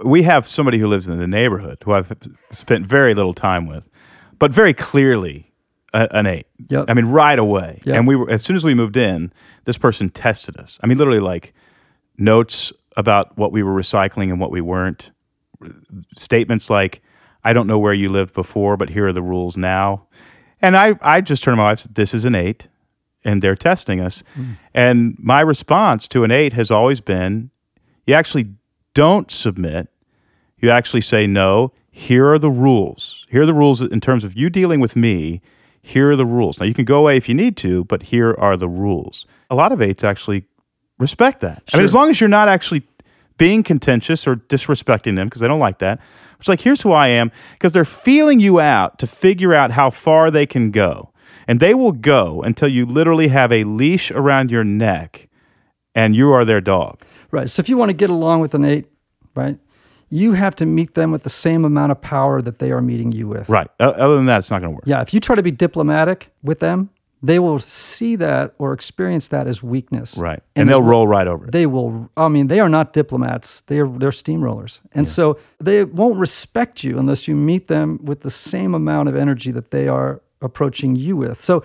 we 0.05 0.23
have 0.23 0.47
somebody 0.47 0.79
who 0.79 0.87
lives 0.87 1.09
in 1.09 1.19
the 1.19 1.27
neighborhood 1.27 1.79
who 1.85 1.93
I've 1.93 2.13
spent 2.51 2.87
very 2.87 3.15
little 3.15 3.35
time 3.35 3.67
with, 3.67 3.89
but 4.39 4.53
very 4.53 4.75
clearly 4.75 5.53
a, 5.93 6.09
an 6.13 6.27
eight. 6.27 6.47
Yep. 6.69 6.87
I 6.89 6.95
mean, 6.95 7.07
right 7.07 7.39
away. 7.39 7.81
Yep. 7.85 7.97
And 7.97 8.07
we 8.07 8.17
were 8.17 8.31
as 8.31 8.43
soon 8.43 8.57
as 8.57 8.65
we 8.65 8.75
moved 8.75 8.97
in, 8.97 9.33
this 9.65 9.79
person 9.79 10.11
tested 10.11 10.57
us. 10.59 10.79
I 10.83 10.87
mean, 10.87 10.99
literally 10.99 11.21
like 11.21 11.55
notes 12.19 12.73
about 12.97 13.37
what 13.37 13.53
we 13.53 13.63
were 13.63 13.75
recycling 13.75 14.31
and 14.31 14.41
what 14.41 14.51
we 14.51 14.61
weren't. 14.61 15.11
Statements 16.17 16.69
like, 16.71 17.03
"I 17.43 17.53
don't 17.53 17.67
know 17.67 17.79
where 17.79 17.95
you 17.95 18.11
lived 18.11 18.35
before, 18.35 18.77
but 18.77 18.91
here 18.91 19.07
are 19.07 19.13
the 19.13 19.23
rules 19.23 19.57
now." 19.57 20.07
And 20.67 20.77
I, 20.77 20.99
I 21.01 21.21
just 21.21 21.45
turned 21.45 21.57
to 21.57 21.63
my 21.63 21.71
wife 21.71 21.81
said, 21.81 21.95
"This 21.95 22.13
is 22.15 22.25
an 22.25 22.35
eight, 22.35 22.69
and 23.25 23.41
they're 23.43 23.57
testing 23.57 24.01
us." 24.01 24.25
Hmm. 24.35 24.53
And 24.75 25.17
my 25.19 25.41
response 25.41 26.09
to 26.09 26.25
an 26.25 26.31
eight 26.31 26.53
has 26.55 26.71
always 26.71 27.01
been, 27.01 27.51
you 28.07 28.15
actually 28.15 28.47
don't 28.95 29.31
submit. 29.31 29.89
You 30.59 30.71
actually 30.71 31.03
say, 31.03 31.27
no, 31.27 31.73
here 31.91 32.27
are 32.27 32.39
the 32.39 32.51
rules. 32.51 33.27
Here 33.29 33.43
are 33.43 33.47
the 33.47 33.55
rules 33.55 33.83
in 33.83 34.01
terms 34.01 34.25
of 34.25 34.37
you 34.37 34.49
dealing 34.49 34.81
with 34.81 34.97
me. 34.97 35.43
Here 35.83 36.11
are 36.11 36.17
the 36.17 36.27
rules. 36.27 36.59
Now, 36.59 36.67
you 36.67 36.75
can 36.75 36.85
go 36.85 36.99
away 37.01 37.17
if 37.17 37.29
you 37.29 37.35
need 37.35 37.57
to, 37.59 37.85
but 37.85 38.05
here 38.05 38.35
are 38.39 38.57
the 38.57 38.69
rules. 38.69 39.27
A 39.51 39.55
lot 39.55 39.71
of 39.71 39.81
eights 39.81 40.03
actually 40.03 40.45
respect 40.99 41.41
that. 41.43 41.63
I 41.73 41.77
mean, 41.77 41.85
as 41.85 41.95
long 41.95 42.11
as 42.11 42.21
you're 42.21 42.29
not 42.29 42.49
actually 42.49 42.83
being 43.39 43.63
contentious 43.63 44.27
or 44.27 44.37
disrespecting 44.37 45.17
them, 45.17 45.27
because 45.29 45.41
they 45.41 45.49
don't 45.49 45.61
like 45.61 45.79
that. 45.79 46.01
It's 46.39 46.49
like, 46.49 46.61
here's 46.61 46.83
who 46.83 46.93
I 46.93 47.09
am, 47.09 47.33
because 47.53 47.73
they're 47.73 47.85
feeling 47.85 48.41
you 48.41 48.61
out 48.61 48.99
to 48.99 49.07
figure 49.07 49.55
out 49.55 49.71
how 49.73 49.91
far 49.91 50.31
they 50.31 50.47
can 50.47 50.71
go. 50.71 51.13
And 51.49 51.61
they 51.61 51.75
will 51.75 51.93
go 51.93 52.43
until 52.43 52.69
you 52.69 52.85
literally 52.85 53.29
have 53.29 53.53
a 53.53 53.65
leash 53.65 54.11
around 54.11 54.51
your 54.51 54.65
neck 54.65 55.29
and 55.95 56.17
you 56.17 56.33
are 56.33 56.45
their 56.45 56.61
dog. 56.61 57.01
Right. 57.31 57.49
So 57.49 57.61
if 57.61 57.69
you 57.69 57.77
want 57.77 57.91
to 57.91 57.97
get 57.97 58.11
along 58.11 58.41
with 58.41 58.55
an 58.55 58.65
eight, 58.65 58.87
right, 59.35 59.57
you 60.11 60.33
have 60.33 60.57
to 60.57 60.67
meet 60.67 60.95
them 60.95 61.13
with 61.13 61.23
the 61.23 61.31
same 61.31 61.65
amount 61.65 61.93
of 61.93 62.01
power 62.01 62.43
that 62.43 62.59
they 62.59 62.71
are 62.73 62.83
meeting 62.83 63.13
you 63.13 63.29
with. 63.29 63.49
Right. 63.49 63.69
Other 63.79 64.17
than 64.17 64.27
that, 64.27 64.39
it's 64.39 64.51
not 64.51 64.61
going 64.61 64.73
to 64.73 64.75
work. 64.75 64.85
Yeah. 64.87 65.03
If 65.03 65.15
you 65.15 65.21
try 65.21 65.37
to 65.37 65.43
be 65.43 65.53
diplomatic 65.53 66.31
with 66.43 66.59
them, 66.61 66.91
They 67.23 67.39
will 67.39 67.59
see 67.59 68.17
that 68.17 68.55
or 68.59 68.73
experience 68.73 69.29
that 69.29 69.47
as 69.47 69.63
weakness. 69.63 70.19
Right. 70.19 70.43
And, 70.55 70.69
they'll 70.69 70.81
as- 70.81 70.85
roll 70.85 71.09
right 71.09 71.27
over 71.27 71.47
it. 71.47 71.53
They 71.53 71.67
will. 71.67 72.11
I 72.17 72.29
mean, 72.29 72.49
they 72.49 72.61
are 72.61 72.69
not 72.69 72.93
diplomats. 72.93 73.63
They 73.63 73.79
are 73.79 73.89
they're 73.89 74.11
steamrollers, 74.11 74.81
and 74.93 75.09
so 75.09 75.39
they 75.59 75.85
won't 75.85 76.19
respect 76.19 76.85
you 76.85 76.99
unless 76.99 77.27
you 77.27 77.35
meet 77.35 77.69
them 77.69 77.99
with 78.05 78.21
the 78.21 78.31
same 78.31 78.75
amount 78.75 79.09
of 79.09 79.17
energy 79.17 79.51
that 79.53 79.71
they 79.71 79.89
are 79.89 80.21
approaching 80.43 80.95
you 80.95 81.17
with. 81.17 81.41
So, 81.41 81.65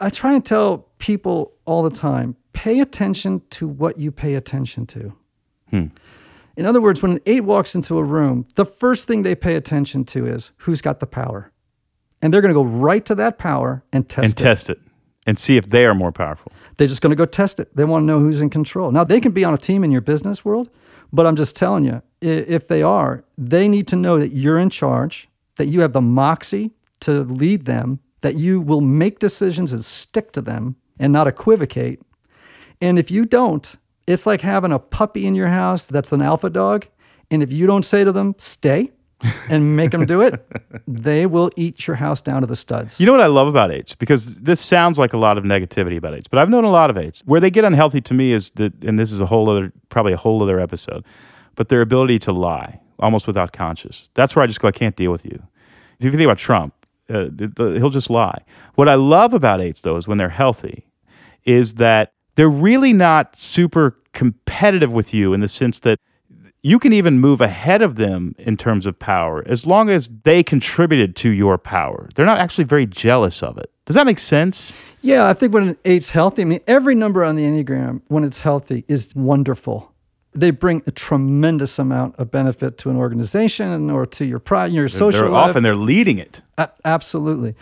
I 0.00 0.10
try 0.10 0.34
and 0.34 0.44
tell 0.44 0.86
people 0.98 1.52
all 1.64 1.82
the 1.82 1.96
time: 1.96 2.36
pay 2.52 2.80
attention 2.80 3.40
to 3.50 3.66
what 3.66 3.98
you 3.98 4.12
pay 4.12 4.34
attention 4.34 4.86
to. 4.86 5.12
Hmm. 5.70 5.86
In 6.56 6.66
other 6.66 6.80
words, 6.80 7.00
when 7.00 7.12
an 7.12 7.20
eight 7.24 7.44
walks 7.44 7.74
into 7.74 7.96
a 7.96 8.04
room, 8.04 8.46
the 8.54 8.66
first 8.66 9.08
thing 9.08 9.22
they 9.22 9.34
pay 9.34 9.54
attention 9.54 10.04
to 10.06 10.26
is 10.26 10.50
who's 10.58 10.82
got 10.82 11.00
the 11.00 11.06
power, 11.06 11.52
and 12.20 12.34
they're 12.34 12.42
going 12.42 12.54
to 12.54 12.62
go 12.62 12.64
right 12.64 13.04
to 13.06 13.14
that 13.14 13.38
power 13.38 13.82
and 13.94 14.06
test 14.06 14.24
and 14.24 14.40
it. 14.40 14.42
test 14.42 14.70
it 14.70 14.78
and 15.30 15.38
see 15.38 15.56
if 15.56 15.68
they 15.68 15.86
are 15.86 15.94
more 15.94 16.10
powerful. 16.10 16.50
They're 16.76 16.88
just 16.88 17.00
going 17.00 17.10
to 17.10 17.16
go 17.16 17.24
test 17.24 17.60
it. 17.60 17.74
They 17.76 17.84
want 17.84 18.02
to 18.02 18.06
know 18.06 18.18
who's 18.18 18.40
in 18.40 18.50
control. 18.50 18.90
Now, 18.90 19.04
they 19.04 19.20
can 19.20 19.30
be 19.30 19.44
on 19.44 19.54
a 19.54 19.58
team 19.58 19.84
in 19.84 19.92
your 19.92 20.00
business 20.00 20.44
world, 20.44 20.68
but 21.12 21.24
I'm 21.24 21.36
just 21.36 21.54
telling 21.54 21.84
you, 21.84 22.02
if 22.20 22.66
they 22.66 22.82
are, 22.82 23.22
they 23.38 23.68
need 23.68 23.86
to 23.88 23.96
know 23.96 24.18
that 24.18 24.32
you're 24.32 24.58
in 24.58 24.70
charge, 24.70 25.28
that 25.54 25.66
you 25.66 25.82
have 25.82 25.92
the 25.92 26.00
moxie 26.00 26.72
to 27.02 27.22
lead 27.22 27.64
them, 27.64 28.00
that 28.22 28.34
you 28.34 28.60
will 28.60 28.80
make 28.80 29.20
decisions 29.20 29.72
and 29.72 29.84
stick 29.84 30.32
to 30.32 30.42
them 30.42 30.74
and 30.98 31.12
not 31.12 31.28
equivocate. 31.28 32.02
And 32.80 32.98
if 32.98 33.08
you 33.08 33.24
don't, 33.24 33.76
it's 34.08 34.26
like 34.26 34.40
having 34.40 34.72
a 34.72 34.80
puppy 34.80 35.26
in 35.26 35.36
your 35.36 35.48
house 35.48 35.86
that's 35.86 36.12
an 36.12 36.22
alpha 36.22 36.50
dog. 36.50 36.88
And 37.30 37.40
if 37.40 37.52
you 37.52 37.68
don't 37.68 37.84
say 37.84 38.02
to 38.02 38.10
them, 38.10 38.34
stay 38.36 38.90
and 39.48 39.76
make 39.76 39.90
them 39.90 40.06
do 40.06 40.20
it, 40.22 40.46
they 40.86 41.26
will 41.26 41.50
eat 41.56 41.86
your 41.86 41.96
house 41.96 42.20
down 42.20 42.40
to 42.40 42.46
the 42.46 42.56
studs. 42.56 43.00
You 43.00 43.06
know 43.06 43.12
what 43.12 43.20
I 43.20 43.26
love 43.26 43.48
about 43.48 43.70
eights? 43.70 43.94
Because 43.94 44.40
this 44.40 44.60
sounds 44.60 44.98
like 44.98 45.12
a 45.12 45.18
lot 45.18 45.38
of 45.38 45.44
negativity 45.44 45.96
about 45.96 46.14
eights, 46.14 46.28
but 46.28 46.38
I've 46.38 46.48
known 46.48 46.64
a 46.64 46.70
lot 46.70 46.90
of 46.90 46.96
eights. 46.96 47.22
Where 47.26 47.40
they 47.40 47.50
get 47.50 47.64
unhealthy 47.64 48.00
to 48.00 48.14
me 48.14 48.32
is 48.32 48.50
that, 48.50 48.72
and 48.84 48.98
this 48.98 49.12
is 49.12 49.20
a 49.20 49.26
whole 49.26 49.48
other, 49.48 49.72
probably 49.88 50.12
a 50.12 50.16
whole 50.16 50.42
other 50.42 50.58
episode, 50.58 51.04
but 51.54 51.68
their 51.68 51.80
ability 51.80 52.18
to 52.20 52.32
lie 52.32 52.80
almost 52.98 53.26
without 53.26 53.52
conscious. 53.52 54.08
That's 54.14 54.36
where 54.36 54.42
I 54.42 54.46
just 54.46 54.60
go, 54.60 54.68
I 54.68 54.72
can't 54.72 54.96
deal 54.96 55.10
with 55.10 55.24
you. 55.24 55.42
If 55.98 56.04
you 56.04 56.10
think 56.12 56.22
about 56.22 56.38
Trump, 56.38 56.74
uh, 57.08 57.24
the, 57.24 57.52
the, 57.54 57.64
he'll 57.78 57.90
just 57.90 58.10
lie. 58.10 58.44
What 58.74 58.88
I 58.88 58.94
love 58.94 59.34
about 59.34 59.60
eights, 59.60 59.82
though, 59.82 59.96
is 59.96 60.06
when 60.06 60.18
they're 60.18 60.28
healthy, 60.28 60.86
is 61.44 61.74
that 61.74 62.12
they're 62.36 62.48
really 62.48 62.92
not 62.92 63.36
super 63.36 63.98
competitive 64.12 64.92
with 64.94 65.12
you 65.12 65.32
in 65.32 65.40
the 65.40 65.48
sense 65.48 65.80
that 65.80 65.98
you 66.62 66.78
can 66.78 66.92
even 66.92 67.18
move 67.18 67.40
ahead 67.40 67.82
of 67.82 67.96
them 67.96 68.34
in 68.38 68.56
terms 68.56 68.86
of 68.86 68.98
power 68.98 69.42
as 69.46 69.66
long 69.66 69.88
as 69.88 70.10
they 70.24 70.42
contributed 70.42 71.16
to 71.16 71.30
your 71.30 71.56
power. 71.56 72.08
They're 72.14 72.26
not 72.26 72.38
actually 72.38 72.64
very 72.64 72.86
jealous 72.86 73.42
of 73.42 73.56
it. 73.58 73.70
Does 73.86 73.96
that 73.96 74.06
make 74.06 74.18
sense? 74.18 74.72
Yeah, 75.02 75.28
I 75.28 75.32
think 75.32 75.54
when 75.54 75.68
an 75.70 75.76
eight's 75.84 76.10
healthy, 76.10 76.42
I 76.42 76.44
mean, 76.44 76.60
every 76.66 76.94
number 76.94 77.24
on 77.24 77.36
the 77.36 77.44
Enneagram, 77.44 78.02
when 78.08 78.24
it's 78.24 78.42
healthy, 78.42 78.84
is 78.88 79.14
wonderful. 79.16 79.92
They 80.32 80.52
bring 80.52 80.82
a 80.86 80.92
tremendous 80.92 81.78
amount 81.78 82.16
of 82.16 82.30
benefit 82.30 82.78
to 82.78 82.90
an 82.90 82.96
organization 82.96 83.90
or 83.90 84.06
to 84.06 84.24
your 84.24 84.38
pride, 84.38 84.70
your 84.70 84.86
social 84.86 85.22
they're 85.22 85.30
life. 85.30 85.50
often 85.50 85.62
they're 85.64 85.74
leading 85.74 86.18
it. 86.18 86.42
A- 86.56 86.70
absolutely. 86.84 87.56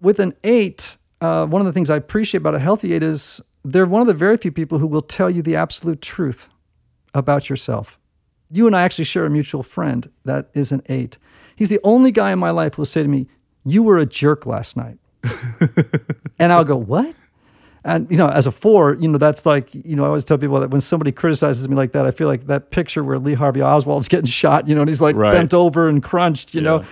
With 0.00 0.18
an 0.18 0.34
eight, 0.42 0.96
uh, 1.20 1.46
one 1.46 1.60
of 1.60 1.66
the 1.66 1.72
things 1.72 1.88
I 1.88 1.96
appreciate 1.96 2.38
about 2.40 2.56
a 2.56 2.58
healthy 2.58 2.94
eight 2.94 3.04
is 3.04 3.40
they're 3.64 3.86
one 3.86 4.00
of 4.00 4.08
the 4.08 4.14
very 4.14 4.38
few 4.38 4.50
people 4.50 4.78
who 4.78 4.88
will 4.88 5.02
tell 5.02 5.30
you 5.30 5.42
the 5.42 5.54
absolute 5.54 6.00
truth 6.00 6.48
about 7.14 7.48
yourself. 7.48 7.99
You 8.50 8.66
and 8.66 8.74
I 8.76 8.82
actually 8.82 9.04
share 9.04 9.24
a 9.24 9.30
mutual 9.30 9.62
friend 9.62 10.10
that 10.24 10.48
is 10.54 10.72
an 10.72 10.82
eight. 10.88 11.18
He's 11.56 11.68
the 11.68 11.80
only 11.84 12.10
guy 12.10 12.32
in 12.32 12.38
my 12.38 12.50
life 12.50 12.74
who 12.74 12.80
will 12.80 12.86
say 12.86 13.02
to 13.02 13.08
me, 13.08 13.28
You 13.64 13.82
were 13.82 13.98
a 13.98 14.06
jerk 14.06 14.46
last 14.46 14.76
night. 14.76 14.98
and 16.38 16.52
I'll 16.52 16.64
go, 16.64 16.76
What? 16.76 17.14
And 17.84 18.10
you 18.10 18.16
know, 18.18 18.28
as 18.28 18.46
a 18.46 18.50
four, 18.50 18.94
you 18.94 19.08
know, 19.08 19.16
that's 19.18 19.46
like, 19.46 19.74
you 19.74 19.96
know, 19.96 20.04
I 20.04 20.08
always 20.08 20.24
tell 20.24 20.36
people 20.36 20.60
that 20.60 20.70
when 20.70 20.80
somebody 20.82 21.12
criticizes 21.12 21.66
me 21.68 21.76
like 21.76 21.92
that, 21.92 22.04
I 22.06 22.10
feel 22.10 22.28
like 22.28 22.46
that 22.46 22.70
picture 22.70 23.02
where 23.02 23.18
Lee 23.18 23.32
Harvey 23.34 23.62
Oswald's 23.62 24.08
getting 24.08 24.26
shot, 24.40 24.68
you 24.68 24.74
know, 24.74 24.82
and 24.82 24.88
he's 24.90 25.00
like 25.00 25.16
Right. 25.16 25.32
bent 25.32 25.54
over 25.54 25.88
and 25.88 26.02
crunched, 26.02 26.54
you 26.54 26.60
know. 26.60 26.84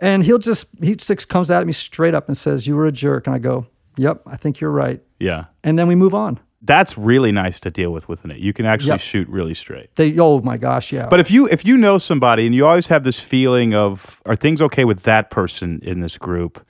And 0.00 0.22
he'll 0.22 0.38
just 0.38 0.68
he 0.82 0.94
just 0.94 1.28
comes 1.28 1.50
at 1.50 1.66
me 1.66 1.72
straight 1.72 2.14
up 2.14 2.28
and 2.28 2.36
says, 2.36 2.66
"You 2.68 2.76
were 2.76 2.86
a 2.86 2.92
jerk," 2.92 3.26
and 3.26 3.34
I 3.34 3.40
go, 3.40 3.66
"Yep, 3.96 4.22
I 4.26 4.36
think 4.36 4.60
you're 4.60 4.70
right." 4.70 5.02
Yeah. 5.18 5.46
And 5.64 5.76
then 5.78 5.88
we 5.88 5.96
move 5.96 6.14
on. 6.14 6.38
That's 6.60 6.98
really 6.98 7.30
nice 7.30 7.60
to 7.60 7.70
deal 7.70 7.92
with 7.92 8.08
with 8.08 8.24
an 8.24 8.32
eight. 8.32 8.40
You 8.40 8.52
can 8.52 8.66
actually 8.66 8.90
Yep. 8.92 9.00
shoot 9.00 9.28
really 9.28 9.54
straight. 9.54 9.94
They, 9.94 10.18
oh 10.18 10.40
my 10.40 10.56
gosh, 10.56 10.92
yeah. 10.92 11.06
But 11.08 11.20
if 11.20 11.30
you 11.30 11.46
if 11.46 11.64
you 11.64 11.76
know 11.76 11.98
somebody 11.98 12.46
and 12.46 12.54
you 12.54 12.66
always 12.66 12.88
have 12.88 13.04
this 13.04 13.20
feeling 13.20 13.74
of 13.74 14.20
are 14.26 14.34
things 14.36 14.60
okay 14.62 14.84
with 14.84 15.04
that 15.04 15.30
person 15.30 15.78
in 15.82 16.00
this 16.00 16.18
group, 16.18 16.64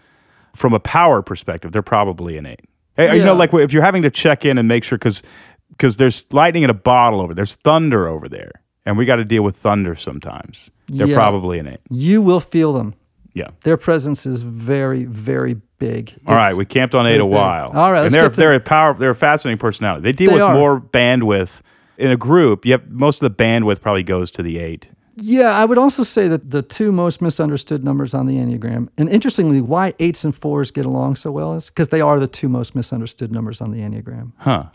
from 0.55 0.75
a 0.75 0.81
power 0.81 1.23
perspective, 1.23 1.73
they're 1.73 1.81
probably 1.83 2.37
an 2.37 2.45
eight. 2.47 2.61
Hey, 2.97 3.17
You 3.17 3.25
know, 3.25 3.35
like 3.35 3.55
if 3.55 3.73
you're 3.73 3.83
having 3.83 4.03
to 4.03 4.11
check 4.11 4.45
in 4.45 4.59
and 4.59 4.69
make 4.69 4.85
sure 4.85 4.99
because 4.99 5.23
because 5.71 5.97
there's 5.97 6.27
lightning 6.33 6.65
in 6.65 6.71
a 6.71 6.75
bottle 6.75 7.21
over 7.21 7.33
there, 7.33 7.37
there's 7.45 7.55
thunder 7.57 8.09
over 8.09 8.29
there, 8.29 8.53
and 8.85 8.99
we 8.99 9.07
got 9.07 9.17
to 9.17 9.25
deal 9.25 9.43
with 9.43 9.57
thunder 9.57 9.95
sometimes. 9.95 10.71
They're 10.89 11.07
Yeah. 11.07 11.15
probably 11.15 11.59
an 11.61 11.67
eight. 11.69 11.81
you 11.91 12.21
will 12.21 12.41
feel 12.41 12.73
them. 12.75 12.95
Yeah. 13.35 13.49
Their 13.63 13.77
presence 13.77 14.27
is 14.27 14.43
very, 14.43 15.05
very 15.05 15.57
big. 15.79 16.15
All 16.27 16.35
right, 16.35 16.57
we 16.57 16.65
camped 16.65 16.95
on 16.95 17.07
eight 17.07 17.21
a 17.21 17.27
while. 17.27 17.71
All 17.75 17.93
right, 17.93 18.05
and 18.07 18.15
they're 18.15 18.29
they're 18.29 18.55
a 18.55 18.61
power. 18.61 18.95
They're 18.95 19.11
a 19.11 19.15
fascinating 19.15 19.59
personality. 19.59 20.03
They 20.03 20.13
deal 20.13 20.29
They 20.31 20.35
with 20.35 20.43
are. 20.43 20.55
more 20.55 20.81
bandwidth 20.81 21.61
in 21.97 22.11
a 22.11 22.17
group. 22.17 22.65
Yep, 22.65 22.85
most 22.89 23.23
of 23.23 23.35
the 23.37 23.43
bandwidth 23.43 23.81
probably 23.81 24.03
goes 24.03 24.31
to 24.33 24.43
the 24.43 24.59
eight. 24.59 24.91
Yeah, 25.21 25.51
I 25.51 25.65
would 25.65 25.79
also 25.79 26.05
say 26.05 26.29
that 26.29 26.51
the 26.51 26.63
two 26.63 26.93
most 26.93 27.21
misunderstood 27.21 27.83
numbers 27.83 28.15
on 28.15 28.27
the 28.27 28.37
Enneagram, 28.37 28.89
and 28.97 29.09
interestingly, 29.09 29.61
why 29.61 29.93
eights 29.99 30.25
and 30.25 30.35
fours 30.35 30.71
get 30.71 30.87
along 30.87 31.17
so 31.17 31.33
well 31.33 31.55
is 31.55 31.67
because 31.67 31.89
they 31.89 32.01
are 32.01 32.21
the 32.21 32.29
two 32.29 32.49
most 32.49 32.77
misunderstood 32.77 33.33
numbers 33.33 33.61
on 33.61 33.73
the 33.73 33.81
Enneagram. 33.81 34.33
Huh. 34.39 34.67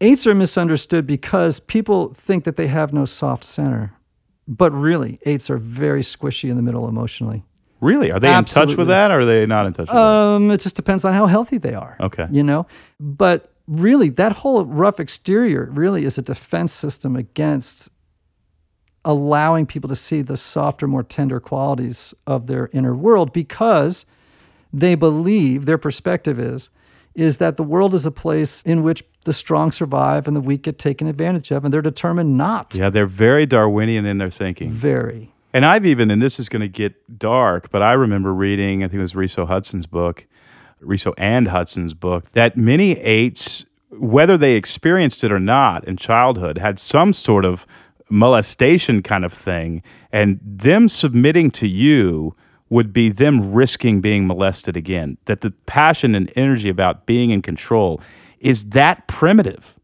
Eights 0.00 0.26
are 0.26 0.34
misunderstood 0.34 1.06
because 1.06 1.58
people 1.60 2.10
think 2.10 2.44
that 2.44 2.56
they 2.56 2.68
have 2.68 2.92
no 2.92 3.04
soft 3.04 3.44
center. 3.44 3.92
But 4.48 4.72
really, 4.72 5.18
eights 5.24 5.48
are 5.50 5.56
very 5.58 6.02
squishy 6.02 6.50
in 6.50 6.56
the 6.56 6.62
middle 6.62 6.88
emotionally. 6.88 7.44
Really? 7.82 8.12
Are 8.12 8.20
they 8.20 8.32
in 8.32 8.44
touch 8.44 8.76
with 8.76 8.88
that, 8.88 9.10
or 9.10 9.20
are 9.20 9.24
they 9.24 9.44
not 9.44 9.66
in 9.66 9.72
touch 9.72 9.88
with 9.88 9.94
that? 9.94 9.96
Um, 9.96 10.50
it 10.52 10.60
just 10.60 10.76
depends 10.76 11.04
on 11.04 11.14
how 11.14 11.26
healthy 11.26 11.58
they 11.58 11.74
are. 11.74 11.96
Okay. 11.98 12.28
You 12.30 12.44
know? 12.44 12.66
But 13.00 13.52
really, 13.66 14.08
that 14.10 14.32
whole 14.32 14.64
rough 14.64 15.00
exterior 15.00 15.68
really 15.72 16.04
is 16.04 16.16
a 16.16 16.22
defense 16.22 16.72
system 16.72 17.16
against 17.16 17.90
allowing 19.04 19.66
people 19.66 19.88
to 19.88 19.96
see 19.96 20.22
the 20.22 20.36
softer, 20.36 20.86
more 20.86 21.02
tender 21.02 21.40
qualities 21.40 22.14
of 22.24 22.46
their 22.46 22.70
inner 22.72 22.94
world 22.94 23.32
because 23.32 24.06
they 24.72 24.94
believe 24.94 25.66
their 25.66 25.78
perspective 25.78 26.38
is 26.38 26.70
is 27.14 27.36
that 27.38 27.58
the 27.58 27.62
world 27.62 27.92
is 27.92 28.06
a 28.06 28.10
place 28.10 28.62
in 28.62 28.82
which 28.82 29.02
the 29.24 29.32
strong 29.34 29.70
survive 29.70 30.26
and 30.26 30.34
the 30.34 30.40
weak 30.40 30.62
get 30.62 30.78
taken 30.78 31.06
advantage 31.06 31.50
of 31.50 31.64
and 31.64 31.74
they're 31.74 31.82
determined 31.82 32.38
not 32.38 32.70
that? 32.70 32.78
Yeah, 32.78 32.90
they're 32.90 33.06
very 33.06 33.44
Darwinian 33.44 34.06
in 34.06 34.18
their 34.18 34.30
thinking. 34.30 34.70
very 34.70 35.32
And 35.52 35.66
I've 35.66 35.84
even, 35.84 36.10
and 36.10 36.22
this 36.22 36.40
is 36.40 36.48
going 36.48 36.62
to 36.62 36.68
get 36.68 37.18
dark, 37.18 37.70
but 37.70 37.82
I 37.82 37.92
remember 37.92 38.32
reading, 38.32 38.82
I 38.82 38.88
think 38.88 38.98
it 38.98 39.00
was 39.00 39.14
Riso 39.14 39.44
Hudson's 39.44 39.86
book, 39.86 40.26
Riso 40.80 41.12
and 41.18 41.48
Hudson's 41.48 41.94
book, 41.94 42.26
that 42.32 42.56
many 42.56 42.98
eights, 43.00 43.64
whether 43.90 44.38
they 44.38 44.54
experienced 44.54 45.22
it 45.24 45.30
or 45.30 45.40
not 45.40 45.84
in 45.84 45.96
childhood, 45.96 46.58
had 46.58 46.78
some 46.78 47.12
sort 47.12 47.44
of 47.44 47.66
molestation 48.08 49.02
kind 49.02 49.24
of 49.24 49.32
thing. 49.32 49.82
And 50.10 50.40
them 50.42 50.88
submitting 50.88 51.50
to 51.52 51.68
you 51.68 52.34
would 52.70 52.92
be 52.92 53.10
them 53.10 53.52
risking 53.52 54.00
being 54.00 54.26
molested 54.26 54.76
again. 54.76 55.18
That 55.26 55.42
the 55.42 55.50
passion 55.50 56.14
and 56.14 56.32
energy 56.34 56.70
about 56.70 57.04
being 57.04 57.30
in 57.30 57.42
control 57.42 58.00
is 58.40 58.70
that 58.70 59.06
primitive. 59.06 59.78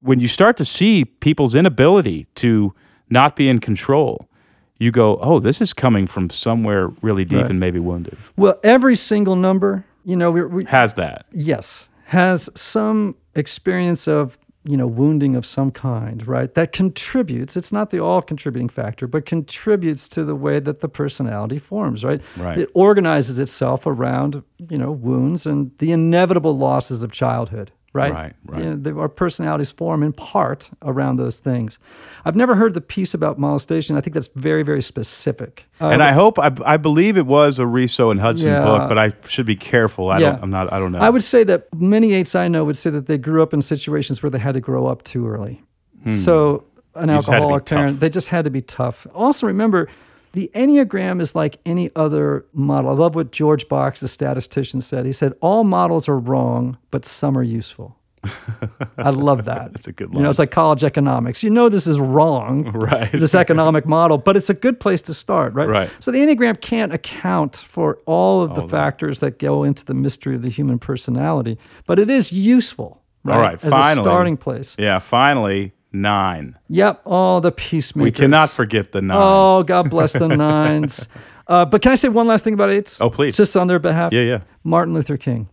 When 0.00 0.20
you 0.20 0.28
start 0.28 0.56
to 0.58 0.64
see 0.64 1.04
people's 1.04 1.56
inability 1.56 2.28
to 2.36 2.72
not 3.10 3.34
be 3.34 3.48
in 3.48 3.58
control, 3.58 4.27
you 4.78 4.90
go, 4.92 5.18
oh, 5.20 5.38
this 5.40 5.60
is 5.60 5.72
coming 5.72 6.06
from 6.06 6.30
somewhere 6.30 6.88
really 7.02 7.24
deep 7.24 7.38
Right. 7.42 7.50
and 7.50 7.60
maybe 7.60 7.78
wounded. 7.80 8.16
well 8.36 8.58
every 8.62 8.96
single 8.96 9.36
number 9.36 9.84
you 10.04 10.16
know 10.16 10.30
we, 10.30 10.42
we, 10.44 10.64
Has 10.64 10.94
that. 10.94 11.26
yes 11.32 11.88
has 12.06 12.48
some 12.54 13.14
experience 13.34 14.08
of 14.08 14.38
you 14.64 14.76
know 14.76 14.86
wounding 14.86 15.36
of 15.36 15.44
some 15.46 15.70
kind 15.70 16.26
right 16.26 16.54
that 16.54 16.72
contributes 16.72 17.56
it's 17.56 17.72
not 17.72 17.90
the 17.90 17.98
all 18.00 18.20
contributing 18.22 18.68
factor 18.68 19.06
but 19.06 19.24
contributes 19.26 20.08
to 20.08 20.24
the 20.24 20.34
way 20.34 20.58
that 20.58 20.80
the 20.80 20.88
personality 20.88 21.58
forms 21.58 22.04
right 22.04 22.20
Right. 22.36 22.58
it 22.58 22.70
organizes 22.74 23.38
itself 23.38 23.86
around 23.86 24.42
you 24.70 24.76
know 24.78 24.90
wounds 24.92 25.46
and 25.46 25.70
the 25.78 25.92
inevitable 25.92 26.56
losses 26.56 27.02
of 27.02 27.12
childhood 27.12 27.70
right 27.98 28.12
Right, 28.20 28.34
right. 28.46 28.58
You 28.64 28.70
know, 28.70 28.76
the- 28.84 28.96
our 29.02 29.08
personalities 29.08 29.70
form 29.80 30.02
in 30.02 30.12
part 30.12 30.60
around 30.92 31.14
those 31.22 31.38
things 31.48 31.78
i've 32.26 32.36
never 32.42 32.54
heard 32.60 32.72
the 32.74 32.80
piece 32.94 33.12
about 33.14 33.34
molestation 33.46 33.96
i 33.98 34.00
think 34.02 34.14
that's 34.14 34.30
very 34.48 34.62
very 34.70 34.82
specific 34.82 35.52
Uh, 35.80 35.88
and 35.94 36.02
I 36.02 36.12
hope, 36.12 36.38
I, 36.46 36.50
I 36.74 36.76
believe 36.76 37.14
it 37.16 37.26
was 37.26 37.58
a 37.58 37.66
Riso 37.66 38.10
and 38.10 38.20
Hudson 38.20 38.48
Yeah. 38.48 38.62
book, 38.68 38.88
but 38.90 38.98
I 38.98 39.12
should 39.34 39.46
be 39.46 39.54
careful. 39.72 40.04
I 40.10 40.18
Yeah. 40.18 40.30
don't, 40.32 40.42
I'm 40.44 40.50
not, 40.50 40.72
I 40.72 40.78
don't 40.80 40.90
know. 40.92 40.98
I 41.08 41.10
would 41.14 41.22
say 41.34 41.44
that 41.50 41.60
many 41.94 42.08
eights 42.18 42.34
I 42.34 42.48
know 42.48 42.64
would 42.64 42.76
say 42.84 42.90
that 42.90 43.06
they 43.06 43.18
grew 43.18 43.42
up 43.44 43.52
in 43.54 43.60
situations 43.62 44.20
where 44.22 44.30
they 44.34 44.40
had 44.48 44.54
to 44.54 44.60
grow 44.70 44.86
up 44.92 45.00
too 45.12 45.22
early. 45.32 45.62
So 46.06 46.64
an 46.94 47.08
Hmm. 47.08 47.14
just 47.16 47.28
had 47.28 47.34
alcoholic 47.42 47.64
tough. 47.64 47.76
parent, 47.78 48.00
they 48.00 48.08
just 48.10 48.28
had 48.28 48.44
to 48.44 48.50
be 48.50 48.62
tough. 48.62 49.06
Also 49.14 49.46
remember, 49.46 49.88
The 50.38 50.52
Enneagram 50.54 51.20
is 51.20 51.34
like 51.34 51.58
any 51.66 51.90
other 51.96 52.46
model. 52.52 52.90
I 52.90 52.94
love 52.94 53.16
what 53.16 53.32
George 53.32 53.66
Box, 53.66 53.98
the 53.98 54.06
statistician, 54.06 54.80
said. 54.80 55.04
He 55.04 55.10
said, 55.10 55.32
All 55.40 55.64
models 55.64 56.08
are 56.08 56.16
wrong, 56.16 56.78
but 56.92 57.04
some 57.04 57.36
are 57.36 57.42
useful. 57.42 57.98
I 58.96 59.10
love 59.10 59.46
that. 59.46 59.72
That's 59.72 59.88
a 59.88 59.92
good 59.92 60.14
You 60.14 60.20
know, 60.20 60.30
it's 60.30 60.38
like 60.38 60.52
college 60.52 60.84
economics. 60.84 61.42
You 61.42 61.50
know 61.50 61.68
this 61.68 61.88
is 61.88 61.98
wrong, 61.98 62.70
Right. 62.72 63.10
This 63.10 63.34
economic 63.34 63.84
model, 63.84 64.16
but 64.16 64.36
it's 64.36 64.48
a 64.48 64.54
good 64.54 64.78
place 64.78 65.02
to 65.02 65.14
start, 65.14 65.54
right? 65.54 65.68
Right. 65.68 65.90
So 65.98 66.12
the 66.12 66.18
Enneagram 66.18 66.60
can't 66.60 66.92
account 66.92 67.56
for 67.56 67.98
all 68.06 68.40
of 68.44 68.54
the 68.54 68.68
factors 68.68 69.18
that 69.18 69.40
go 69.40 69.64
into 69.64 69.84
the 69.84 69.94
mystery 69.94 70.36
of 70.36 70.42
the 70.42 70.50
human 70.50 70.78
personality, 70.78 71.58
but 71.84 71.98
it 71.98 72.08
is 72.08 72.30
useful, 72.32 73.02
right? 73.24 73.34
All 73.34 73.42
right, 73.42 73.64
As 73.64 73.72
finally. 73.72 74.00
a 74.02 74.04
starting 74.04 74.36
place. 74.36 74.76
Yeah, 74.78 75.00
finally, 75.00 75.72
nine. 75.92 76.58
Yep. 76.68 77.02
Oh, 77.06 77.40
the 77.40 77.52
peacemakers. 77.52 78.04
We 78.04 78.10
cannot 78.24 78.50
forget 78.50 78.92
the 78.92 79.00
nine. 79.02 79.16
Oh, 79.20 79.62
God 79.62 79.90
bless 79.90 80.12
the 80.12 80.28
nines. 80.28 81.08
Uh, 81.48 81.64
but 81.64 81.80
can 81.80 81.90
I 81.92 81.94
say 81.94 82.10
one 82.10 82.26
last 82.26 82.44
thing 82.44 82.52
about 82.52 82.68
eights? 82.68 83.00
Oh, 83.00 83.08
please. 83.08 83.34
Just 83.34 83.56
on 83.56 83.68
their 83.68 83.78
behalf. 83.78 84.12
Yeah, 84.12 84.20
yeah. 84.20 84.40
Martin 84.64 84.92
Luther 84.92 85.16
King, 85.16 85.48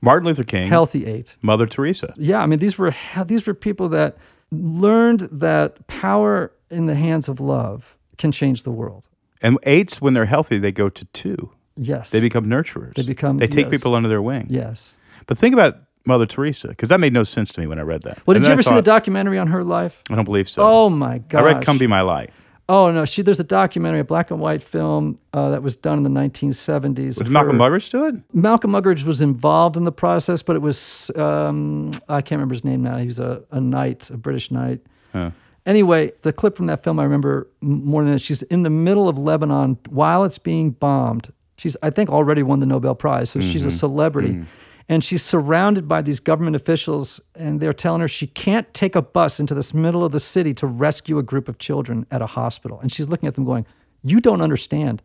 Martin 0.00 0.24
Luther 0.28 0.44
King, 0.44 0.68
healthy 0.68 1.04
eight. 1.04 1.34
Mother 1.42 1.66
Teresa. 1.66 2.14
Yeah, 2.16 2.38
I 2.40 2.46
mean 2.46 2.60
these 2.60 2.78
were 2.78 2.94
these 3.26 3.44
were 3.44 3.52
people 3.54 3.88
that 3.88 4.16
learned 4.52 5.22
that 5.32 5.84
power 5.88 6.52
in 6.70 6.86
the 6.86 6.94
hands 6.94 7.28
of 7.28 7.40
love 7.40 7.96
can 8.18 8.30
change 8.30 8.62
the 8.62 8.70
world. 8.70 9.08
And 9.40 9.58
eights, 9.64 10.00
when 10.00 10.14
they're 10.14 10.26
healthy, 10.26 10.58
they 10.58 10.70
go 10.70 10.88
to 10.88 11.04
two. 11.06 11.50
Yes. 11.76 12.10
They 12.12 12.20
become 12.20 12.46
nurturers. 12.46 12.94
They 12.94 13.02
become- 13.02 13.38
They 13.38 13.48
take 13.48 13.64
yes. 13.66 13.70
people 13.72 13.96
under 13.96 14.08
their 14.08 14.22
wing. 14.22 14.46
yes. 14.48 14.96
But 15.26 15.38
think 15.38 15.54
about 15.54 15.76
Mother 16.04 16.26
Teresa, 16.26 16.68
because 16.68 16.88
that 16.88 17.00
made 17.00 17.12
no 17.12 17.22
sense 17.22 17.52
to 17.52 17.60
me 17.60 17.66
when 17.66 17.78
I 17.78 17.82
read 17.82 18.02
that. 18.02 18.18
Well, 18.26 18.34
did 18.34 18.46
you 18.46 18.52
ever 18.52 18.62
see 18.62 18.74
the 18.74 18.82
documentary 18.82 19.38
on 19.38 19.46
her 19.48 19.62
life? 19.64 20.02
I 20.10 20.14
don't 20.16 20.24
believe 20.24 20.48
so. 20.48 20.62
Oh 20.62 20.90
my 20.90 21.18
gosh. 21.18 21.40
I 21.40 21.44
read 21.44 21.64
Come 21.64 21.78
Be 21.78 21.86
My 21.86 22.00
Light. 22.00 22.30
Oh 22.68 22.90
no, 22.90 23.04
she 23.04 23.22
there's 23.22 23.40
a 23.40 23.44
documentary, 23.44 24.00
a 24.00 24.04
black 24.04 24.30
and 24.30 24.40
white 24.40 24.62
film 24.62 25.18
uh, 25.32 25.50
that 25.50 25.62
was 25.62 25.76
done 25.76 25.98
in 25.98 26.04
the 26.04 26.20
1970s. 26.20 27.18
Did 27.18 27.28
Malcolm 27.28 27.58
her- 27.58 27.70
Muggeridge 27.70 27.90
do 27.90 28.06
it? 28.06 28.14
Malcolm 28.32 28.70
Muggeridge 28.70 29.04
was 29.04 29.20
involved 29.20 29.76
in 29.76 29.84
the 29.84 29.92
process, 29.92 30.42
but 30.42 30.56
it 30.56 30.60
was 30.60 31.10
um, 31.16 31.90
I 32.08 32.22
can't 32.22 32.38
remember 32.38 32.54
his 32.54 32.64
name 32.64 32.82
now. 32.82 32.96
He 32.98 33.06
was 33.06 33.18
a, 33.18 33.42
a 33.50 33.60
knight, 33.60 34.08
a 34.10 34.16
British 34.16 34.50
knight. 34.50 34.80
Anyway, 35.64 36.10
the 36.22 36.32
clip 36.32 36.56
from 36.56 36.66
that 36.66 36.82
film 36.82 36.98
I 36.98 37.04
remember 37.04 37.48
more 37.60 38.02
than 38.02 38.12
that. 38.14 38.20
She's 38.20 38.42
in 38.42 38.62
the 38.62 38.70
middle 38.70 39.08
of 39.08 39.16
Lebanon 39.18 39.78
while 39.90 40.24
it's 40.24 40.38
being 40.38 40.70
bombed. 40.70 41.32
She's 41.56 41.76
I 41.82 41.90
think 41.90 42.10
already 42.10 42.42
won 42.42 42.58
the 42.60 42.66
Nobel 42.66 42.94
Prize, 42.94 43.30
so 43.30 43.40
she's 43.40 43.64
a 43.64 43.70
celebrity. 43.70 44.42
And 44.88 45.02
she's 45.04 45.22
surrounded 45.22 45.86
by 45.88 46.02
these 46.02 46.20
government 46.20 46.56
officials, 46.56 47.20
and 47.34 47.60
they're 47.60 47.72
telling 47.72 48.00
her 48.00 48.08
she 48.08 48.26
can't 48.26 48.72
take 48.74 48.94
a 48.96 49.02
bus 49.02 49.38
into 49.40 49.54
this 49.54 49.72
middle 49.72 50.04
of 50.04 50.12
the 50.12 50.20
city 50.20 50.52
to 50.54 50.66
rescue 50.66 51.18
a 51.18 51.22
group 51.22 51.48
of 51.48 51.58
children 51.58 52.06
at 52.10 52.20
a 52.22 52.26
hospital. 52.26 52.80
And 52.80 52.90
she's 52.92 53.08
looking 53.08 53.26
at 53.28 53.34
them 53.34 53.44
going, 53.44 53.66
You 54.02 54.20
don't 54.20 54.40
understand. 54.40 55.02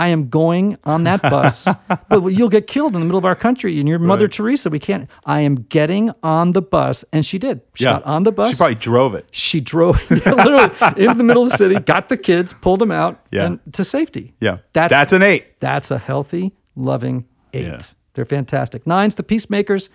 I 0.00 0.08
am 0.08 0.28
going 0.28 0.78
on 0.84 1.02
that 1.04 1.20
bus, 1.22 1.66
but 2.08 2.22
you'll 2.26 2.48
get 2.48 2.68
killed 2.68 2.94
in 2.94 3.00
the 3.00 3.04
middle 3.04 3.18
of 3.18 3.24
our 3.24 3.34
country. 3.34 3.80
And 3.80 3.88
you're 3.88 3.98
Mother 3.98 4.26
Right. 4.26 4.32
Teresa. 4.32 4.70
We 4.70 4.78
can't. 4.78 5.10
I 5.26 5.40
am 5.40 5.56
getting 5.56 6.12
on 6.22 6.52
the 6.52 6.62
bus. 6.62 7.04
And 7.12 7.26
she 7.26 7.36
did. 7.36 7.62
She 7.74 7.82
got 7.82 8.04
on 8.04 8.22
the 8.22 8.30
bus. 8.30 8.52
She 8.52 8.56
probably 8.58 8.76
drove 8.76 9.16
it. 9.16 9.26
She 9.32 9.60
drove 9.60 10.00
yeah, 10.10 10.34
literally 10.34 11.02
into 11.02 11.14
the 11.16 11.24
middle 11.24 11.42
of 11.42 11.50
the 11.50 11.56
city, 11.56 11.80
got 11.80 12.08
the 12.08 12.16
kids, 12.16 12.52
pulled 12.52 12.78
them 12.78 12.92
out 12.92 13.26
Yeah. 13.32 13.46
and 13.46 13.58
to 13.72 13.84
safety. 13.84 14.34
Yeah. 14.40 14.58
That's 14.72 14.92
That's 14.92 15.12
an 15.12 15.22
eight. 15.24 15.58
That's 15.58 15.90
a 15.90 15.98
healthy, 15.98 16.52
loving 16.76 17.24
eight. 17.52 17.92
They're 18.18 18.24
fantastic. 18.24 18.84
Nines, 18.84 19.14
the 19.14 19.22
peacemakers, 19.22 19.90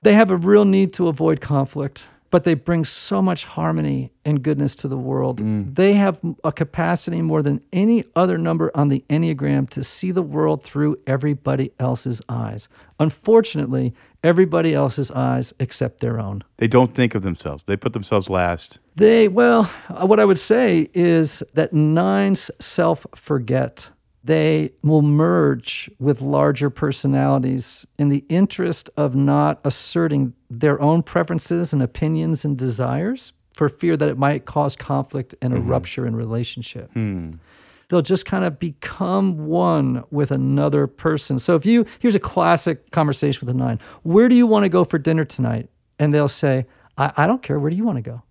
they 0.00 0.14
have 0.14 0.30
a 0.30 0.36
real 0.38 0.64
need 0.64 0.94
to 0.94 1.08
avoid 1.08 1.42
conflict, 1.42 2.08
but 2.30 2.44
they 2.44 2.54
bring 2.54 2.86
so 2.86 3.20
much 3.20 3.44
harmony 3.44 4.12
and 4.24 4.42
goodness 4.42 4.74
to 4.76 4.88
the 4.88 4.96
world. 4.96 5.42
Mm. 5.42 5.74
They 5.74 5.92
have 5.92 6.18
a 6.42 6.52
capacity 6.52 7.20
more 7.20 7.42
than 7.42 7.60
any 7.74 8.04
other 8.16 8.38
number 8.38 8.70
on 8.74 8.88
the 8.88 9.04
Enneagram 9.10 9.68
to 9.68 9.84
see 9.84 10.10
the 10.10 10.22
world 10.22 10.62
through 10.62 10.96
everybody 11.06 11.70
else's 11.78 12.22
eyes. 12.30 12.70
Unfortunately, 12.98 13.92
everybody 14.24 14.72
else's 14.72 15.10
eyes 15.10 15.52
except 15.60 16.00
their 16.00 16.18
own. 16.18 16.44
They 16.56 16.68
don't 16.68 16.94
think 16.94 17.14
of 17.14 17.20
themselves. 17.20 17.64
They 17.64 17.76
put 17.76 17.92
themselves 17.92 18.30
last. 18.30 18.78
They, 18.94 19.28
well, 19.28 19.70
uh, 19.90 20.06
what 20.06 20.18
I 20.18 20.24
would 20.24 20.38
say 20.38 20.88
is 20.94 21.42
that 21.52 21.74
nines 21.74 22.50
self 22.58 23.06
forget. 23.14 23.90
They 24.26 24.72
will 24.82 25.02
merge 25.02 25.88
with 26.00 26.20
larger 26.20 26.68
personalities 26.68 27.86
in 27.96 28.08
the 28.08 28.24
interest 28.28 28.90
of 28.96 29.14
not 29.14 29.60
asserting 29.62 30.34
their 30.50 30.82
own 30.82 31.04
preferences 31.04 31.72
and 31.72 31.80
opinions 31.80 32.44
and 32.44 32.58
desires 32.58 33.32
for 33.54 33.68
fear 33.68 33.96
that 33.96 34.08
it 34.08 34.18
might 34.18 34.44
cause 34.44 34.74
conflict 34.74 35.36
and 35.40 35.54
a 35.54 35.58
mm-hmm. 35.58 35.68
rupture 35.68 36.08
in 36.08 36.16
relationship. 36.16 36.90
Hmm. 36.92 37.34
They'll 37.88 38.02
just 38.02 38.26
kind 38.26 38.44
of 38.44 38.58
become 38.58 39.46
one 39.46 40.02
with 40.10 40.32
another 40.32 40.88
person. 40.88 41.38
So 41.38 41.54
if 41.54 41.64
you, 41.64 41.86
here's 42.00 42.16
a 42.16 42.20
classic 42.20 42.90
conversation 42.90 43.46
with 43.46 43.54
a 43.54 43.56
nine 43.56 43.78
Where 44.02 44.28
do 44.28 44.34
you 44.34 44.48
want 44.48 44.64
to 44.64 44.68
go 44.68 44.82
for 44.82 44.98
dinner 44.98 45.24
tonight? 45.24 45.70
And 46.00 46.12
they'll 46.12 46.26
say, 46.26 46.66
I, 46.98 47.12
I 47.16 47.26
don't 47.28 47.44
care. 47.44 47.60
Where 47.60 47.70
do 47.70 47.76
you 47.76 47.84
want 47.84 47.98
to 47.98 48.10
go? 48.10 48.22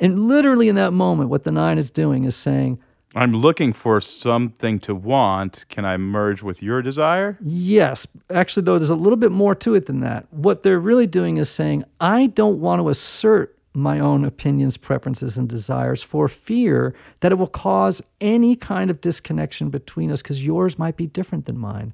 And 0.00 0.28
literally 0.28 0.68
in 0.68 0.74
that 0.74 0.92
moment, 0.92 1.30
what 1.30 1.44
the 1.44 1.50
nine 1.50 1.78
is 1.78 1.90
doing 1.90 2.24
is 2.24 2.36
saying, 2.36 2.78
I'm 3.14 3.32
looking 3.32 3.72
for 3.72 4.00
something 4.00 4.78
to 4.80 4.94
want. 4.94 5.64
Can 5.68 5.84
I 5.84 5.96
merge 5.96 6.42
with 6.42 6.62
your 6.62 6.80
desire? 6.80 7.38
Yes. 7.42 8.06
Actually, 8.30 8.62
though, 8.64 8.78
there's 8.78 8.90
a 8.90 8.94
little 8.94 9.16
bit 9.16 9.32
more 9.32 9.54
to 9.56 9.74
it 9.74 9.86
than 9.86 10.00
that. 10.00 10.32
What 10.32 10.62
they're 10.62 10.78
really 10.78 11.08
doing 11.08 11.36
is 11.36 11.48
saying, 11.50 11.84
I 12.00 12.26
don't 12.26 12.60
want 12.60 12.80
to 12.80 12.88
assert 12.88 13.56
my 13.72 13.98
own 13.98 14.24
opinions, 14.24 14.76
preferences, 14.76 15.36
and 15.36 15.48
desires 15.48 16.02
for 16.02 16.28
fear 16.28 16.94
that 17.20 17.32
it 17.32 17.36
will 17.36 17.46
cause 17.46 18.02
any 18.20 18.56
kind 18.56 18.90
of 18.90 19.00
disconnection 19.00 19.70
between 19.70 20.10
us 20.10 20.22
because 20.22 20.44
yours 20.44 20.78
might 20.78 20.96
be 20.96 21.06
different 21.06 21.46
than 21.46 21.58
mine. 21.58 21.92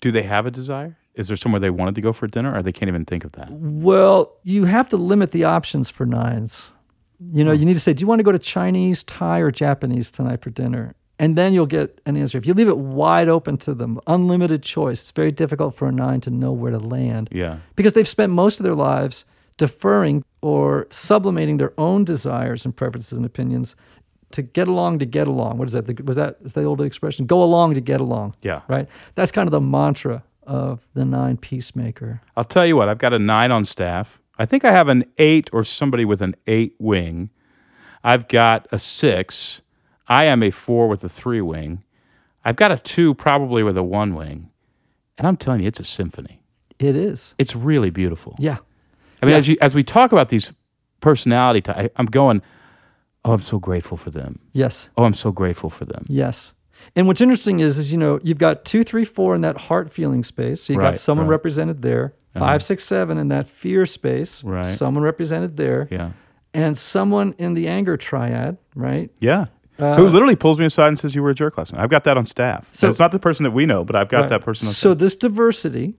Do 0.00 0.10
they 0.10 0.22
have 0.22 0.46
a 0.46 0.50
desire? 0.50 0.96
Is 1.14 1.26
there 1.26 1.36
somewhere 1.36 1.58
they 1.58 1.70
wanted 1.70 1.96
to 1.96 2.00
go 2.00 2.12
for 2.12 2.28
dinner 2.28 2.54
or 2.54 2.62
they 2.62 2.70
can't 2.70 2.88
even 2.88 3.04
think 3.04 3.24
of 3.24 3.32
that? 3.32 3.50
Well, 3.50 4.36
you 4.44 4.66
have 4.66 4.88
to 4.90 4.96
limit 4.96 5.32
the 5.32 5.44
options 5.44 5.90
for 5.90 6.06
nines. 6.06 6.72
You 7.20 7.44
know, 7.44 7.52
you 7.52 7.64
need 7.64 7.74
to 7.74 7.80
say, 7.80 7.92
do 7.92 8.00
you 8.02 8.06
want 8.06 8.20
to 8.20 8.22
go 8.24 8.32
to 8.32 8.38
Chinese, 8.38 9.02
Thai, 9.02 9.38
or 9.40 9.50
Japanese 9.50 10.10
tonight 10.10 10.40
for 10.40 10.50
dinner? 10.50 10.94
And 11.18 11.36
then 11.36 11.52
you'll 11.52 11.66
get 11.66 12.00
an 12.06 12.16
answer. 12.16 12.38
If 12.38 12.46
you 12.46 12.54
leave 12.54 12.68
it 12.68 12.78
wide 12.78 13.28
open 13.28 13.56
to 13.58 13.74
them, 13.74 13.98
unlimited 14.06 14.62
choice, 14.62 15.00
it's 15.00 15.10
very 15.10 15.32
difficult 15.32 15.74
for 15.74 15.88
a 15.88 15.92
nine 15.92 16.20
to 16.22 16.30
know 16.30 16.52
where 16.52 16.70
to 16.70 16.78
land. 16.78 17.28
Yeah. 17.32 17.58
Because 17.74 17.94
they've 17.94 18.06
spent 18.06 18.32
most 18.32 18.60
of 18.60 18.64
their 18.64 18.76
lives 18.76 19.24
deferring 19.56 20.24
or 20.42 20.86
sublimating 20.90 21.56
their 21.56 21.72
own 21.76 22.04
desires 22.04 22.64
and 22.64 22.76
preferences 22.76 23.14
and 23.16 23.26
opinions 23.26 23.74
to 24.30 24.42
get 24.42 24.68
along 24.68 25.00
to 25.00 25.06
get 25.06 25.26
along. 25.26 25.58
What 25.58 25.66
is 25.66 25.72
that? 25.72 25.86
The- 25.86 26.00
Was 26.04 26.14
that 26.16 26.36
is 26.42 26.52
the 26.52 26.62
old 26.62 26.80
expression? 26.80 27.26
Go 27.26 27.42
along 27.42 27.74
to 27.74 27.80
get 27.80 28.00
along. 28.00 28.36
Yeah. 28.42 28.60
Right? 28.68 28.86
That's 29.16 29.32
kind 29.32 29.48
of 29.48 29.52
the 29.52 29.60
mantra 29.60 30.22
of 30.46 30.86
the 30.94 31.04
nine 31.04 31.36
peacemaker. 31.36 32.20
I'll 32.36 32.44
tell 32.44 32.64
you 32.64 32.76
what, 32.76 32.88
I've 32.88 32.98
got 32.98 33.12
a 33.12 33.18
nine 33.18 33.50
on 33.50 33.64
staff. 33.64 34.22
I 34.38 34.46
think 34.46 34.64
I 34.64 34.70
have 34.70 34.88
an 34.88 35.04
eight 35.18 35.50
or 35.52 35.64
somebody 35.64 36.04
with 36.04 36.22
an 36.22 36.36
eight 36.46 36.74
wing. 36.78 37.30
I've 38.04 38.28
got 38.28 38.66
a 38.70 38.78
six. 38.78 39.60
I 40.06 40.24
am 40.24 40.42
a 40.42 40.50
four 40.50 40.88
with 40.88 41.02
a 41.04 41.08
three 41.08 41.40
wing. 41.40 41.84
I've 42.44 42.56
got 42.56 42.70
a 42.70 42.78
two 42.78 43.14
probably 43.14 43.62
with 43.62 43.76
a 43.76 43.82
one 43.82 44.14
wing. 44.14 44.50
And 45.18 45.26
I'm 45.26 45.36
telling 45.36 45.60
you, 45.60 45.66
it's 45.66 45.80
a 45.80 45.84
symphony. 45.84 46.42
It 46.78 46.94
is. 46.94 47.34
It's 47.38 47.56
really 47.56 47.90
beautiful. 47.90 48.36
Yeah. 48.38 48.58
I 49.20 49.26
mean, 49.26 49.34
as 49.34 49.48
you 49.48 49.56
as 49.60 49.74
we 49.74 49.82
talk 49.82 50.12
about 50.12 50.28
these 50.28 50.52
personality 51.00 51.60
types, 51.60 51.92
I'm 51.96 52.06
going, 52.06 52.40
oh, 53.24 53.32
I'm 53.32 53.40
so 53.42 53.58
grateful 53.58 53.96
for 53.96 54.10
them. 54.10 54.38
Yes. 54.52 54.90
Oh, 54.96 55.04
I'm 55.04 55.14
so 55.14 55.32
grateful 55.32 55.70
for 55.70 55.84
them. 55.84 56.06
Yes. 56.08 56.54
And 56.96 57.06
what's 57.06 57.20
interesting 57.20 57.60
is, 57.60 57.78
is 57.78 57.90
you 57.92 57.98
know, 57.98 58.18
you've 58.22 58.38
got 58.38 58.64
two, 58.64 58.82
three, 58.84 59.04
four 59.04 59.34
in 59.34 59.40
that 59.42 59.56
heart 59.62 59.90
feeling 59.90 60.22
space. 60.24 60.62
So 60.62 60.72
you've 60.72 60.82
Right, 60.82 60.90
got 60.92 60.98
someone 60.98 61.26
right. 61.26 61.32
represented 61.32 61.82
there. 61.82 62.14
Uh-huh. 62.34 62.44
Five, 62.44 62.62
six, 62.62 62.84
seven 62.84 63.18
in 63.18 63.28
that 63.28 63.48
fear 63.48 63.86
space. 63.86 64.44
Right. 64.44 64.64
Someone 64.66 65.02
represented 65.02 65.56
there. 65.56 65.88
Yeah. 65.90 66.10
And 66.54 66.76
someone 66.78 67.34
in 67.38 67.54
the 67.54 67.68
anger 67.68 67.96
triad, 67.96 68.58
right? 68.74 69.10
Yeah. 69.20 69.46
Uh, 69.78 69.96
Who 69.96 70.08
literally 70.08 70.34
pulls 70.36 70.58
me 70.58 70.64
aside 70.64 70.88
and 70.88 70.98
says 70.98 71.14
you 71.14 71.22
were 71.22 71.30
a 71.30 71.34
jerk 71.34 71.56
last 71.56 71.72
night. 71.72 71.82
I've 71.82 71.90
got 71.90 72.04
that 72.04 72.16
on 72.16 72.26
staff. 72.26 72.68
So 72.72 72.86
So- 72.86 72.90
it's 72.90 72.98
not 72.98 73.12
the 73.12 73.18
person 73.18 73.44
that 73.44 73.52
we 73.52 73.64
know, 73.66 73.84
but 73.84 73.94
I've 73.96 74.08
got 74.08 74.22
Right. 74.22 74.28
that 74.30 74.40
person 74.42 74.66
on 74.66 74.72
So 74.72 74.90
staff. 74.90 74.98
this 74.98 75.16
diversity 75.16 75.94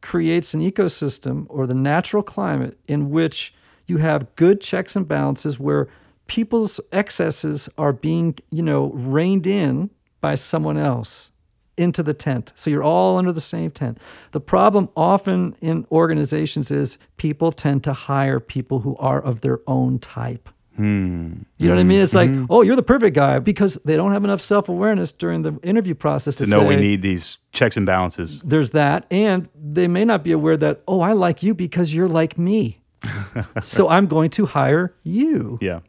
creates 0.00 0.54
an 0.54 0.60
ecosystem 0.60 1.46
or 1.48 1.66
the 1.66 1.74
natural 1.74 2.22
climate 2.22 2.78
in 2.88 3.10
which 3.10 3.54
you 3.86 3.98
have 3.98 4.34
good 4.36 4.60
checks 4.60 4.96
and 4.96 5.06
balances 5.06 5.60
where 5.60 5.88
people's 6.26 6.80
excesses 6.92 7.68
are 7.76 7.92
being, 7.92 8.34
you 8.50 8.62
know, 8.62 8.90
reined 8.94 9.46
in 9.46 9.90
by 10.20 10.34
someone 10.34 10.76
else 10.76 11.30
into 11.76 12.02
the 12.02 12.12
tent. 12.14 12.52
So 12.56 12.68
you're 12.68 12.82
all 12.82 13.16
under 13.16 13.32
the 13.32 13.40
same 13.40 13.70
tent. 13.70 13.98
The 14.32 14.40
problem 14.40 14.90
often 14.96 15.56
in 15.62 15.86
organizations 15.90 16.70
is 16.70 16.98
people 17.16 17.52
tend 17.52 17.84
to 17.84 17.92
hire 17.94 18.38
people 18.40 18.80
who 18.80 18.96
are 18.98 19.20
of 19.20 19.40
their 19.40 19.60
own 19.66 19.98
type. 19.98 20.48
Hmm. 20.76 21.42
You 21.58 21.68
know 21.68 21.74
what 21.74 21.80
I 21.80 21.84
mean? 21.84 22.00
It's 22.00 22.14
like, 22.14 22.30
oh, 22.48 22.62
you're 22.62 22.76
the 22.76 22.82
perfect 22.82 23.14
guy 23.14 23.38
because 23.38 23.78
they 23.84 23.96
don't 23.96 24.12
have 24.12 24.24
enough 24.24 24.40
self 24.40 24.68
awareness 24.68 25.10
during 25.12 25.42
the 25.42 25.58
interview 25.62 25.94
process 25.94 26.36
to, 26.36 26.44
to 26.44 26.50
know 26.50 26.64
we 26.64 26.76
need 26.76 27.02
these 27.02 27.38
checks 27.52 27.76
and 27.76 27.84
balances. 27.86 28.40
there's 28.42 28.70
that 28.70 29.04
and 29.10 29.48
they 29.54 29.88
may 29.88 30.04
not 30.04 30.22
be 30.24 30.32
aware 30.32 30.56
that 30.56 30.80
oh 30.86 31.00
i 31.00 31.12
like 31.12 31.42
you 31.42 31.52
because 31.54 31.92
you're 31.94 32.08
like 32.08 32.38
me 32.38 32.80
so 33.60 33.88
i'm 33.88 34.06
going 34.06 34.30
to 34.30 34.46
hire 34.46 34.94
you 35.02 35.58
Yeah. 35.60 35.80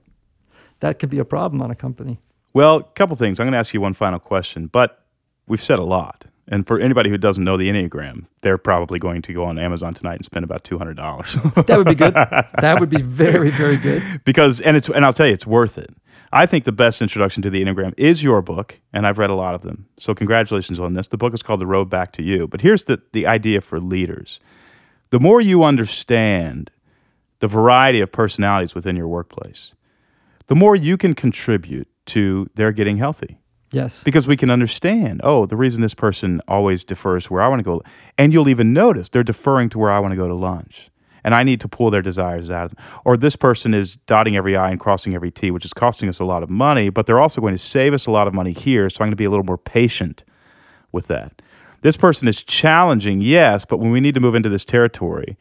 that 0.79 0.99
could 0.99 1.09
be 1.09 1.19
a 1.19 1.25
problem 1.25 1.61
on 1.61 1.69
a 1.71 1.75
company 1.75 2.19
Well, 2.53 2.77
a 2.77 2.83
couple 2.83 3.15
things. 3.15 3.39
I'm 3.39 3.45
going 3.45 3.53
to 3.53 3.59
ask 3.59 3.73
you 3.73 3.81
one 3.81 3.93
final 3.93 4.19
question, 4.19 4.67
but 4.67 5.05
we've 5.47 5.61
said 5.63 5.79
a 5.79 5.83
lot. 5.83 6.25
And 6.47 6.67
for 6.67 6.79
anybody 6.79 7.09
who 7.09 7.17
doesn't 7.17 7.43
know 7.43 7.55
the 7.55 7.69
Enneagram, 7.69 8.25
they're 8.41 8.57
probably 8.57 8.99
going 8.99 9.21
to 9.21 9.33
go 9.33 9.45
on 9.45 9.57
Amazon 9.57 9.93
tonight 9.93 10.15
and 10.15 10.25
spend 10.25 10.43
about 10.43 10.65
two 10.65 10.77
hundred 10.77 10.97
dollars. 10.97 11.35
That 11.65 11.77
would 11.77 11.87
be 11.87 11.95
good. 11.95 12.13
that 12.13 12.77
would 12.79 12.89
be 12.89 13.01
very, 13.01 13.51
very 13.51 13.77
good. 13.77 14.21
because 14.25 14.59
and 14.59 14.75
it's 14.75 14.89
and 14.89 15.05
I'll 15.05 15.13
tell 15.13 15.27
you, 15.27 15.33
it's 15.33 15.47
worth 15.47 15.77
it. 15.77 15.93
I 16.33 16.45
think 16.45 16.65
the 16.65 16.71
best 16.71 17.01
introduction 17.01 17.41
to 17.43 17.49
the 17.49 17.63
Enneagram 17.63 17.93
is 17.97 18.23
your 18.23 18.41
book, 18.41 18.79
and 18.91 19.05
I've 19.07 19.17
read 19.17 19.29
a 19.29 19.35
lot 19.35 19.53
of 19.55 19.61
them. 19.61 19.87
So 19.97 20.13
congratulations 20.13 20.79
on 20.79 20.93
this. 20.93 21.07
The 21.09 21.17
book 21.17 21.33
is 21.33 21.43
called 21.43 21.59
The 21.61 21.65
Road 21.65 21.89
Back 21.89 22.11
to 22.13 22.23
You. 22.23 22.47
But 22.47 22.61
here's 22.61 22.83
the 22.83 23.01
the 23.13 23.27
idea 23.27 23.61
for 23.61 23.79
leaders: 23.79 24.41
the 25.11 25.19
more 25.21 25.39
you 25.39 25.63
understand 25.63 26.69
the 27.39 27.47
variety 27.47 28.01
of 28.01 28.11
personalities 28.11 28.75
within 28.75 28.97
your 28.97 29.07
workplace, 29.07 29.73
the 30.47 30.55
more 30.55 30.75
you 30.75 30.97
can 30.97 31.13
contribute 31.13 31.87
to 32.07 32.47
their 32.55 32.71
getting 32.71 32.97
healthy. 32.97 33.37
Yes. 33.73 34.03
because 34.03 34.27
we 34.27 34.35
can 34.35 34.49
understand 34.49 35.21
oh 35.23 35.45
the 35.45 35.55
reason 35.55 35.81
this 35.81 35.93
person 35.93 36.41
always 36.45 36.83
defers 36.83 37.31
where 37.31 37.41
i 37.41 37.47
want 37.47 37.59
to 37.59 37.63
go 37.63 37.81
and 38.17 38.33
you'll 38.33 38.49
even 38.49 38.73
notice 38.73 39.07
they're 39.07 39.23
deferring 39.23 39.69
to 39.69 39.79
where 39.79 39.89
i 39.89 39.97
want 39.97 40.11
to 40.11 40.17
go 40.17 40.27
to 40.27 40.33
lunch 40.33 40.89
and 41.23 41.33
i 41.33 41.43
need 41.43 41.61
to 41.61 41.69
pull 41.69 41.89
their 41.89 42.01
desires 42.01 42.51
out 42.51 42.65
of 42.65 42.75
them. 42.75 42.83
Or 43.05 43.15
this 43.15 43.37
person 43.37 43.73
is 43.73 43.95
dotting 43.95 44.35
every 44.35 44.57
i 44.57 44.71
and 44.71 44.77
crossing 44.77 45.15
every 45.15 45.31
t 45.31 45.51
which 45.51 45.63
is 45.63 45.71
costing 45.71 46.09
us 46.09 46.19
a 46.19 46.25
lot 46.25 46.43
of 46.43 46.49
money 46.49 46.89
but 46.89 47.05
they're 47.05 47.21
also 47.21 47.39
going 47.39 47.53
to 47.53 47.57
save 47.57 47.93
us 47.93 48.07
a 48.07 48.11
lot 48.11 48.27
of 48.27 48.33
money 48.33 48.51
here 48.51 48.89
so 48.89 48.97
i'm 48.97 49.07
going 49.07 49.11
to 49.11 49.15
be 49.15 49.23
a 49.23 49.29
little 49.29 49.45
more 49.45 49.57
patient 49.57 50.25
with 50.91 51.07
that. 51.07 51.41
This 51.79 51.95
person 51.95 52.27
is 52.27 52.43
challenging 52.43 53.21
yes 53.21 53.63
but 53.63 53.77
when 53.77 53.91
we 53.91 54.01
need 54.01 54.15
to 54.15 54.21
move 54.21 54.35
into 54.35 54.49
this 54.49 54.65
territory 54.65 55.37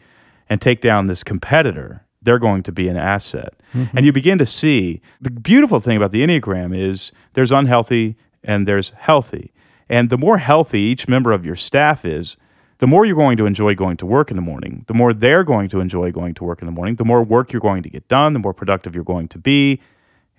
and 0.49 0.61
take 0.61 0.81
down 0.81 1.07
this 1.07 1.25
competitor 1.25 2.07
they're 2.23 2.39
going 2.39 2.63
to 2.65 2.73
be 2.73 2.89
an 2.89 2.97
asset. 2.97 3.55
Mm-hmm. 3.75 3.97
And 3.97 4.07
you 4.07 4.13
begin 4.13 4.39
to 4.39 4.47
see 4.47 5.01
the 5.21 5.31
beautiful 5.31 5.81
thing 5.81 5.97
about 5.97 6.11
the 6.11 6.25
Enneagram 6.25 6.77
is 6.77 7.13
there's 7.33 7.53
unhealthy 7.53 8.17
and 8.43 8.67
there's 8.67 8.91
healthy. 8.91 9.53
And 9.89 10.11
the 10.11 10.19
more 10.19 10.39
healthy 10.39 10.81
each 10.81 11.09
member 11.09 11.33
of 11.33 11.45
your 11.45 11.57
staff 11.57 12.05
is, 12.05 12.37
the 12.79 12.87
more 12.87 13.05
you're 13.05 13.17
going 13.17 13.37
to 13.37 13.47
enjoy 13.47 13.75
going 13.75 13.99
to 13.99 14.07
work 14.07 14.31
in 14.31 14.37
the 14.37 14.43
morning, 14.43 14.85
the 14.87 14.95
more 14.95 15.13
they're 15.13 15.45
going 15.45 15.69
to 15.69 15.81
enjoy 15.81 16.11
going 16.11 16.33
to 16.35 16.45
work 16.45 16.63
in 16.63 16.67
the 16.67 16.73
morning, 16.73 16.97
the 16.97 17.05
more 17.05 17.23
work 17.23 17.53
you're 17.53 17.61
going 17.61 17.83
to 17.83 17.91
get 17.91 18.09
done, 18.09 18.33
the 18.33 18.39
more 18.39 18.55
productive 18.55 18.95
you're 18.95 19.05
going 19.05 19.29
to 19.29 19.39
be, 19.39 19.81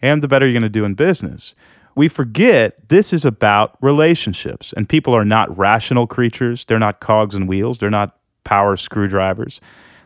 and 0.01 0.23
the 0.23 0.27
better 0.27 0.45
you're 0.45 0.53
going 0.53 0.63
to 0.63 0.69
do 0.69 0.84
in 0.84 0.95
business. 0.95 1.53
We 1.93 2.07
forget 2.07 2.89
this 2.89 3.13
is 3.13 3.25
about 3.25 3.77
relationships, 3.82 4.73
and 4.73 4.89
people 4.89 5.13
are 5.13 5.25
not 5.25 5.55
rational 5.55 6.07
creatures. 6.07 6.65
They're 6.65 6.79
not 6.79 6.99
cogs 6.99 7.36
and 7.36 7.47
wheels, 7.47 7.77
they're 7.77 7.89
not 7.89 8.17
power 8.43 8.75
screwdrivers 8.75 9.61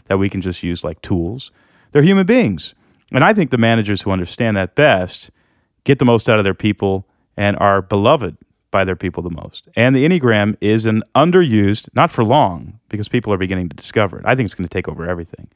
that 0.06 0.18
we 0.18 0.30
can 0.30 0.42
just 0.42 0.62
use 0.62 0.84
like 0.84 1.02
tools. 1.02 1.52
They're 1.96 2.04
human 2.04 2.26
beings. 2.26 2.76
And 3.14 3.24
I 3.24 3.34
think 3.34 3.52
the 3.52 3.58
managers 3.58 4.02
who 4.02 4.12
understand 4.12 4.58
that 4.58 4.76
best 4.76 5.32
get 5.86 5.98
the 5.98 6.04
most 6.04 6.28
out 6.28 6.38
of 6.40 6.44
their 6.44 6.54
people 6.54 7.08
and 7.38 7.56
are 7.56 7.82
beloved 7.82 8.36
by 8.70 8.84
their 8.84 8.98
people 8.98 9.24
the 9.24 9.30
most. 9.30 9.70
And 9.78 9.96
the 9.96 10.06
Enneagram 10.06 10.58
is 10.60 10.86
an 10.86 11.04
underused, 11.16 11.88
not 11.96 12.12
for 12.12 12.26
long, 12.26 12.82
because 12.90 13.08
people 13.08 13.32
are 13.32 13.38
beginning 13.38 13.70
to 13.70 13.76
discover 13.78 14.20
it. 14.20 14.26
I 14.28 14.36
think 14.36 14.46
it's 14.48 14.54
going 14.54 14.68
to 14.68 14.74
take 14.74 14.90
over 14.90 15.08
everything. 15.08 15.48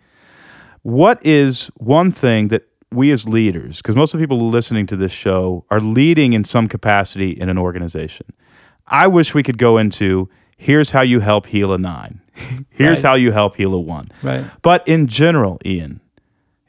What 0.84 1.20
is 1.26 1.68
one 1.76 2.14
thing 2.14 2.48
that 2.48 2.70
we 2.90 3.12
as 3.12 3.28
leaders, 3.28 3.78
because 3.82 3.98
most 3.98 4.14
of 4.14 4.22
the 4.22 4.24
people 4.26 4.40
listening 4.50 4.86
to 4.88 4.96
this 4.96 5.12
show 5.12 5.66
are 5.70 5.82
leading 5.82 6.32
in 6.32 6.46
some 6.46 6.68
capacity 6.68 7.32
in 7.32 7.50
an 7.50 7.58
organization. 7.58 8.28
I 8.88 9.08
wish 9.08 9.36
we 9.36 9.44
could 9.44 9.58
go 9.58 9.78
into 9.78 10.30
here's 10.58 10.92
how 10.92 11.02
you 11.02 11.20
help 11.20 11.48
heal 11.48 11.74
a 11.74 11.78
nine, 11.78 12.22
here's 12.70 13.04
Right. 13.04 13.10
how 13.10 13.16
you 13.16 13.34
help 13.34 13.58
heal 13.58 13.74
a 13.74 13.80
one. 13.80 14.06
Right. 14.24 14.46
But 14.62 14.88
in 14.88 15.08
general, 15.08 15.60
Ian, 15.66 16.00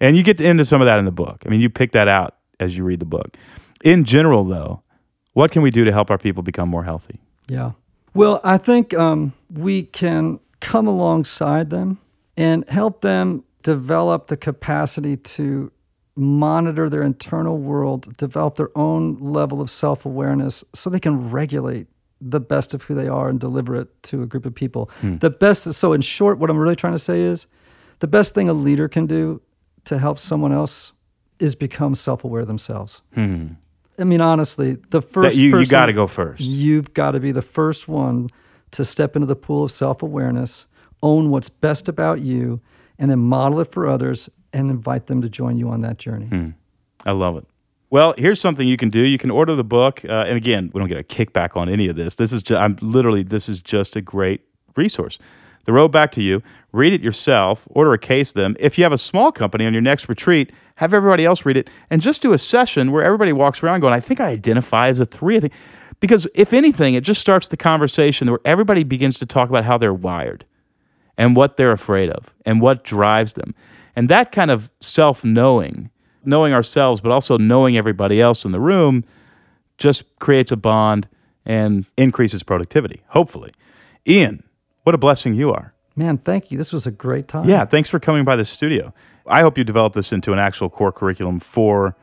and 0.01 0.16
you 0.16 0.22
get 0.22 0.40
into 0.40 0.64
some 0.64 0.80
of 0.80 0.86
that 0.86 0.98
in 0.98 1.05
the 1.05 1.12
book. 1.12 1.42
I 1.46 1.48
mean, 1.48 1.61
you 1.61 1.70
pick 1.70 1.92
that 1.92 2.09
out 2.09 2.36
as 2.59 2.76
you 2.76 2.84
read 2.84 3.01
the 3.01 3.07
book. 3.07 3.36
In 3.84 4.05
general, 4.05 4.44
though, 4.44 4.82
what 5.32 5.51
can 5.51 5.62
we 5.62 5.70
do 5.70 5.84
to 5.84 5.92
help 5.92 6.11
our 6.11 6.18
people 6.18 6.42
become 6.42 6.68
more 6.68 6.84
healthy? 6.84 7.20
Yeah. 7.48 7.72
Well, 8.14 8.40
I 8.42 8.59
think 8.59 8.94
um, 8.94 9.32
we 9.51 9.84
can 9.84 10.40
come 10.61 10.86
alongside 10.86 11.70
them 11.70 11.98
and 12.36 12.68
help 12.68 13.01
them 13.01 13.44
develop 13.62 14.26
the 14.26 14.36
capacity 14.36 15.16
to 15.16 15.70
monitor 16.16 16.88
their 16.88 17.03
internal 17.03 17.59
world, 17.59 18.16
develop 18.16 18.57
their 18.57 18.76
own 18.76 19.16
level 19.18 19.61
of 19.61 19.70
self 19.70 20.05
awareness 20.05 20.64
so 20.74 20.90
they 20.90 21.01
can 21.01 21.30
regulate 21.30 21.86
the 22.20 22.40
best 22.40 22.74
of 22.74 22.82
who 22.82 22.94
they 22.94 23.09
are 23.09 23.28
and 23.28 23.40
deliver 23.40 23.74
it 23.76 24.03
to 24.03 24.22
a 24.22 24.26
group 24.26 24.44
of 24.44 24.55
people. 24.55 24.90
The 25.03 25.30
best, 25.30 25.72
so 25.72 25.92
in 25.94 26.03
short, 26.03 26.38
what 26.38 26.51
I'm 26.51 26.59
really 26.59 26.76
trying 26.76 26.92
to 26.92 26.98
say 26.98 27.22
is 27.22 27.46
the 28.01 28.09
best 28.09 28.34
thing 28.34 28.48
a 28.48 28.53
leader 28.53 28.88
can 28.88 29.07
do 29.07 29.40
to 29.85 29.99
help 29.99 30.18
someone 30.18 30.53
else 30.53 30.93
is 31.39 31.55
become 31.55 31.95
self 31.95 32.24
aware 32.24 32.45
themselves. 32.45 33.03
I 33.16 34.05
mean, 34.05 34.20
honestly, 34.20 34.78
the 34.91 35.03
first 35.03 35.35
That 35.37 35.43
you, 35.43 35.59
you 35.59 35.66
got 35.66 35.87
to 35.87 35.93
go 35.93 36.07
first. 36.07 36.41
You've 36.41 36.95
got 36.95 37.11
to 37.12 37.20
be 37.20 37.33
the 37.33 37.43
first 37.43 37.87
one 37.89 38.28
to 38.70 38.85
step 38.85 39.16
into 39.16 39.26
the 39.26 39.37
pool 39.37 39.64
of 39.64 39.72
self 39.72 40.03
awareness, 40.03 40.66
own 41.03 41.31
what's 41.31 41.49
best 41.49 41.89
about 41.89 42.20
you, 42.20 42.61
and 42.99 43.11
then 43.11 43.18
model 43.18 43.61
it 43.61 43.72
for 43.72 43.89
others 43.89 44.31
and 44.53 44.70
invite 44.70 45.07
them 45.07 45.22
to 45.22 45.28
join 45.28 45.57
you 45.57 45.68
on 45.68 45.81
that 45.83 45.99
journey. 45.99 46.55
I 47.07 47.12
love 47.12 47.37
it. 47.37 47.47
Well, 47.91 48.14
here's 48.16 48.41
something 48.41 48.68
you 48.68 48.76
can 48.76 48.89
do. 48.91 49.01
You 49.01 49.18
can 49.18 49.31
order 49.31 49.55
the 49.57 49.64
book, 49.64 50.05
uh, 50.05 50.24
and 50.28 50.37
again, 50.37 50.70
we 50.72 50.78
don't 50.78 50.89
get 50.89 50.99
a 50.99 51.03
kickback 51.03 51.57
on 51.57 51.68
any 51.68 51.89
of 51.89 51.97
this. 51.97 52.14
This 52.14 52.33
is 52.33 52.43
just, 52.43 52.61
I'm 52.61 52.76
literally 52.81 53.22
this 53.22 53.49
is 53.49 53.61
just 53.61 53.97
a 53.97 54.01
great 54.01 54.43
resource. 54.76 55.18
The 55.64 55.72
road 55.72 55.89
back 55.89 56.12
to 56.12 56.22
you. 56.22 56.43
Read 56.73 56.93
it 56.93 57.03
yourself. 57.03 57.66
Order 57.71 57.93
a 57.93 57.99
case 57.99 58.31
of 58.31 58.35
them. 58.35 58.57
If 58.61 58.79
you 58.79 58.85
have 58.85 58.93
a 58.93 58.99
small 58.99 59.33
company 59.33 59.66
on 59.66 59.73
your 59.73 59.83
next 59.83 60.09
retreat, 60.09 60.53
have 60.77 60.95
everybody 60.95 61.25
else 61.25 61.45
read 61.45 61.57
it, 61.57 61.68
and 61.91 62.01
just 62.01 62.23
do 62.23 62.33
a 62.33 62.39
session 62.39 62.93
where 62.93 63.03
everybody 63.03 63.33
walks 63.33 63.62
around 63.62 63.81
going, 63.81 63.93
"I 63.93 64.01
think 64.01 64.21
I 64.21 64.29
identify 64.29 64.89
as 64.89 65.01
a 65.01 65.05
three. 65.05 65.37
I 65.37 65.41
think," 65.41 65.53
because 65.99 66.27
if 66.35 66.53
anything, 66.53 66.95
it 66.95 67.05
just 67.05 67.21
starts 67.21 67.49
the 67.49 67.57
conversation 67.57 68.31
where 68.31 68.41
everybody 68.45 68.85
begins 68.85 69.18
to 69.18 69.27
talk 69.27 69.49
about 69.49 69.64
how 69.64 69.79
they're 69.79 69.93
wired 69.93 70.45
and 71.18 71.37
what 71.37 71.57
they're 71.57 71.73
afraid 71.73 72.09
of 72.09 72.35
and 72.47 72.61
what 72.61 72.85
drives 72.85 73.35
them. 73.35 73.55
And 73.97 74.09
that 74.09 74.31
kind 74.33 74.51
of 74.51 74.71
self 74.81 75.25
knowing, 75.25 75.91
knowing 76.25 76.53
ourselves, 76.53 77.01
but 77.01 77.11
also 77.11 77.37
knowing 77.37 77.77
everybody 77.77 78.21
else 78.21 78.45
in 78.45 78.53
the 78.53 78.61
room, 78.61 79.05
just 79.77 80.05
creates 80.21 80.53
a 80.53 80.57
bond 80.57 81.09
and 81.45 81.85
increases 81.97 82.43
productivity, 82.43 83.03
hopefully. 83.09 83.53
Ian, 84.07 84.45
what 84.85 84.95
a 84.95 84.99
blessing 84.99 85.35
you 85.35 85.53
are. 85.53 85.75
Man, 85.97 86.18
thank 86.18 86.51
you. 86.51 86.59
This 86.59 86.72
was 86.72 86.86
a 86.86 86.91
great 86.91 87.28
time. 87.28 87.49
Yeah, 87.49 87.64
thanks 87.64 87.88
for 87.88 87.99
coming 87.99 88.24
by 88.24 88.36
the 88.36 88.45
studio. 88.45 88.95
I 89.26 89.43
hope 89.43 89.59
you 89.59 89.64
develop 89.64 89.93
this 89.93 90.12
into 90.12 90.32
an 90.32 90.38
actual 90.38 90.70
core 90.70 90.93
curriculum 90.93 91.41
for 91.41 91.97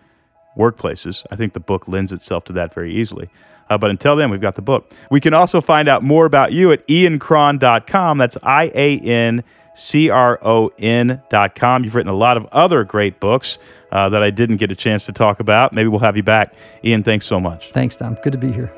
workplaces. 0.57 1.25
I 1.31 1.35
think 1.35 1.53
the 1.53 1.59
book 1.59 1.87
lends 1.87 2.11
itself 2.11 2.43
to 2.45 2.53
that 2.53 2.73
very 2.73 2.93
easily. 2.93 3.29
Uh, 3.69 3.77
but 3.77 3.89
until 3.89 4.15
then, 4.15 4.29
we've 4.29 4.41
got 4.41 4.55
the 4.55 4.61
book. 4.61 4.93
We 5.11 5.19
can 5.19 5.33
also 5.33 5.61
find 5.61 5.89
out 5.89 6.03
more 6.03 6.25
about 6.25 6.53
you 6.53 6.71
at 6.71 6.87
iancron.com. 6.87 8.17
That's 8.17 8.37
I 8.41 8.71
A 8.73 8.99
N 8.99 9.43
C 9.75 10.09
R 10.09 10.39
O 10.41 10.71
N.com. 10.79 11.83
You've 11.83 11.95
written 11.95 12.11
a 12.11 12.15
lot 12.15 12.37
of 12.37 12.45
other 12.47 12.83
great 12.83 13.19
books 13.19 13.57
uh, 13.91 14.09
that 14.09 14.23
I 14.23 14.29
didn't 14.29 14.57
get 14.57 14.71
a 14.71 14.75
chance 14.75 15.05
to 15.07 15.11
talk 15.11 15.39
about. 15.39 15.73
Maybe 15.73 15.89
we'll 15.89 15.99
have 15.99 16.17
you 16.17 16.23
back. 16.23 16.53
Ian, 16.83 17.03
thanks 17.03 17.25
so 17.25 17.39
much. 17.39 17.71
Thanks, 17.71 17.95
Tom. 17.95 18.15
Good 18.23 18.33
to 18.33 18.39
be 18.39 18.51
here. 18.51 18.71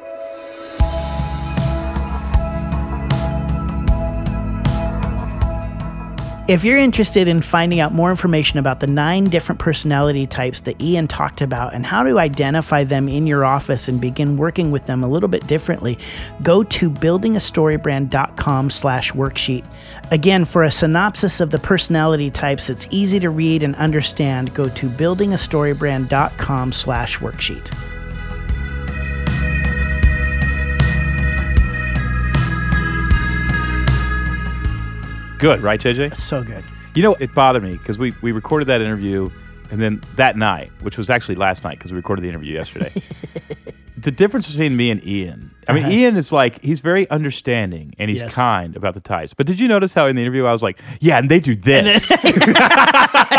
If 6.50 6.64
you're 6.64 6.80
interested 6.80 7.28
in 7.28 7.42
finding 7.42 7.80
out 7.80 7.94
more 7.94 8.10
information 8.10 8.58
about 8.58 8.80
the 8.80 8.88
nine 8.88 9.26
different 9.26 9.60
personality 9.60 10.26
types 10.26 10.62
that 10.62 10.82
Ian 10.82 11.08
talked 11.08 11.42
about 11.42 11.76
and 11.76 11.86
how 11.86 12.02
to 12.02 12.18
identify 12.18 12.84
them 12.84 13.08
in 13.08 13.28
your 13.28 13.46
office 13.46 13.88
and 13.88 14.02
begin 14.02 14.36
working 14.36 14.72
with 14.72 14.88
them 14.88 15.04
a 15.04 15.08
little 15.08 15.30
bit 15.30 15.46
differently, 15.46 16.00
go 16.42 16.64
to 16.64 16.90
buildingastorybrand.com 16.90 18.72
slash 18.72 19.12
worksheet. 19.12 19.64
Again, 20.10 20.44
for 20.44 20.64
a 20.64 20.72
synopsis 20.72 21.40
of 21.40 21.52
the 21.52 21.60
personality 21.60 22.32
types 22.32 22.66
that's 22.66 22.88
easy 22.90 23.20
to 23.20 23.30
read 23.30 23.62
and 23.62 23.76
understand, 23.76 24.52
go 24.56 24.70
to 24.70 24.90
buildingastorybrand.com 24.90 26.72
slash 26.72 27.20
worksheet. 27.20 27.99
Good, 35.40 35.62
right, 35.62 35.80
JJ? 35.80 36.18
So 36.18 36.44
good. 36.44 36.66
You 36.96 37.02
know, 37.02 37.16
it 37.16 37.34
bothered 37.34 37.64
me 37.64 37.78
because 37.78 37.98
we, 37.98 38.14
we 38.22 38.34
recorded 38.34 38.66
that 38.66 38.82
interview, 38.82 39.30
and 39.72 39.82
then 39.82 40.02
that 40.18 40.36
night, 40.36 40.70
which 40.82 40.98
was 40.98 41.10
actually 41.10 41.36
last 41.36 41.64
night 41.64 41.78
because 41.78 41.94
we 41.94 41.96
recorded 41.96 42.24
the 42.24 42.28
interview 42.28 42.54
yesterday. 42.54 42.94
the 43.98 44.12
difference 44.12 44.50
between 44.50 44.76
me 44.76 44.92
and 44.92 45.02
Ian. 45.06 45.52
I 45.70 45.74
mean, 45.74 45.92
Ian 45.92 46.18
is 46.18 46.32
like 46.34 46.62
he's 46.62 46.82
very 46.82 47.10
understanding 47.10 47.94
and 47.98 48.10
he's 48.10 48.22
Yes. 48.22 48.34
kind 48.34 48.76
about 48.76 48.94
the 48.96 49.00
types. 49.02 49.34
But 49.34 49.46
did 49.48 49.60
you 49.60 49.68
notice 49.68 49.94
how 49.94 50.08
in 50.08 50.16
the 50.16 50.22
interview 50.22 50.46
I 50.46 50.52
was 50.52 50.64
like, 50.64 50.80
"Yeah, 51.00 51.18
and 51.20 51.30
they 51.30 51.40
do 51.40 51.56
this." 51.56 52.10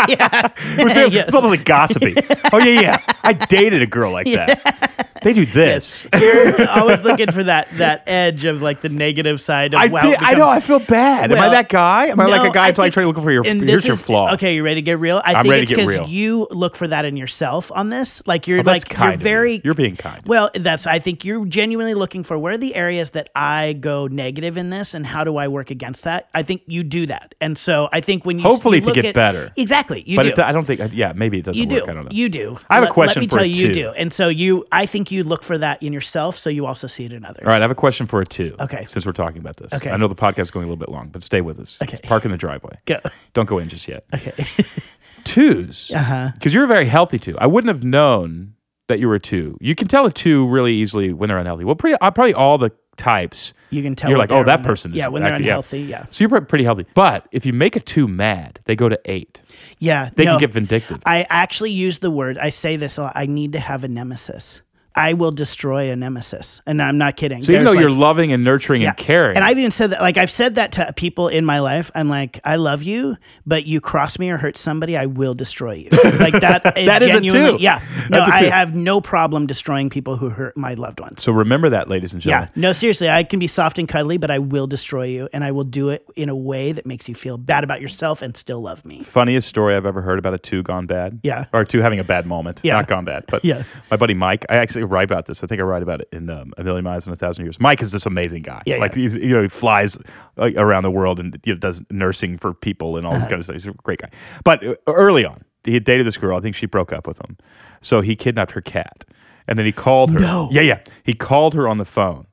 yeah. 0.07 0.47
it 0.77 0.83
was, 0.83 0.95
it 0.95 1.25
was 1.25 1.35
all 1.35 1.41
like 1.49 1.65
gossipy. 1.65 2.15
oh 2.53 2.57
yeah, 2.59 2.81
yeah. 2.81 2.97
I 3.23 3.33
dated 3.33 3.81
a 3.81 3.87
girl 3.87 4.11
like 4.11 4.27
that. 4.27 4.97
They 5.23 5.33
do 5.33 5.45
this. 5.45 6.07
You're 6.19 6.67
always 6.69 7.03
looking 7.03 7.31
for 7.31 7.43
that 7.43 7.69
that 7.77 8.03
edge 8.07 8.43
of 8.45 8.61
like 8.63 8.81
the 8.81 8.89
negative 8.89 9.39
side 9.39 9.75
of 9.75 9.79
I 9.79 9.87
wow, 9.87 9.99
did. 9.99 10.17
I 10.19 10.33
know. 10.33 10.47
I 10.49 10.59
feel 10.59 10.79
bad. 10.79 11.31
Am 11.31 11.37
I 11.37 11.41
Well, 11.41 11.51
that 11.51 11.69
guy? 11.69 12.07
Am 12.07 12.19
I 12.19 12.25
like 12.25 12.41
No, 12.43 12.49
a 12.49 12.53
guy 12.53 12.67
that's 12.69 12.79
like 12.79 12.85
think- 12.85 12.93
trying 12.95 13.03
to 13.03 13.07
look 13.09 13.23
for 13.23 13.31
your 13.31 13.45
and 13.45 13.61
here's 13.61 13.81
this 13.83 13.87
your 13.87 13.93
is- 13.95 14.05
flaw? 14.05 14.33
Okay, 14.33 14.55
you 14.55 14.63
ready 14.63 14.81
to 14.81 14.85
get 14.85 14.97
real? 14.97 15.21
I 15.23 15.35
I'm 15.35 15.43
think 15.43 15.51
ready 15.51 15.61
it's 15.63 15.69
to 15.69 15.75
get 15.75 15.85
because 15.87 15.99
real. 15.99 16.09
you 16.09 16.47
look 16.49 16.75
for 16.75 16.87
that 16.87 17.05
in 17.05 17.17
yourself 17.17 17.71
on 17.71 17.89
this. 17.89 18.25
Like 18.25 18.47
you're 18.47 18.61
Oh, 18.61 18.63
that's 18.63 18.83
like 18.83 18.89
kind 18.89 19.09
you're 19.09 19.13
of 19.13 19.19
you. 19.19 19.23
very 19.23 19.61
You're 19.63 19.73
being 19.75 19.95
kind. 19.95 20.23
Well, 20.25 20.49
that's 20.55 20.87
I 20.87 20.97
think 20.97 21.23
you're 21.23 21.45
genuinely 21.45 21.93
looking 21.93 22.20
for 22.23 22.37
where 22.37 22.53
are 22.53 22.57
the 22.57 22.75
areas 22.75 23.11
that 23.11 23.29
I 23.35 23.73
go 23.73 24.07
negative 24.07 24.57
in 24.57 24.69
this 24.69 24.93
and 24.93 25.05
how 25.05 25.23
do 25.23 25.37
I 25.37 25.47
work 25.47 25.71
against 25.71 26.03
that? 26.05 26.29
I 26.33 26.43
think 26.43 26.63
you 26.67 26.83
do 26.83 27.05
that. 27.07 27.35
And 27.41 27.57
so 27.57 27.89
I 27.91 28.01
think 28.01 28.25
when 28.25 28.37
you 28.37 28.43
Hopefully 28.43 28.77
you 28.79 28.83
to 28.85 28.91
get 28.93 29.05
at- 29.05 29.15
better. 29.15 29.51
Exactly. 29.55 30.03
You 30.05 30.15
but 30.17 30.23
do. 30.23 30.29
it, 30.29 30.39
I 30.39 30.51
don't 30.51 30.65
think. 30.65 30.93
Yeah, 30.93 31.13
maybe 31.15 31.39
it 31.39 31.45
doesn't 31.45 31.61
You 31.61 31.67
work. 31.75 31.85
do. 31.85 31.91
I 31.91 31.93
don't 31.93 32.05
know. 32.05 32.11
You 32.11 32.29
do. 32.29 32.57
I 32.69 32.75
have 32.75 32.83
a 32.83 32.87
question 32.87 33.21
Let 33.21 33.25
me 33.25 33.27
for 33.29 33.35
tell 33.37 33.43
a 33.45 33.47
you, 33.47 33.67
you 33.67 33.73
do. 33.73 33.89
And 33.91 34.11
so 34.13 34.27
you, 34.29 34.65
I 34.71 34.85
think 34.85 35.11
you 35.11 35.23
look 35.23 35.43
for 35.43 35.57
that 35.57 35.81
in 35.83 35.93
yourself, 35.93 36.37
so 36.37 36.49
you 36.49 36.65
also 36.65 36.87
see 36.87 37.05
it 37.05 37.13
in 37.13 37.25
others. 37.25 37.43
All 37.45 37.49
right, 37.51 37.57
I 37.57 37.61
have 37.61 37.71
a 37.71 37.75
question 37.75 38.05
for 38.07 38.21
a 38.21 38.25
two. 38.25 38.55
Okay. 38.59 38.85
Since 38.87 39.05
we're 39.05 39.11
talking 39.13 39.39
about 39.39 39.57
this, 39.57 39.73
Okay. 39.73 39.89
I 39.89 39.97
know 39.97 40.07
the 40.07 40.15
podcast 40.15 40.41
is 40.41 40.51
going 40.51 40.65
a 40.65 40.67
little 40.67 40.79
bit 40.79 40.89
long, 40.89 41.09
but 41.09 41.23
stay 41.23 41.41
with 41.41 41.59
us. 41.59 41.79
Okay. 41.81 41.97
Park 42.03 42.25
in 42.25 42.31
the 42.31 42.37
driveway. 42.37 42.77
Go. 42.85 42.99
Don't 43.33 43.47
go 43.47 43.57
in 43.57 43.69
just 43.69 43.87
yet. 43.87 44.05
Okay. 44.13 44.33
Twos. 45.23 45.91
Uh-huh. 45.93 46.31
Because 46.33 46.53
you're 46.53 46.63
a 46.63 46.67
very 46.67 46.85
healthy 46.85 47.19
two. 47.19 47.37
I 47.37 47.47
wouldn't 47.47 47.69
have 47.73 47.83
known 47.83 48.53
that 48.91 48.99
you 48.99 49.07
were 49.07 49.15
a 49.15 49.19
two. 49.19 49.57
You 49.59 49.73
can 49.75 49.87
tell 49.87 50.05
a 50.05 50.11
two 50.11 50.47
really 50.47 50.73
easily 50.75 51.11
when 51.13 51.29
they're 51.29 51.37
unhealthy. 51.37 51.63
Well, 51.65 51.75
pretty 51.75 51.97
uh, 51.99 52.11
probably 52.11 52.33
all 52.33 52.57
the 52.57 52.71
types. 52.97 53.53
You 53.69 53.81
can 53.81 53.95
tell. 53.95 54.09
You're 54.09 54.19
like, 54.19 54.31
oh, 54.31 54.43
that 54.43 54.63
person 54.63 54.91
is 54.91 54.97
Yeah, 54.97 55.07
when 55.07 55.23
they're 55.23 55.33
actually- 55.33 55.45
yeah. 55.47 55.51
unhealthy. 55.53 55.81
Yeah. 55.81 56.05
So 56.09 56.23
you're 56.23 56.41
pretty 56.41 56.63
healthy. 56.63 56.85
But 56.93 57.27
if 57.31 57.45
you 57.45 57.53
make 57.53 57.75
a 57.75 57.79
two 57.79 58.07
mad, 58.07 58.59
they 58.65 58.75
go 58.75 58.89
to 58.89 58.99
eight. 59.05 59.41
Yeah. 59.79 60.09
They 60.13 60.25
no. 60.25 60.31
can 60.33 60.39
get 60.39 60.51
vindictive. 60.53 61.01
I 61.05 61.25
actually 61.29 61.71
use 61.71 61.99
the 61.99 62.11
word. 62.11 62.37
I 62.37 62.49
say 62.49 62.75
this 62.75 62.97
a 62.97 63.03
lot. 63.03 63.13
I 63.15 63.25
need 63.25 63.53
to 63.53 63.59
have 63.59 63.83
a 63.83 63.87
nemesis. 63.87 64.61
I 64.95 65.13
will 65.13 65.31
destroy 65.31 65.89
a 65.91 65.95
nemesis, 65.95 66.61
and 66.65 66.81
I'm 66.81 66.97
not 66.97 67.15
kidding. 67.15 67.41
so 67.41 67.53
even 67.53 67.63
though 67.65 67.71
There's, 67.71 67.81
you're 67.81 67.91
loving 67.91 68.33
and 68.33 68.43
nurturing 68.43 68.83
and 68.83 68.95
caring, 68.97 69.37
And 69.37 69.45
I've 69.45 69.57
even 69.57 69.71
said 69.71 69.91
that, 69.91 70.01
like 70.01 70.17
I've 70.17 70.31
said 70.31 70.55
that 70.55 70.73
to 70.73 70.91
people 70.95 71.29
in 71.29 71.45
my 71.45 71.59
life. 71.59 71.89
I'm 71.95 72.09
like, 72.09 72.39
I 72.43 72.57
love 72.57 72.83
you, 72.83 73.15
but 73.45 73.65
you 73.65 73.79
cross 73.79 74.19
me 74.19 74.29
or 74.29 74.37
hurt 74.37 74.57
somebody, 74.57 74.97
I 74.97 75.05
will 75.05 75.33
destroy 75.33 75.73
you. 75.73 75.89
Like 76.21 76.33
that. 76.41 76.63
That 76.63 77.01
is 77.01 77.09
a 77.09 77.13
genuinely- 77.13 77.57
two. 77.57 77.63
Yeah. 77.63 77.81
No, 78.09 78.19
a 78.19 78.23
I 78.23 78.43
have 78.43 78.75
no 78.75 79.01
problem 79.01 79.47
destroying 79.47 79.89
people 79.89 80.17
who 80.17 80.29
hurt 80.29 80.55
my 80.57 80.73
loved 80.75 80.99
ones. 80.99 81.23
so 81.23 81.31
remember 81.31 81.69
that, 81.69 81.87
ladies 81.87 82.13
and 82.13 82.21
gentlemen. 82.21 82.49
Yeah. 82.55 82.61
No, 82.61 82.73
seriously, 82.73 83.09
I 83.09 83.23
can 83.23 83.39
be 83.39 83.47
soft 83.47 83.79
and 83.79 83.87
cuddly, 83.87 84.17
but 84.17 84.29
I 84.29 84.37
will 84.39 84.67
destroy 84.67 85.05
you, 85.05 85.29
and 85.33 85.43
I 85.43 85.51
will 85.51 85.63
do 85.63 85.89
it 85.89 86.05
in 86.15 86.29
a 86.29 86.35
way 86.35 86.73
that 86.73 86.85
makes 86.85 87.07
you 87.09 87.15
feel 87.15 87.37
bad 87.37 87.63
about 87.63 87.81
yourself 87.81 88.21
and 88.21 88.35
still 88.37 88.61
love 88.61 88.85
me. 88.85 89.01
Funniest 89.03 89.47
story 89.47 89.75
I've 89.75 89.85
ever 89.85 90.01
heard 90.01 90.19
about 90.19 90.33
a 90.33 90.37
two 90.39 90.61
gone 90.63 90.85
bad. 90.85 91.19
Yeah. 91.23 91.45
Or 91.53 91.63
two 91.65 91.79
having 91.79 91.99
a 91.99 92.03
bad 92.03 92.25
moment. 92.27 92.59
Yeah. 92.63 92.73
Not 92.73 92.87
gone 92.87 93.05
bad. 93.05 93.23
But 93.27 93.43
Yeah. 93.51 93.63
my 93.89 93.97
buddy 93.97 94.13
Mike, 94.13 94.45
I 94.49 94.57
actually 94.57 94.80
write 94.85 95.05
about 95.05 95.25
this. 95.25 95.43
I 95.43 95.47
think 95.47 95.59
I 95.61 95.63
write 95.63 95.83
about 95.83 96.01
it 96.01 96.09
in 96.11 96.29
um, 96.29 96.53
A 96.57 96.63
Million 96.63 96.83
Miles 96.83 97.05
in 97.07 97.13
a 97.13 97.15
Thousand 97.15 97.45
Years. 97.45 97.59
Mike 97.59 97.81
is 97.81 97.91
this 97.91 98.05
amazing 98.05 98.41
guy. 98.43 98.61
Yeah, 98.65 98.77
like 98.77 98.95
yeah. 98.95 99.01
he's 99.01 99.15
you 99.15 99.33
know, 99.33 99.41
he 99.41 99.47
flies 99.47 99.97
like, 100.37 100.55
around 100.55 100.83
the 100.83 100.91
world 100.91 101.19
and 101.19 101.37
you 101.45 101.53
know, 101.53 101.59
does 101.59 101.81
nursing 101.89 102.37
for 102.37 102.53
people 102.53 102.97
and 102.97 103.05
all 103.05 103.13
Uh-huh. 103.13 103.19
this 103.19 103.27
kind 103.27 103.39
of 103.39 103.43
stuff. 103.45 103.55
He's 103.55 103.67
a 103.67 103.71
great 103.73 103.99
guy. 103.99 104.09
But 104.43 104.65
uh, 104.65 104.75
early 104.87 105.25
on, 105.25 105.43
he 105.63 105.73
had 105.73 105.83
dated 105.83 106.05
this 106.07 106.17
girl. 106.17 106.37
I 106.37 106.41
think 106.41 106.55
she 106.55 106.65
broke 106.65 106.91
up 106.93 107.07
with 107.07 107.19
him. 107.19 107.37
So 107.81 108.01
he 108.01 108.15
kidnapped 108.15 108.51
her 108.51 108.61
cat. 108.61 109.05
And 109.47 109.57
then 109.57 109.65
he 109.65 109.71
called 109.71 110.11
her. 110.11 110.19
No. 110.19 110.49
Yeah, 110.51 110.61
yeah. 110.61 110.79
He 111.03 111.13
called 111.13 111.55
her 111.55 111.67
on 111.67 111.77
the 111.77 111.85
phone 111.85 112.27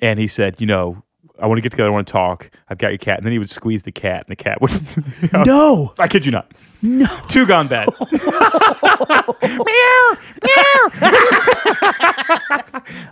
and 0.00 0.18
he 0.18 0.26
said, 0.26 0.60
you 0.60 0.66
know, 0.66 1.02
I 1.38 1.46
want 1.46 1.58
to 1.58 1.62
get 1.62 1.70
together. 1.70 1.88
I 1.88 1.92
want 1.92 2.06
to 2.06 2.12
talk. 2.12 2.50
I've 2.68 2.78
got 2.78 2.88
your 2.88 2.98
cat. 2.98 3.18
And 3.18 3.26
then 3.26 3.32
he 3.32 3.38
would 3.38 3.50
squeeze 3.50 3.82
the 3.82 3.92
cat, 3.92 4.24
and 4.26 4.32
the 4.32 4.36
cat 4.36 4.60
would. 4.60 4.72
No. 5.46 5.92
I 5.98 6.06
kid 6.08 6.26
you 6.26 6.32
not. 6.32 6.50
No. 6.82 7.06
Two 7.28 7.46
gone 7.46 7.68
bad. 7.68 7.88
Meow, 9.42 10.16
meow. 10.42 10.90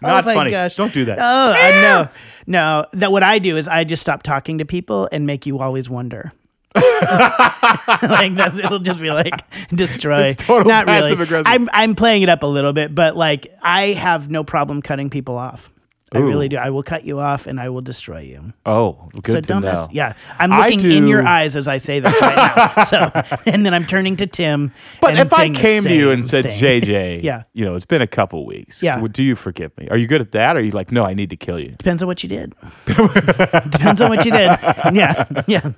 not 0.02 0.26
oh 0.26 0.34
funny. 0.34 0.50
gosh. 0.50 0.76
Don't 0.76 0.92
do 0.92 1.04
that. 1.06 1.18
Oh, 1.20 1.52
I 1.52 1.70
know. 1.80 2.08
No, 2.46 2.86
that 2.92 3.12
what 3.12 3.22
I 3.22 3.38
do 3.38 3.56
is 3.56 3.68
I 3.68 3.84
just 3.84 4.02
stop 4.02 4.22
talking 4.22 4.58
to 4.58 4.64
people 4.64 5.08
and 5.12 5.24
make 5.26 5.46
you 5.46 5.60
always 5.60 5.88
wonder. 5.88 6.32
like 6.74 8.34
that's 8.36 8.58
it'll 8.58 8.78
just 8.78 9.00
be 9.00 9.10
like 9.10 9.34
destroy. 9.70 10.26
It's 10.26 10.42
total 10.42 10.68
Not 10.68 10.86
really. 10.86 11.12
aggressive. 11.12 11.42
I'm 11.46 11.68
I'm 11.72 11.94
playing 11.96 12.22
it 12.22 12.28
up 12.28 12.42
a 12.44 12.46
little 12.46 12.72
bit, 12.72 12.94
but 12.94 13.16
like 13.16 13.52
I 13.62 13.88
have 13.88 14.30
no 14.30 14.44
problem 14.44 14.80
cutting 14.82 15.10
people 15.10 15.36
off. 15.36 15.72
I 16.12 16.18
Ooh. 16.18 16.26
really 16.26 16.48
do. 16.48 16.56
I 16.56 16.70
will 16.70 16.82
cut 16.82 17.04
you 17.04 17.20
off 17.20 17.46
and 17.46 17.60
I 17.60 17.68
will 17.68 17.82
destroy 17.82 18.20
you. 18.20 18.52
oh, 18.66 19.08
good 19.22 19.32
so 19.32 19.40
to 19.40 19.46
don't 19.46 19.62
know. 19.62 19.72
mess. 19.72 19.88
Yeah, 19.92 20.14
I'm 20.40 20.52
I 20.52 20.68
looking 20.68 20.90
in 20.90 21.06
your 21.06 21.24
eyes 21.24 21.54
as 21.54 21.68
I 21.68 21.76
say 21.76 22.00
this 22.00 22.20
right 22.20 22.34
now. 22.36 22.84
So, 22.84 23.10
and 23.46 23.64
then 23.64 23.72
I'm 23.74 23.86
turning 23.86 24.16
to 24.16 24.26
Tim. 24.26 24.72
But 25.00 25.16
if 25.18 25.32
I 25.32 25.50
came 25.50 25.84
to 25.84 25.94
you 25.94 26.10
and 26.10 26.26
said, 26.26 26.44
thing. 26.44 26.60
JJ, 26.82 27.22
Yeah. 27.30 27.44
you 27.52 27.64
know, 27.64 27.76
it's 27.76 27.84
been 27.86 28.02
a 28.02 28.08
couple 28.08 28.44
weeks. 28.44 28.82
Yeah. 28.82 29.00
Do 29.00 29.22
you 29.22 29.36
forgive 29.36 29.76
me? 29.78 29.86
Are 29.88 29.96
you 29.96 30.08
good 30.08 30.20
at 30.20 30.32
that? 30.32 30.56
Or 30.56 30.58
are 30.58 30.62
you 30.62 30.72
like, 30.72 30.90
no, 30.90 31.04
I 31.04 31.14
need 31.14 31.30
to 31.30 31.36
kill 31.36 31.60
you? 31.60 31.70
Depends 31.78 32.02
on 32.02 32.08
what 32.08 32.22
you 32.24 32.28
did. 32.28 32.54
Depends 32.86 34.00
on 34.00 34.08
what 34.10 34.24
you 34.24 34.32
did. 34.32 34.58
Yeah, 34.92 35.26
yeah. 35.46 35.70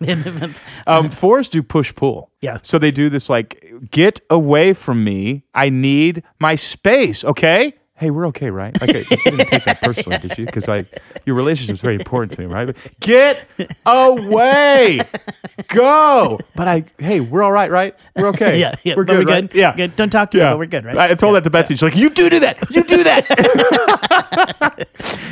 Um, 0.87 1.11
fours 1.11 1.49
do 1.49 1.63
push 1.63 1.95
pull. 1.95 2.31
Yeah. 2.41 2.59
So 2.63 2.79
they 2.79 2.91
do 2.91 3.09
this 3.09 3.29
like, 3.29 3.65
get 3.91 4.21
away 4.31 4.73
from 4.73 5.05
me. 5.05 5.45
I 5.55 5.69
need 5.69 6.23
my 6.41 6.55
space. 6.55 7.25
Okay. 7.25 7.75
Hey, 8.03 8.11
we're 8.11 8.27
okay, 8.27 8.51
right? 8.51 8.79
Like, 8.81 8.95
you 8.95 9.17
didn't 9.17 9.47
take 9.47 9.63
that 9.63 9.81
personally, 9.81 10.19
did 10.19 10.37
you? 10.37 10.45
Because 10.45 10.69
I, 10.69 10.85
your 11.25 11.37
relationship 11.37 11.75
is 11.75 11.81
very 11.81 11.95
important 11.95 12.33
to 12.33 12.41
me, 12.41 12.47
right? 12.53 12.67
But 12.67 12.77
get 12.99 13.47
away, 13.87 15.01
go. 15.69 16.41
But 16.57 16.67
I, 16.67 16.85
hey, 16.99 17.21
we're 17.21 17.45
all 17.45 17.53
right, 17.53 17.71
right? 17.71 17.95
We're 18.17 18.27
okay. 18.31 18.59
Yeah, 18.63 18.75
yeah. 18.83 18.95
we're 18.97 19.05
good, 19.05 19.25
we're 19.25 19.33
right? 19.33 19.49
good. 19.49 19.57
Yeah, 19.57 19.77
good. 19.77 19.95
Don't 19.95 20.11
talk 20.11 20.33
to 20.33 20.39
me, 20.39 20.43
but 20.43 20.59
we're 20.59 20.67
good, 20.67 20.85
right? 20.85 20.97
I 20.97 21.15
told 21.15 21.37
that 21.37 21.45
to 21.45 21.51
Betsy. 21.51 21.75
She's 21.75 21.83
like, 21.85 21.95
you 21.95 22.11
do 22.11 22.29
do 22.29 22.41
that. 22.41 22.59
You 22.71 22.83
do 22.83 23.05
that. 23.05 23.29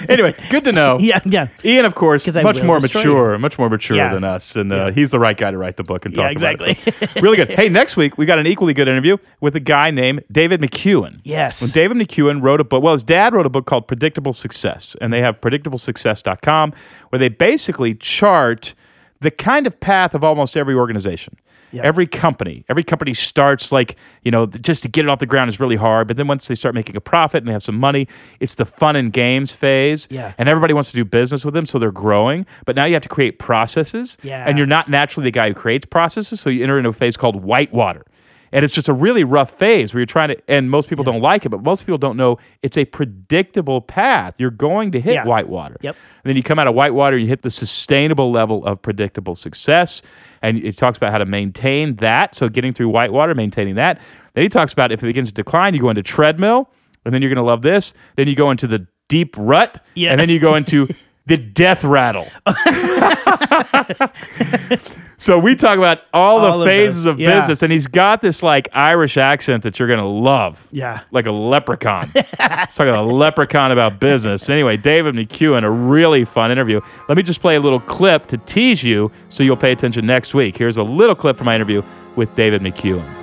anyway, 0.09 0.35
good 0.51 0.63
to 0.65 0.73
know. 0.73 0.99
Yeah, 1.01 1.19
yeah. 1.25 1.49
Ian, 1.65 1.85
of 1.87 1.95
course, 1.97 2.33
much 2.43 2.63
more 2.63 2.79
mature, 2.79 3.37
much 3.39 3.59
more 3.59 3.69
mature 3.69 3.97
Yeah. 3.97 4.15
than 4.15 4.23
us, 4.25 4.55
and 4.55 4.73
uh, 4.73 4.91
he's 4.93 5.11
the 5.11 5.19
right 5.19 5.37
guy 5.37 5.51
to 5.51 5.59
write 5.59 5.77
the 5.77 5.83
book 5.83 6.07
and 6.07 6.15
talk 6.15 6.33
Yeah, 6.33 6.39
about 6.39 6.61
it. 6.61 6.79
exactly. 6.79 7.09
So, 7.09 7.21
really 7.21 7.37
good. 7.37 7.49
Hey, 7.61 7.69
next 7.69 7.97
week 7.97 8.17
we 8.17 8.27
got 8.27 8.39
an 8.39 8.47
equally 8.47 8.73
good 8.75 8.87
interview 8.89 9.17
with 9.41 9.55
a 9.57 9.61
guy 9.61 9.91
named 9.91 10.23
David 10.31 10.61
McEwen. 10.61 11.21
Yes. 11.25 11.61
When 11.61 11.71
David 11.73 11.97
McEwen 11.99 12.41
wrote 12.43 12.60
a 12.61 12.65
book, 12.65 12.83
well, 12.83 12.93
his 12.93 13.03
dad 13.03 13.35
wrote 13.35 13.47
a 13.47 13.51
book 13.51 13.67
called 13.67 13.89
Predictable 13.89 14.33
Success, 14.33 14.97
and 15.01 15.13
they 15.13 15.21
have 15.21 15.41
predictablesuccess.com, 15.41 16.73
where 17.09 17.19
they 17.19 17.29
basically 17.29 17.95
chart 17.95 18.75
the 19.21 19.31
kind 19.31 19.67
of 19.67 19.79
path 19.81 20.15
of 20.15 20.25
almost 20.25 20.57
every 20.57 20.75
organization. 20.75 21.37
Yeah. 21.73 21.83
Every 21.85 22.07
company, 22.07 22.65
every 22.69 22.83
company 22.83 23.15
starts 23.15 23.71
like, 23.71 23.97
you 24.25 24.33
know, 24.33 24.47
just 24.47 24.83
to 24.83 24.89
get 24.89 25.05
it 25.05 25.09
off 25.09 25.21
the 25.21 25.27
ground 25.27 25.49
is 25.51 25.61
really 25.61 25.77
hard. 25.77 26.09
But 26.09 26.17
then 26.17 26.27
once 26.27 26.49
they 26.49 26.57
start 26.57 26.75
making 26.75 26.97
a 26.97 27.01
profit 27.01 27.43
and 27.43 27.49
they 27.49 27.53
have 27.53 27.63
some 27.63 27.79
money, 27.79 28.09
it's 28.41 28.57
the 28.57 28.65
fun 28.65 28.97
and 28.97 29.13
games 29.13 29.53
phase. 29.53 30.09
Yeah. 30.11 30.33
And 30.37 30.49
everybody 30.49 30.75
wants 30.75 30.91
to 30.91 30.97
do 30.97 31.05
business 31.05 31.45
with 31.45 31.55
them, 31.55 31.67
so 31.67 31.79
they're 31.79 31.93
growing. 31.93 32.45
But 32.65 32.75
now 32.75 32.87
you 32.87 32.95
have 32.95 33.03
to 33.03 33.09
create 33.09 33.39
processes. 33.39 34.19
Yeah. 34.23 34.45
And 34.49 34.59
you're 34.59 34.67
not 34.67 34.89
naturally 34.89 35.25
the 35.25 35.31
guy 35.31 35.49
who 35.49 35.55
creates 35.55 35.87
processes, 35.87 36.41
so 36.41 36.51
you 36.51 36.65
enter 36.65 36.77
into 36.77 36.91
a 36.91 36.93
phase 36.93 37.17
called 37.17 37.37
whitewater. 37.37 38.05
And 38.53 38.65
it's 38.65 38.75
just 38.75 38.89
a 38.89 38.93
really 38.93 39.23
rough 39.23 39.51
phase 39.51 39.95
where 39.95 40.01
you're 40.01 40.07
trying 40.07 40.31
to, 40.31 40.43
and 40.49 40.71
most 40.71 40.89
people 40.89 41.05
don't 41.05 41.21
like 41.23 41.47
it, 41.47 41.51
but 41.51 41.63
most 41.63 41.87
people 41.87 41.99
don't 41.99 42.17
know 42.17 42.39
it's 42.63 42.77
a 42.77 42.85
predictable 42.85 43.81
path. 43.81 44.41
You're 44.41 44.51
going 44.51 44.91
to 44.93 45.01
hit 45.01 45.15
Yeah. 45.15 45.25
whitewater. 45.25 45.77
Yep. 45.83 45.95
And 46.25 46.29
then 46.29 46.37
you 46.37 46.43
come 46.43 46.59
out 46.59 46.67
of 46.67 46.75
whitewater, 46.75 47.17
you 47.17 47.29
hit 47.29 47.43
the 47.43 47.51
sustainable 47.51 48.33
level 48.33 48.65
of 48.67 48.83
predictable 48.83 49.37
success. 49.37 50.03
And 50.43 50.59
it 50.65 50.77
talks 50.77 50.99
about 50.99 51.13
how 51.13 51.19
to 51.19 51.27
maintain 51.27 51.97
that. 51.97 52.35
So 52.35 52.49
getting 52.49 52.73
through 52.73 52.89
whitewater, 52.89 53.35
maintaining 53.35 53.77
that. 53.77 54.01
Then 54.35 54.43
he 54.43 54.49
talks 54.49 54.73
about 54.73 54.91
if 54.91 55.03
it 55.03 55.07
begins 55.07 55.29
to 55.29 55.35
decline, 55.35 55.75
you 55.75 55.81
go 55.81 55.91
into 55.91 56.03
treadmill, 56.03 56.71
and 57.05 57.15
then 57.15 57.23
you're 57.23 57.29
going 57.33 57.45
to 57.45 57.49
love 57.49 57.63
this. 57.63 57.95
Then 58.17 58.27
you 58.29 58.35
go 58.35 58.51
into 58.51 58.67
the 58.67 58.87
deep 59.09 59.35
rut, 59.39 59.81
Yeah. 59.95 60.11
and 60.13 60.21
then 60.21 60.29
you 60.29 60.39
go 60.41 60.55
into 60.57 60.89
the 61.27 61.37
death 61.37 61.85
rattle. 61.85 62.27
so 65.21 65.39
we 65.39 65.55
talk 65.55 65.77
about 65.79 66.01
all, 66.15 66.39
All 66.41 66.53
the 66.59 66.59
of 66.61 66.65
phases 66.65 67.05
those. 67.05 67.13
of 67.15 67.21
Yeah. 67.21 67.39
business, 67.39 67.63
and 67.63 67.71
he's 67.73 67.87
got 67.87 68.21
this 68.23 68.43
like 68.43 68.69
Irish 68.73 69.17
accent 69.19 69.63
that 69.65 69.79
you're 69.79 69.87
going 69.89 70.01
to 70.01 70.07
love 70.07 70.67
Yeah. 70.73 71.01
like 71.13 71.27
a 71.27 71.31
leprechaun. 71.31 72.11
it's 72.15 72.79
like 72.79 72.89
a 72.95 73.01
leprechaun 73.03 73.71
about 73.71 74.01
business. 74.01 74.49
Anyway, 74.49 74.77
David 74.79 75.15
McEwen, 75.15 75.63
a 75.65 75.71
really 75.71 76.25
fun 76.25 76.51
interview. 76.51 76.81
Let 77.09 77.17
me 77.17 77.23
just 77.23 77.41
play 77.41 77.57
a 77.57 77.61
little 77.61 77.81
clip 77.81 78.27
to 78.27 78.39
tease 78.39 78.83
you 78.83 79.13
so 79.29 79.45
you'll 79.45 79.57
pay 79.57 79.73
attention 79.73 80.07
next 80.07 80.35
week. 80.35 80.57
Here's 80.57 80.79
a 80.79 80.83
little 80.83 81.15
clip 81.15 81.37
from 81.37 81.45
my 81.45 81.55
interview 81.55 81.83
with 82.17 82.35
David 82.35 82.63
McEwen. 82.63 83.20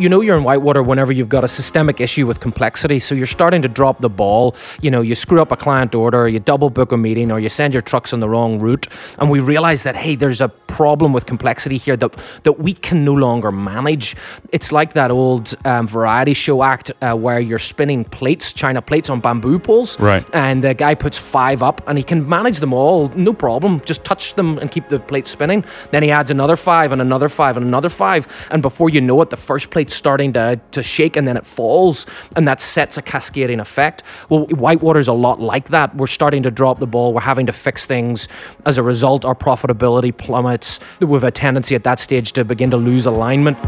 You 0.00 0.08
know 0.08 0.20
you're 0.20 0.36
in 0.36 0.44
whitewater 0.44 0.82
whenever 0.82 1.12
you've 1.12 1.28
got 1.28 1.44
a 1.44 1.48
systemic 1.48 2.00
issue 2.00 2.26
with 2.26 2.40
complexity. 2.40 2.98
So 2.98 3.14
you're 3.14 3.26
starting 3.26 3.62
to 3.62 3.68
drop 3.68 3.98
the 3.98 4.08
ball. 4.08 4.56
You 4.80 4.90
know, 4.90 5.00
you 5.00 5.14
screw 5.14 5.40
up 5.40 5.52
a 5.52 5.56
client 5.56 5.94
order, 5.94 6.28
you 6.28 6.40
double 6.40 6.70
book 6.70 6.92
a 6.92 6.96
meeting, 6.96 7.30
or 7.30 7.38
you 7.38 7.48
send 7.48 7.74
your 7.74 7.82
trucks 7.82 8.12
on 8.12 8.20
the 8.20 8.28
wrong 8.28 8.58
route, 8.60 8.86
and 9.18 9.30
we 9.30 9.40
realize 9.40 9.82
that 9.82 9.96
hey, 9.96 10.14
there's 10.14 10.40
a 10.40 10.48
problem 10.48 11.12
with 11.12 11.26
complexity 11.26 11.76
here 11.76 11.96
that 11.96 12.12
that 12.44 12.58
we 12.58 12.72
can 12.72 13.04
no 13.04 13.14
longer 13.14 13.52
manage. 13.52 14.16
It's 14.52 14.72
like 14.72 14.94
that 14.94 15.10
old 15.10 15.54
um, 15.64 15.86
variety 15.86 16.34
show 16.34 16.62
act 16.62 16.92
uh, 17.02 17.14
where 17.14 17.40
you're 17.40 17.58
spinning 17.58 18.04
plates, 18.04 18.52
china 18.52 18.82
plates 18.82 19.10
on 19.10 19.20
bamboo 19.20 19.58
poles, 19.58 19.98
Right. 20.00 20.24
And 20.32 20.64
the 20.64 20.74
guy 20.74 20.94
puts 20.94 21.18
five 21.18 21.62
up, 21.62 21.82
and 21.86 21.98
he 21.98 22.04
can 22.04 22.28
manage 22.28 22.58
them 22.58 22.72
all, 22.72 23.08
no 23.08 23.32
problem. 23.32 23.80
Just 23.84 24.04
touch 24.04 24.34
them 24.34 24.58
and 24.58 24.70
keep 24.70 24.88
the 24.88 24.98
plate 24.98 25.28
spinning. 25.28 25.64
Then 25.90 26.02
he 26.02 26.10
adds 26.10 26.30
another 26.30 26.56
five 26.56 26.92
and 26.92 27.00
another 27.02 27.28
five 27.28 27.56
and 27.56 27.66
another 27.66 27.88
five, 27.88 28.26
and 28.50 28.62
before 28.62 28.90
you 28.90 29.00
know 29.00 29.20
it, 29.22 29.30
the 29.30 29.36
first 29.36 29.70
plate's 29.70 29.89
it's 29.90 29.96
starting 29.96 30.32
to, 30.34 30.60
to 30.70 30.84
shake 30.84 31.16
and 31.16 31.26
then 31.26 31.36
it 31.36 31.44
falls, 31.44 32.06
and 32.36 32.46
that 32.46 32.60
sets 32.60 32.96
a 32.96 33.02
cascading 33.02 33.58
effect. 33.58 34.04
Well, 34.28 34.46
Whitewater's 34.46 35.08
a 35.08 35.12
lot 35.12 35.40
like 35.40 35.70
that. 35.70 35.96
We're 35.96 36.06
starting 36.06 36.44
to 36.44 36.50
drop 36.52 36.78
the 36.78 36.86
ball. 36.86 37.12
We're 37.12 37.22
having 37.22 37.46
to 37.46 37.52
fix 37.52 37.86
things. 37.86 38.28
As 38.64 38.78
a 38.78 38.84
result, 38.84 39.24
our 39.24 39.34
profitability 39.34 40.16
plummets. 40.16 40.78
We 41.00 41.12
have 41.14 41.24
a 41.24 41.32
tendency 41.32 41.74
at 41.74 41.82
that 41.82 41.98
stage 41.98 42.30
to 42.34 42.44
begin 42.44 42.70
to 42.70 42.76
lose 42.76 43.04
alignment. 43.04 43.58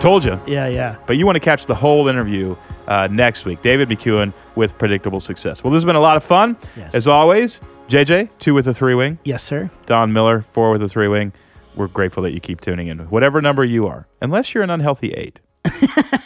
Told 0.00 0.24
you. 0.24 0.40
Yeah, 0.48 0.66
yeah. 0.66 0.96
But 1.06 1.16
you 1.16 1.26
want 1.26 1.36
to 1.36 1.40
catch 1.40 1.66
the 1.66 1.74
whole 1.76 2.08
interview 2.08 2.56
uh, 2.88 3.06
next 3.08 3.44
week. 3.44 3.62
David 3.62 3.88
McEwen 3.88 4.34
with 4.56 4.76
Predictable 4.78 5.20
Success. 5.20 5.62
Well, 5.62 5.72
this 5.72 5.78
has 5.78 5.84
been 5.84 5.96
a 5.96 6.00
lot 6.00 6.16
of 6.16 6.24
fun. 6.24 6.56
Yes. 6.76 6.92
As 6.94 7.06
always, 7.06 7.60
JJ, 7.88 8.30
two 8.40 8.52
with 8.52 8.66
a 8.66 8.74
three 8.74 8.96
wing. 8.96 9.20
Yes, 9.24 9.44
sir. 9.44 9.70
Don 9.86 10.12
Miller, 10.12 10.42
four 10.42 10.72
with 10.72 10.82
a 10.82 10.88
three 10.88 11.06
wing. 11.06 11.32
We're 11.76 11.88
grateful 11.88 12.22
that 12.22 12.32
you 12.32 12.40
keep 12.40 12.60
tuning 12.60 12.88
in. 12.88 12.98
Whatever 13.10 13.40
number 13.42 13.64
you 13.64 13.86
are, 13.86 14.08
unless 14.20 14.54
you're 14.54 14.64
an 14.64 14.70
unhealthy 14.70 15.12
eight, 15.12 15.40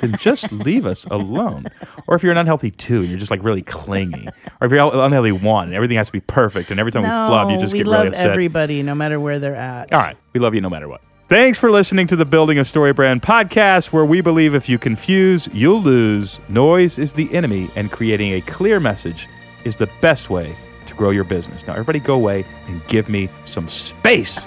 then 0.00 0.14
just 0.18 0.52
leave 0.52 0.86
us 0.86 1.04
alone. 1.06 1.66
Or 2.06 2.14
if 2.16 2.22
you're 2.22 2.32
an 2.32 2.38
unhealthy 2.38 2.70
two 2.70 3.00
and 3.00 3.08
you're 3.08 3.18
just 3.18 3.30
like 3.30 3.42
really 3.42 3.62
clingy, 3.62 4.28
or 4.60 4.66
if 4.66 4.72
you're 4.72 4.80
an 4.80 4.98
unhealthy 5.00 5.32
one 5.32 5.68
and 5.68 5.74
everything 5.74 5.96
has 5.96 6.06
to 6.06 6.12
be 6.12 6.20
perfect, 6.20 6.70
and 6.70 6.78
every 6.78 6.92
time 6.92 7.02
we 7.02 7.08
flub, 7.08 7.50
you 7.50 7.58
just 7.58 7.74
get 7.74 7.86
really 7.86 8.08
upset. 8.08 8.22
We 8.22 8.28
love 8.28 8.32
everybody, 8.32 8.82
no 8.82 8.94
matter 8.94 9.18
where 9.18 9.38
they're 9.38 9.56
at. 9.56 9.92
All 9.92 10.00
right. 10.00 10.16
We 10.32 10.40
love 10.40 10.54
you 10.54 10.60
no 10.60 10.70
matter 10.70 10.88
what. 10.88 11.00
Thanks 11.28 11.60
for 11.60 11.70
listening 11.70 12.08
to 12.08 12.16
the 12.16 12.24
Building 12.24 12.58
a 12.58 12.64
Story 12.64 12.92
Brand 12.92 13.22
podcast, 13.22 13.92
where 13.92 14.04
we 14.04 14.20
believe 14.20 14.54
if 14.54 14.68
you 14.68 14.78
confuse, 14.78 15.48
you'll 15.52 15.80
lose. 15.80 16.40
Noise 16.48 16.98
is 16.98 17.14
the 17.14 17.32
enemy, 17.32 17.70
and 17.76 17.90
creating 17.90 18.32
a 18.32 18.40
clear 18.40 18.80
message 18.80 19.28
is 19.64 19.76
the 19.76 19.88
best 20.00 20.28
way 20.28 20.54
to 20.86 20.94
grow 20.94 21.10
your 21.10 21.22
business. 21.22 21.64
Now, 21.68 21.74
everybody 21.74 22.00
go 22.00 22.14
away 22.14 22.44
and 22.66 22.84
give 22.88 23.08
me 23.08 23.28
some 23.44 23.68
space. 23.68 24.44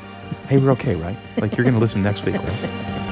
Hey, 0.47 0.57
we're 0.57 0.71
okay, 0.71 0.95
right? 0.95 1.15
Like, 1.37 1.57
you're 1.57 1.63
going 1.63 1.75
to 1.75 1.79
listen 1.79 2.03
next 2.03 2.25
week, 2.25 2.35
right? 2.35 2.99